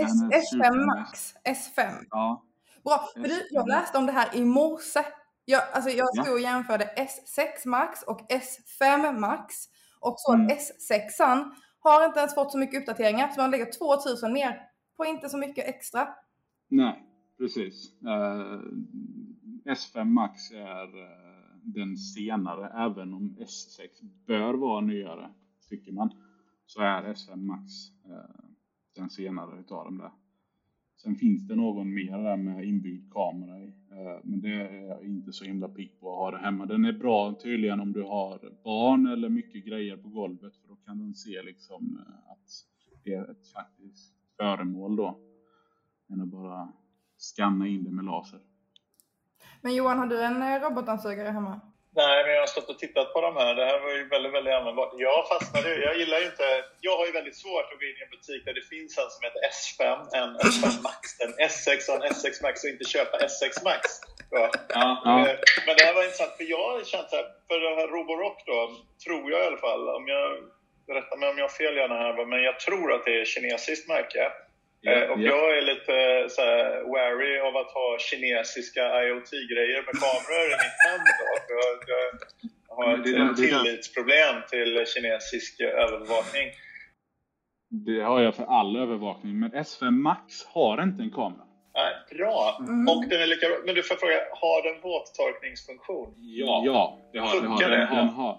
S- 0.00 0.10
den 0.20 0.32
är 0.32 0.36
S5 0.36 0.42
super- 0.42 0.86
Max. 0.98 1.34
S5. 1.44 1.92
Ja, 2.10 2.44
Bra. 2.84 3.08
För 3.14 3.22
du, 3.22 3.48
jag 3.50 3.68
läste 3.68 3.98
om 3.98 4.06
det 4.06 4.12
här 4.12 4.36
i 4.36 4.44
morse. 4.44 5.02
Jag, 5.44 5.62
alltså 5.72 5.90
jag 5.90 6.08
Ja. 6.14 6.22
stod 6.22 6.34
och 6.34 6.40
jämförde 6.40 6.84
S6 6.96 7.68
Max 7.68 8.02
och 8.02 8.20
S5 8.30 9.18
Max. 9.18 9.54
Och 10.00 10.14
så 10.18 10.32
Mm. 10.34 10.48
S6an 10.48 11.50
har 11.78 12.04
inte 12.06 12.18
ens 12.20 12.34
fått 12.34 12.52
så 12.52 12.58
mycket 12.58 12.80
uppdateringar. 12.80 13.28
Så 13.28 13.40
de 13.40 13.50
lägger 13.50 13.72
2000 13.72 14.32
mer 14.32 14.60
på 14.96 15.04
inte 15.04 15.28
så 15.28 15.38
mycket 15.38 15.66
extra. 15.68 16.08
Nej, 16.68 17.02
precis. 17.38 17.92
Eh, 18.02 18.60
S5 19.64 20.04
Max 20.04 20.50
är 20.50 20.98
eh, 21.02 21.56
den 21.62 21.96
senare, 21.96 22.66
även 22.90 23.14
om 23.14 23.36
S6 23.40 23.88
bör 24.26 24.54
vara 24.54 24.80
nyare, 24.80 25.30
tycker 25.68 25.92
man. 25.92 26.10
Så 26.66 26.80
är 26.82 27.02
S5 27.02 27.36
Max 27.36 27.62
eh, 28.04 28.44
den 28.96 29.10
senare 29.10 29.60
utav 29.60 29.84
dem 29.84 29.98
där. 29.98 30.10
Sen 31.02 31.16
finns 31.16 31.48
det 31.48 31.56
någon 31.56 31.94
mer 31.94 32.18
där 32.18 32.36
med 32.36 32.64
inbyggd 32.64 33.12
kamera 33.12 33.58
i. 33.58 33.68
Eh, 33.90 34.20
men 34.24 34.40
det 34.40 34.48
är 34.48 34.88
jag 34.88 35.04
inte 35.04 35.32
så 35.32 35.44
himla 35.44 35.68
pigg 35.68 36.00
på 36.00 36.12
att 36.12 36.18
ha 36.18 36.30
det 36.30 36.44
hemma. 36.44 36.66
Den 36.66 36.84
är 36.84 36.92
bra 36.92 37.34
tydligen 37.42 37.80
om 37.80 37.92
du 37.92 38.02
har 38.02 38.40
barn 38.64 39.06
eller 39.06 39.28
mycket 39.28 39.64
grejer 39.64 39.96
på 39.96 40.08
golvet. 40.08 40.56
För 40.56 40.68
då 40.68 40.76
kan 40.76 40.98
den 40.98 41.14
se 41.14 41.42
liksom 41.42 41.98
eh, 42.06 42.30
att 42.32 42.66
det 43.04 43.14
är 43.14 43.30
ett 43.30 43.46
faktiskt 43.46 44.14
föremål 44.36 44.96
då. 44.96 45.18
Än 46.10 46.20
att 46.20 46.28
bara 46.28 46.72
scanna 47.16 47.66
in 47.66 47.84
det 47.84 47.90
med 47.90 48.04
laser. 48.04 48.40
Men 49.60 49.74
Johan, 49.74 49.98
har 49.98 50.06
du 50.06 50.24
en 50.24 50.42
eh, 50.42 50.68
robotdammsugare 50.68 51.28
hemma? 51.28 51.60
Nej, 51.94 52.24
men 52.24 52.32
jag 52.34 52.42
har 52.42 52.46
stått 52.46 52.68
och 52.68 52.78
tittat 52.78 53.12
på 53.12 53.20
de 53.20 53.36
här. 53.36 53.54
Det 53.54 53.64
här 53.64 53.80
var 53.80 53.90
ju 53.90 54.08
väldigt, 54.08 54.32
väldigt 54.32 54.54
användbart. 54.54 54.92
Jag 54.96 55.28
fastnade 55.28 55.68
ju. 55.74 55.82
Jag 55.82 55.98
gillar 55.98 56.18
ju 56.18 56.24
inte... 56.24 56.64
Jag 56.80 56.96
har 56.98 57.06
ju 57.06 57.12
väldigt 57.12 57.36
svårt 57.36 57.72
att 57.72 57.78
gå 57.80 57.84
in 57.86 57.96
i 58.00 58.02
en 58.06 58.10
butik 58.16 58.44
där 58.44 58.54
det 58.54 58.66
finns 58.74 58.98
en 58.98 59.10
som 59.14 59.22
heter 59.26 59.42
S5, 59.56 59.82
en 60.20 60.30
S5 60.50 60.82
Max, 60.88 61.02
en 61.24 61.32
S6 61.50 61.78
och 61.90 61.96
en 62.04 62.12
S6 62.12 62.42
Max 62.42 62.64
och 62.64 62.70
inte 62.70 62.84
köpa 62.84 63.16
S6 63.18 63.64
Max. 63.64 63.82
Ja. 64.30 64.50
Ja. 64.68 64.90
Eh, 65.28 65.36
Men 65.66 65.76
det 65.76 65.84
här 65.84 65.94
var 65.94 66.02
intressant, 66.04 66.36
för 66.36 66.44
jag 66.44 66.64
har 66.70 66.84
känt 66.84 67.10
så 67.10 67.16
här, 67.16 67.26
för 67.48 67.60
det 67.60 67.76
här 67.80 67.88
Roborock 67.88 68.38
då, 68.46 68.58
tror 69.04 69.30
jag 69.32 69.40
i 69.44 69.46
alla 69.46 69.62
fall, 69.66 69.88
om 69.88 70.08
jag 70.08 70.26
berättar 70.86 71.16
mig 71.16 71.28
om 71.30 71.38
jag 71.38 71.44
har 71.44 71.56
fel 71.62 71.76
gärna 71.76 71.94
här, 71.94 72.26
men 72.26 72.42
jag 72.42 72.60
tror 72.60 72.92
att 72.92 73.04
det 73.04 73.20
är 73.20 73.24
kinesiskt 73.24 73.88
märke. 73.88 74.32
Eh, 74.86 75.10
och 75.10 75.20
jag 75.20 75.58
är 75.58 75.62
lite 75.62 75.96
så 76.34 76.40
här, 76.42 76.64
wary 76.92 77.38
av 77.38 77.56
att 77.56 77.72
ha 77.78 77.88
kinesiska 77.98 78.82
IoT-grejer 79.04 79.80
med 79.86 79.94
kameror 80.02 80.48
i 80.54 80.56
mitt 80.64 80.78
hem 80.86 81.02
då. 81.18 81.28
Jag, 81.58 81.68
jag 81.92 82.76
har 82.76 82.94
ett 82.94 83.04
det 83.04 83.28
det 83.28 83.34
tillitsproblem 83.36 84.36
till 84.50 84.86
kinesisk 84.86 85.60
övervakning. 85.60 86.48
Det 87.86 88.00
har 88.00 88.20
jag 88.20 88.34
för 88.34 88.44
all 88.44 88.76
övervakning. 88.76 89.40
Men 89.40 89.50
S5 89.50 89.90
Max 89.90 90.44
har 90.46 90.82
inte 90.82 91.02
en 91.02 91.10
kamera. 91.10 91.46
Nej, 91.74 92.18
bra! 92.18 92.56
Mm. 92.60 92.88
Och 92.88 93.04
den 93.08 93.20
är 93.22 93.26
lika 93.26 93.48
bra. 93.48 93.56
Men 93.66 93.74
du 93.74 93.82
får 93.82 93.94
fråga, 93.94 94.14
har 94.42 94.72
den 94.72 94.80
våttorkningsfunktion? 94.82 96.14
Ja, 96.18 96.62
ja 96.66 96.98
det 97.12 97.18
har, 97.18 97.40
det 97.40 97.46
har 97.46 97.70
den. 97.70 97.96
den, 97.96 98.08
har, 98.08 98.38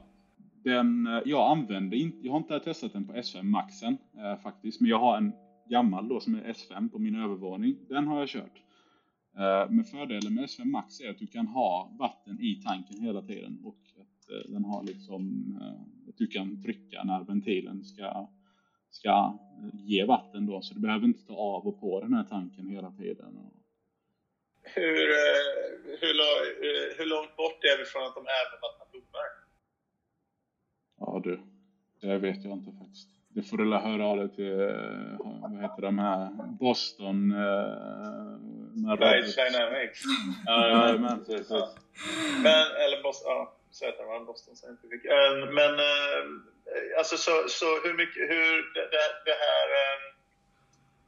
den 0.64 1.08
eh, 1.08 1.22
jag 1.26 1.52
använder 1.52 1.98
inte, 1.98 2.18
jag 2.22 2.32
har 2.32 2.38
inte 2.38 2.60
testat 2.60 2.94
den 2.94 3.08
på 3.08 3.14
S5 3.14 3.44
Maxen 3.44 3.98
eh, 4.18 4.42
faktiskt. 4.44 4.82
Men 4.82 4.90
jag 4.90 5.00
har 5.00 5.18
en 5.18 5.34
gammal 5.66 6.08
då 6.08 6.20
som 6.20 6.36
är 6.36 6.54
S5 6.54 6.90
på 6.90 7.00
min 7.00 7.16
övervåning. 7.16 7.78
Den 7.90 8.08
har 8.08 8.20
jag 8.20 8.30
kört. 8.30 8.62
Eh, 9.38 9.70
men 9.70 9.84
fördelen 9.84 10.34
med 10.34 10.44
S5 10.44 10.66
Max 10.66 11.00
är 11.02 11.10
att 11.10 11.20
du 11.20 11.28
kan 11.28 11.48
ha 11.48 11.96
vatten 12.00 12.40
i 12.42 12.62
tanken 12.66 13.00
hela 13.00 13.22
tiden. 13.22 13.60
Och 13.64 13.80
att 14.02 14.30
eh, 14.30 14.52
den 14.52 14.66
har 14.66 14.84
liksom, 14.84 15.22
eh, 15.62 16.10
att 16.10 16.18
du 16.18 16.28
kan 16.28 16.64
trycka 16.64 17.04
när 17.04 17.24
ventilen 17.24 17.84
ska, 17.84 18.30
ska 18.90 19.40
ge 19.74 20.06
vatten 20.06 20.46
då. 20.46 20.62
Så 20.62 20.74
du 20.74 20.80
behöver 20.80 21.06
inte 21.06 21.26
ta 21.28 21.36
av 21.36 21.68
och 21.68 21.80
på 21.80 22.02
den 22.02 22.14
här 22.14 22.24
tanken 22.24 22.68
hela 22.68 22.92
tiden. 22.92 23.40
Hur, 24.76 25.08
hur, 26.02 26.14
hur 26.98 27.06
långt 27.06 27.36
bort 27.36 27.64
är 27.64 27.78
vi 27.78 27.86
från 27.86 28.04
att 28.04 28.16
de 28.16 28.22
även 28.22 28.60
vattnar 28.62 28.88
blommor? 28.92 29.30
Ja 31.00 31.22
du, 31.24 31.40
det 32.02 32.18
vet 32.18 32.44
jag 32.44 32.54
inte 32.54 32.72
faktiskt. 32.72 33.13
Det 33.36 33.44
får 33.44 33.58
du 33.58 33.66
la 33.66 33.80
höra 33.80 34.06
av 34.06 34.18
dig 34.18 34.30
till, 34.36 34.60
eh, 34.62 35.18
vad 35.42 35.62
heter 35.62 35.82
de 35.82 36.00
här, 36.00 36.30
Boston... 36.60 37.32
Eh, 37.32 38.24
med 38.84 39.00
Light 39.00 39.36
Dynamics. 39.36 40.02
Ja, 40.46 40.68
ja, 40.68 40.98
men 40.98 41.26
precis. 41.26 41.50
Men, 42.44 42.66
eller 42.84 43.04
Boston, 43.04 43.32
ja, 43.32 43.54
säger 43.80 44.06
man 44.12 44.26
Boston 44.26 44.56
Scientific. 44.56 45.02
Eh, 45.06 45.34
Men, 45.60 45.74
alltså 46.98 47.16
så, 47.18 47.32
så 47.48 47.66
hur 47.84 47.94
mycket, 48.02 48.24
hur 48.34 48.74
det, 48.74 48.86
det, 49.28 49.38
här, 49.46 49.68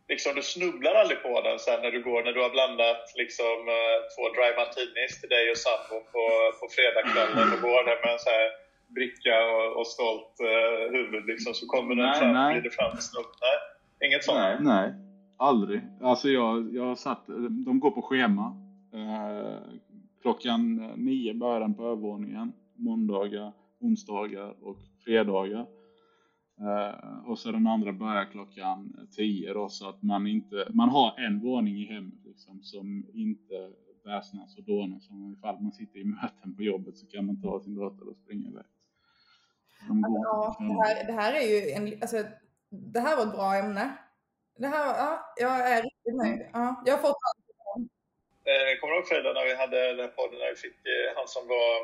liksom 0.08 0.36
du 0.36 0.42
snubblar 0.42 0.96
aldrig 0.96 1.22
på 1.24 1.42
den 1.42 1.60
sen 1.60 1.82
när 1.82 1.92
du 1.92 2.04
går, 2.04 2.24
när 2.24 2.34
du 2.34 2.42
har 2.42 2.50
blandat 2.50 3.14
liksom 3.16 3.58
två 4.14 4.24
dry 4.36 4.50
martinis 4.62 5.14
till 5.20 5.30
dig 5.30 5.52
och 5.52 5.58
sambon 5.58 6.04
på, 6.14 6.26
på 6.60 6.66
fredagskvällen 6.76 7.54
och 7.54 7.62
går 7.62 7.84
där 7.90 8.00
med 8.04 8.14
en 8.14 8.20
så 8.20 8.30
här 8.30 8.65
bricka 8.96 9.36
och, 9.54 9.80
och 9.80 9.88
stolt 9.88 10.34
eh, 10.40 10.94
huvud 10.96 11.26
liksom, 11.26 11.54
så 11.54 11.66
kommer 11.68 11.96
den 11.96 12.06
Nej, 12.06 12.20
fram, 12.20 12.34
nej. 12.34 12.54
blir 12.54 12.64
det 12.70 12.76
fram 12.76 12.98
snubb. 12.98 13.26
Nej. 13.46 13.58
Inget 14.10 14.24
sånt? 14.24 14.38
Nej, 14.38 14.58
nej. 14.60 14.94
Aldrig. 15.38 15.82
Alltså 16.02 16.30
jag, 16.30 16.76
jag 16.76 16.98
satt, 16.98 17.28
de 17.66 17.80
går 17.80 17.92
på 17.92 18.02
schema. 18.02 18.46
Eh, 18.94 19.58
klockan 20.22 20.76
nio 20.96 21.34
börjar 21.34 21.60
den 21.60 21.74
på 21.74 21.84
övervåningen. 21.84 22.54
Måndagar, 22.76 23.52
onsdagar 23.80 24.56
och 24.62 24.78
fredagar. 25.04 25.66
Eh, 26.60 27.30
och 27.30 27.40
så 27.40 27.52
den 27.52 27.68
andra 27.68 27.94
börjar 27.94 28.26
klockan 28.26 29.08
tio 29.16 29.54
då, 29.54 29.70
så 29.70 29.90
att 29.90 30.04
man 30.04 30.28
inte, 30.28 30.68
man 30.74 30.90
har 30.90 31.20
en 31.20 31.40
våning 31.40 31.76
i 31.76 31.86
hemmet 31.86 32.26
liksom, 32.26 32.64
som 32.64 33.06
inte 33.14 33.72
väsnas 34.06 34.58
och 34.58 34.64
dånas. 34.64 35.10
Om 35.10 35.34
ifall 35.34 35.62
man 35.62 35.72
sitter 35.72 36.00
i 36.00 36.04
möten 36.04 36.56
på 36.56 36.64
jobbet 36.64 36.98
så 36.98 37.08
kan 37.08 37.26
man 37.26 37.42
ta 37.42 37.60
sin 37.60 37.76
dator 37.76 38.10
och 38.10 38.16
springa 38.16 38.50
iväg. 38.50 38.66
Går 39.90 40.24
Ja, 40.24 40.56
det 40.60 40.88
här, 40.88 41.04
det 41.08 41.14
här 41.14 41.34
är 41.34 41.48
ju 41.48 41.72
en, 41.72 42.02
alltså, 42.02 42.24
det 42.70 43.00
här 43.00 43.16
var 43.16 43.24
ett 43.24 43.36
bra 43.36 43.56
ämne. 43.56 43.98
Det 44.58 44.68
här, 44.68 44.86
ja, 44.86 45.34
jag 45.38 45.72
är 45.72 45.84
riktigt 45.84 46.16
nöjd. 46.16 46.50
Ja, 46.54 46.84
jag 46.86 46.94
har 46.94 47.02
fått 47.02 47.18
allt. 47.28 47.46
Eh, 48.52 48.80
kommer 48.80 48.94
du 48.94 49.00
ihåg 49.00 49.08
Frida 49.08 49.34
när 49.34 49.46
vi 49.46 49.56
hade 49.56 49.88
den 49.88 50.00
här 50.00 50.08
podden 50.08 50.40
när 50.40 50.50
vi 50.50 50.56
fick 50.56 50.80
eh, 50.94 51.18
han 51.18 51.28
som 51.28 51.48
var 51.48 51.76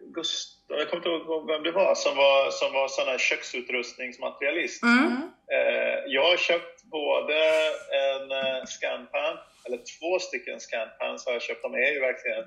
Gustav, 0.00 0.78
jag 0.78 0.88
kommer 0.90 1.06
inte 1.06 1.08
ihåg 1.08 1.46
vem 1.46 1.62
det 1.62 1.72
var, 1.72 1.94
som 1.94 2.16
var, 2.16 2.50
som 2.50 2.72
var 2.72 2.88
sån 2.88 3.08
här 3.08 3.18
köksutrustningsmaterialist. 3.18 4.82
Mm. 4.82 5.30
Eh, 5.56 5.98
jag 6.06 6.24
har 6.30 6.36
köpt 6.36 6.84
både 6.84 7.38
en 8.02 8.66
scanpan, 8.66 9.36
eller 9.66 9.80
två 9.92 10.18
stycken 10.18 10.60
scanpans 10.60 11.26
har 11.26 11.32
jag 11.32 11.42
köpt. 11.42 11.62
De 11.62 11.74
är 11.74 11.92
ju 11.92 12.00
verkligen 12.00 12.44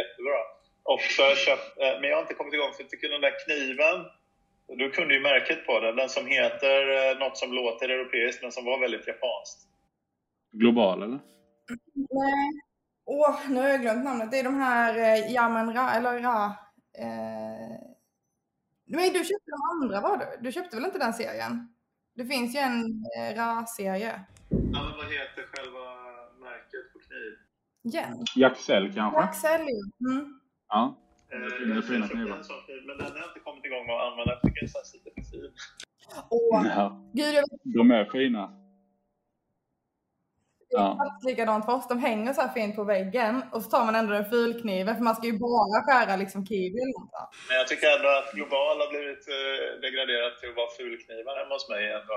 jättebra. 0.00 0.40
Och 0.82 1.00
så 1.00 1.22
eh, 1.22 2.00
men 2.00 2.10
jag 2.10 2.16
har 2.16 2.22
inte 2.22 2.34
kommit 2.34 2.54
igång 2.54 2.72
för 2.72 2.82
jag 2.82 2.90
tycker 2.90 3.08
den 3.08 3.20
där 3.20 3.34
kniven, 3.44 4.06
du 4.68 4.90
kunde 4.90 5.14
ju 5.14 5.20
märket 5.20 5.66
på 5.66 5.80
den, 5.80 5.96
den 5.96 6.08
som 6.08 6.26
heter 6.26 7.10
eh, 7.10 7.18
något 7.18 7.38
som 7.38 7.52
låter 7.52 7.88
europeiskt 7.88 8.42
men 8.42 8.52
som 8.52 8.64
var 8.64 8.80
väldigt 8.80 9.06
japanskt. 9.06 9.68
Global 10.52 11.02
eller? 11.02 11.20
Nej. 11.94 12.50
Åh, 13.04 13.36
nu 13.48 13.60
har 13.60 13.68
jag 13.68 13.80
glömt 13.80 14.04
namnet. 14.04 14.30
Det 14.30 14.38
är 14.38 14.44
de 14.44 14.54
här 14.60 14.98
eh, 14.98 15.32
Yamen 15.32 15.74
Ra, 15.74 15.90
eller 15.90 16.20
Ra. 16.20 16.44
Eh... 16.98 17.92
Nej, 18.84 19.10
du 19.10 19.18
köpte 19.18 19.50
de 19.50 19.84
andra 19.84 20.00
var 20.00 20.16
du? 20.16 20.26
Du 20.40 20.52
köpte 20.52 20.76
väl 20.76 20.84
inte 20.84 20.98
den 20.98 21.14
serien? 21.14 21.74
Det 22.14 22.26
finns 22.26 22.56
ju 22.56 22.58
en 22.58 23.04
eh, 23.18 23.36
Ra-serie. 23.36 24.20
Ja, 24.48 24.82
men 24.82 24.96
vad 24.96 25.06
heter 25.06 25.46
själva 25.52 25.84
märket 26.40 26.92
på 26.92 26.98
kniv? 26.98 27.38
Igen. 27.84 28.24
Jaxell 28.36 28.94
kanske? 28.94 29.20
Axel. 29.20 29.60
Mm. 30.10 30.40
Ja. 30.72 30.94
Eh, 31.32 31.38
Det 31.40 31.74
är 31.78 31.82
fina 31.82 32.08
knivar. 32.08 32.38
men 32.86 32.98
den 32.98 33.06
har 33.06 33.28
inte 33.28 33.40
kommit 33.44 33.64
igång 33.64 33.86
med 33.86 33.96
att 33.96 34.02
använda. 34.12 34.40
För 34.40 34.48
fin. 34.48 34.68
Åh, 36.30 36.66
ja. 36.76 37.10
gud, 37.12 37.34
jag 37.34 37.44
De 37.64 37.90
är 37.90 38.04
fina. 38.04 38.58
Ja. 40.74 40.92
exakt 40.92 41.24
likadant 41.24 41.64
för 41.64 41.72
oss. 41.74 41.88
De 41.88 41.98
hänger 41.98 42.32
så 42.32 42.40
här 42.40 42.52
fint 42.58 42.76
på 42.76 42.84
väggen 42.84 43.42
och 43.52 43.62
så 43.62 43.70
tar 43.70 43.84
man 43.84 43.94
ändå 43.94 44.14
en 44.14 44.24
fulkniven 44.24 44.96
för 44.96 45.02
man 45.04 45.14
ska 45.16 45.26
ju 45.26 45.38
bara 45.38 45.76
skära 45.86 46.16
liksom 46.16 46.46
kiwi 46.46 46.78
eller 46.82 46.98
något. 47.00 47.12
Men 47.48 47.56
jag 47.60 47.68
tycker 47.68 47.96
ändå 47.96 48.08
att 48.08 48.32
Global 48.34 48.76
har 48.82 48.88
blivit 48.94 49.24
eh, 49.38 49.80
degraderat 49.86 50.38
till 50.38 50.48
att 50.50 50.56
vara 50.56 50.70
fulknivar 50.80 51.34
hemma 51.40 51.54
hos 51.54 51.68
mig. 51.72 51.82
Ändå 51.98 52.16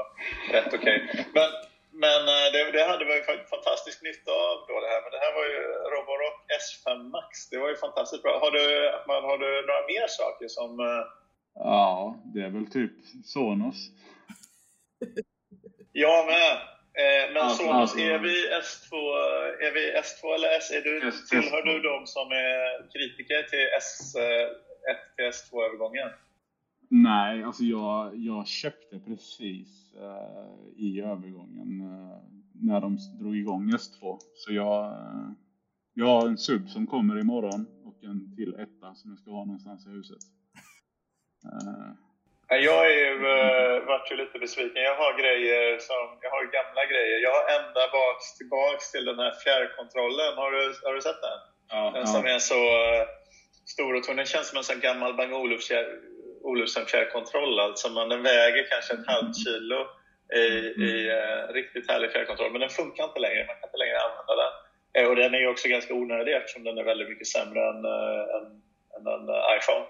rätt 0.55 0.73
okej. 0.77 0.97
Men, 1.37 1.49
men 2.03 2.21
eh, 2.35 2.47
det, 2.53 2.71
det 2.71 2.83
hade 2.91 3.05
vi 3.05 3.11
fa- 3.11 3.45
fantastisk 3.55 4.01
nytta 4.01 4.31
av 4.31 4.55
då 4.67 4.75
det 4.83 4.87
här. 4.93 5.01
Men 5.03 5.11
det 5.11 5.21
här 5.25 5.33
var 5.39 5.45
ju 5.53 5.59
Roborock 5.93 6.37
S5 6.63 7.09
Max. 7.15 7.49
Det 7.49 7.57
var 7.57 7.69
ju 7.69 7.75
fantastiskt 7.75 8.23
bra. 8.23 8.39
Har 8.39 8.51
du, 8.51 8.63
man, 9.07 9.23
har 9.23 9.37
du 9.37 9.49
några 9.67 9.85
mer 9.87 10.07
saker 10.07 10.47
som... 10.47 10.79
eh, 10.79 11.03
Ja, 11.55 12.15
det 12.33 12.39
är 12.39 12.49
väl 12.49 12.71
typ 12.71 12.91
Sonos. 13.25 13.75
Jag 15.91 16.25
med. 16.25 16.51
Eh, 16.97 17.33
men 17.33 17.37
Alltså, 17.43 17.63
Sonos, 17.63 17.81
alltså. 17.81 17.99
är 17.99 18.17
vi 18.19 18.49
S2, 18.49 18.95
är 19.67 19.71
vi 19.71 19.93
S2 19.93 20.35
eller 20.35 20.57
S? 20.57 20.71
Är 20.71 20.81
du, 20.81 21.11
tillhör 21.29 21.61
S2. 21.61 21.65
du 21.65 21.79
de 21.79 22.07
som 22.07 22.31
är 22.31 22.91
kritiker 22.93 23.43
till 23.43 23.67
S1 23.81 24.49
till 25.15 25.25
S2-övergången? 25.25 26.09
Nej, 26.89 27.43
alltså 27.43 27.63
jag, 27.63 28.15
jag 28.17 28.47
köpte 28.47 28.99
precis 28.99 29.93
eh, 29.93 30.75
i 30.77 31.01
övergången 31.01 31.81
eh, 31.81 32.17
när 32.53 32.81
de 32.81 32.97
drog 33.19 33.37
igång 33.37 33.69
S2. 33.71 34.17
Så 34.33 34.53
jag, 34.53 34.85
eh, 34.85 35.29
jag 35.93 36.05
har 36.05 36.27
en 36.27 36.37
sub 36.37 36.69
som 36.69 36.87
kommer 36.87 37.19
imorgon 37.19 37.65
och 37.85 38.03
en 38.03 38.35
till 38.35 38.53
etta 38.53 38.95
som 38.95 39.11
jag 39.11 39.19
ska 39.19 39.31
ha 39.31 39.45
någonstans 39.45 39.87
i 39.87 39.89
huset. 39.89 40.17
Eh, 41.45 41.91
Ja, 42.47 42.55
Jag 42.55 42.81
är 42.91 42.97
ju, 43.05 43.11
uh, 43.15 43.85
vart 43.87 44.11
ju 44.11 44.15
lite 44.15 44.39
besviken. 44.39 44.81
Jag 44.89 44.95
har 45.03 45.11
grejer 45.21 45.79
som, 45.87 46.01
jag 46.21 46.29
har 46.35 46.43
gamla 46.57 46.83
grejer. 46.91 47.17
Jag 47.27 47.33
har 47.37 47.45
ända 47.59 47.83
baks, 47.97 48.25
tillbaks 48.37 48.91
till 48.91 49.05
den 49.05 49.19
här 49.19 49.33
fjärrkontrollen. 49.43 50.31
Har 50.41 50.51
du, 50.51 50.63
har 50.85 50.93
du 50.93 51.01
sett 51.01 51.21
den? 51.29 51.39
ja, 51.69 51.91
Den 51.97 52.07
som 52.07 52.25
är 52.25 52.39
så 52.39 52.61
eh, 52.83 53.05
stor 53.73 53.91
och 53.95 54.03
tung. 54.03 54.15
Den 54.15 54.25
känns 54.25 54.47
som 54.49 54.57
en 54.57 54.63
sån 54.63 54.79
gammal 54.79 55.13
Bang 55.19 55.33
Olufsen- 55.33 55.95
Olufsen 56.49 56.85
fjärrkontroll. 56.85 57.59
Alltså, 57.59 57.89
men 57.89 58.09
den 58.09 58.23
väger 58.23 58.63
kanske 58.69 58.93
ett 58.93 59.07
halvt 59.07 59.35
kilo 59.43 59.79
i, 60.33 60.45
i 60.87 61.09
eh, 61.09 61.53
riktigt 61.53 61.89
härlig 61.91 62.11
fjärrkontroll. 62.11 62.51
Men 62.51 62.61
den 62.61 62.69
funkar 62.69 63.03
inte 63.03 63.19
längre. 63.19 63.45
Man 63.47 63.55
kan 63.55 63.69
inte 63.69 63.83
längre 63.83 63.99
använda 64.07 64.33
den. 64.41 64.53
Eh, 64.95 65.09
och 65.09 65.15
den 65.15 65.33
är 65.33 65.47
också 65.47 65.67
ganska 65.67 65.93
onödig 65.93 66.33
eftersom 66.35 66.63
den 66.63 66.77
är 66.77 66.83
väldigt 66.83 67.09
mycket 67.09 67.27
sämre 67.27 67.59
än, 67.69 67.85
eh, 67.85 68.23
än, 68.35 68.45
än 68.95 69.03
en 69.15 69.29
eh, 69.29 69.57
iPhone. 69.57 69.85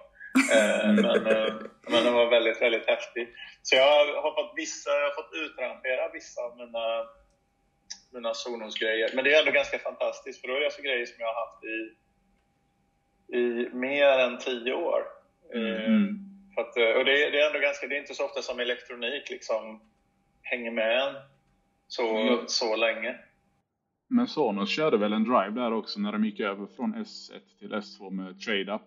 Eh, 0.55 0.87
men, 1.05 1.27
eh, 1.27 1.53
men 1.91 2.03
den 2.03 2.13
var 2.13 2.29
väldigt, 2.29 2.61
väldigt 2.61 2.87
häftig. 2.87 3.27
Så 3.61 3.75
jag 3.75 4.05
har 4.23 4.33
fått 4.35 4.53
vissa, 4.55 4.89
jag 4.89 5.09
har 5.09 5.15
fått 5.21 5.33
utrangera 5.33 6.09
vissa 6.13 6.41
av 6.41 6.57
mina, 6.57 6.85
mina 8.13 8.33
Sonos-grejer. 8.33 9.11
Men 9.13 9.23
det 9.23 9.33
är 9.33 9.39
ändå 9.39 9.51
ganska 9.51 9.79
fantastiskt 9.79 10.41
för 10.41 10.47
då 10.47 10.55
är 10.55 10.59
det 10.59 10.65
alltså 10.65 10.81
grejer 10.81 11.05
som 11.05 11.15
jag 11.19 11.27
har 11.27 11.45
haft 11.45 11.63
i, 11.63 11.77
i 13.37 13.69
mer 13.73 14.19
än 14.19 14.37
tio 14.37 14.73
år. 14.73 15.01
Mm. 15.53 16.24
Att, 16.57 16.77
eh, 16.77 16.83
och 16.97 17.05
det, 17.05 17.23
är- 17.25 17.31
det 17.31 17.41
är 17.41 17.47
ändå 17.47 17.59
ganska, 17.59 17.87
det 17.87 17.95
är 17.95 17.99
inte 17.99 18.13
så 18.13 18.25
ofta 18.25 18.41
som 18.41 18.59
elektronik 18.59 19.29
liksom 19.29 19.81
hänger 20.41 20.71
med 20.71 20.99
en 21.01 21.15
så, 21.87 22.17
Mm. 22.17 22.47
så 22.47 22.75
länge. 22.75 23.15
Men 24.07 24.27
Sonos 24.27 24.69
körde 24.69 24.97
väl 24.97 25.13
en 25.13 25.23
drive 25.23 25.61
där 25.61 25.73
också 25.73 25.99
när 25.99 26.11
de 26.11 26.25
gick 26.25 26.39
över 26.39 26.67
från 26.75 26.95
S1 26.95 27.39
till 27.59 27.73
S2 27.73 28.09
med 28.11 28.39
trade-up. 28.41 28.81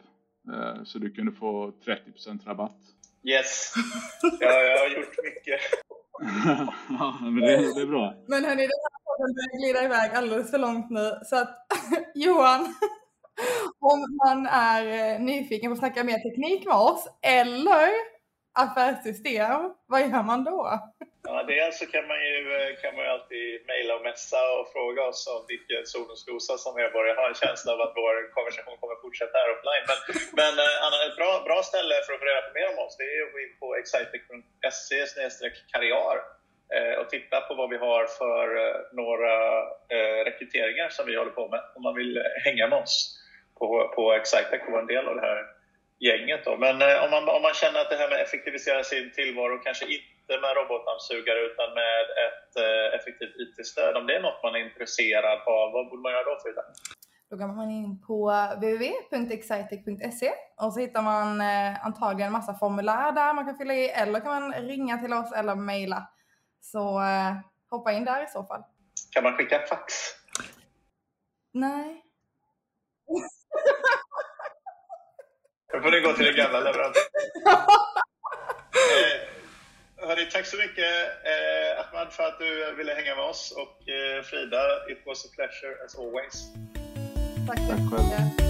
Eh, 0.55 0.85
så 0.85 0.99
du 0.99 1.11
kunde 1.11 1.33
få 1.33 1.73
30% 1.85 2.47
rabatt. 2.47 2.77
Yes! 3.25 3.75
Ja, 4.41 4.53
jag 4.63 4.79
har 4.79 4.89
gjort 4.89 5.15
mycket. 5.25 5.61
ja, 6.99 7.19
men 7.21 7.35
det, 7.41 7.75
det 7.75 7.81
är 7.83 7.87
bra. 7.87 8.15
Men 8.29 8.45
hörni, 8.45 8.63
den 8.63 8.71
här 8.85 9.05
podden 9.05 9.35
börjar 9.35 9.59
glida 9.61 9.85
iväg 9.85 10.11
alldeles 10.15 10.51
för 10.51 10.59
långt 10.59 10.91
nu. 10.91 11.11
Så 11.25 11.37
att 11.37 11.67
Johan, 12.15 12.75
om 13.81 14.19
man 14.25 14.47
är 14.47 14.85
eh, 14.87 15.21
nyfiken 15.21 15.71
på 15.71 15.73
att 15.73 15.79
snacka 15.79 16.05
mer 16.05 16.19
teknik 16.19 16.67
med 16.67 16.77
oss 16.77 17.09
eller 17.23 17.89
affärssystem, 18.63 19.61
vad 19.87 20.01
gör 20.01 20.23
man 20.23 20.45
då? 20.45 20.61
Ja, 21.29 21.43
dels 21.53 21.79
så 21.81 21.87
kan 21.95 22.07
man 22.13 22.21
ju, 22.31 22.39
eh, 22.59 22.71
kan 22.83 22.95
man 22.95 23.05
ju 23.05 23.11
alltid 23.17 23.49
mejla 23.73 23.93
och 23.97 24.05
messa 24.11 24.41
och 24.59 24.67
fråga 24.75 25.03
oss 25.11 25.21
om 25.35 25.43
vilken 25.53 25.83
Sonos-dosa 25.93 26.55
som 26.65 26.73
vår. 26.95 27.07
Jag 27.11 27.19
har 27.21 27.29
en 27.29 27.43
känsla 27.45 27.71
av 27.75 27.81
att 27.87 27.95
vår 28.03 28.15
konversation 28.37 28.77
kommer 28.81 28.97
fortsätta 29.05 29.35
här 29.43 29.55
offline. 29.55 29.85
Men, 29.91 29.99
men 30.41 30.55
eh, 30.65 30.85
Anna, 30.85 30.97
ett 31.09 31.19
bra, 31.21 31.33
bra 31.49 31.61
ställe 31.71 31.95
för 32.05 32.13
att 32.13 32.21
få 32.23 32.27
reda 32.29 32.43
på 32.47 32.53
mer 32.59 32.69
om 32.73 32.79
oss 32.85 32.97
det 32.99 33.07
är 33.17 33.23
att 33.27 33.33
gå 33.35 33.39
in 33.47 33.55
på 33.63 33.67
excitec.se 33.81 35.47
karriär 35.73 36.19
och 37.01 37.11
titta 37.11 37.41
på 37.41 37.55
vad 37.55 37.71
vi 37.71 37.77
har 37.77 38.07
för 38.07 38.47
några 39.01 39.35
rekryteringar 40.29 40.89
som 40.89 41.07
vi 41.07 41.17
håller 41.17 41.31
på 41.31 41.49
med 41.49 41.61
om 41.77 41.83
man 41.83 41.95
vill 41.95 42.23
hänga 42.45 42.69
med 42.69 42.79
oss 42.79 43.18
på, 43.59 43.93
på 43.95 44.13
Excitec 44.13 44.61
och 44.67 44.73
vara 44.73 44.83
en 44.83 44.87
del 44.95 45.09
av 45.09 45.15
det 45.15 45.21
här 45.21 45.41
gänget. 46.09 46.45
Då. 46.45 46.57
Men 46.57 46.83
eh, 46.83 47.05
om, 47.05 47.11
man, 47.11 47.23
om 47.37 47.43
man 47.43 47.55
känner 47.55 47.81
att 47.81 47.91
det 47.91 47.97
här 47.97 48.09
med 48.09 48.19
att 48.21 48.27
effektivisera 48.29 48.85
sin 48.85 49.13
tillvaro 49.13 49.59
kanske 49.67 49.85
inte 49.85 50.33
med 50.43 50.53
robotdammsugare 50.61 51.41
utan 51.49 51.69
med 51.83 52.03
ett 52.27 52.53
eh, 52.65 52.87
effektivt 52.99 53.37
IT-stöd. 53.43 53.97
Om 53.97 54.07
det 54.07 54.15
är 54.17 54.23
något 54.23 54.43
man 54.43 54.55
är 54.55 54.63
intresserad 54.69 55.39
av, 55.57 55.73
vad 55.73 55.89
borde 55.89 56.03
man 56.03 56.13
göra 56.13 56.25
då 56.25 56.39
Frida? 56.43 56.63
Då 57.31 57.37
går 57.37 57.47
man 57.47 57.71
in 57.71 58.03
på 58.07 58.19
www.excitec.se 58.57 60.31
och 60.63 60.73
så 60.73 60.81
hittar 60.81 61.03
man 61.03 61.41
eh, 61.41 61.87
antagligen 61.87 62.27
en 62.27 62.33
massa 62.33 62.55
formulär 62.55 63.13
där 63.13 63.35
man 63.35 63.45
kan 63.47 63.59
fylla 63.59 63.75
i 63.75 63.89
eller 63.89 64.21
kan 64.21 64.43
man 64.43 64.53
ringa 64.53 64.99
till 64.99 65.13
oss 65.13 65.33
eller 65.33 65.55
mejla. 65.55 66.09
Så 66.61 67.01
hoppa 67.71 67.93
in 67.93 68.05
där 68.05 68.25
i 68.25 68.27
så 68.27 68.45
fall. 68.45 68.63
Kan 69.13 69.23
man 69.25 69.33
skicka 69.33 69.59
fax? 69.59 69.95
Nej. 71.53 72.08
Då 75.73 75.81
får 75.81 75.91
ni 75.91 76.01
gå 76.01 76.13
till 76.13 76.25
den 76.25 76.37
gamla 76.37 76.61
leverantören. 76.61 77.07
eh, 78.77 80.09
hörni, 80.09 80.31
tack 80.31 80.47
så 80.47 80.57
mycket 80.57 80.93
eh, 81.25 81.81
Ahmad 81.81 82.13
för 82.13 82.23
att 82.23 82.39
du 82.39 82.75
ville 82.77 82.95
hänga 82.95 83.15
med 83.15 83.25
oss 83.25 83.55
och 83.57 83.89
eh, 83.89 84.23
Frida, 84.23 84.91
it 84.91 84.99
was 85.07 85.25
a 85.25 85.29
pleasure 85.35 85.85
as 85.85 85.99
always. 85.99 86.45
Tack 87.47 87.59
Tack 87.69 87.81
själv. 87.91 88.48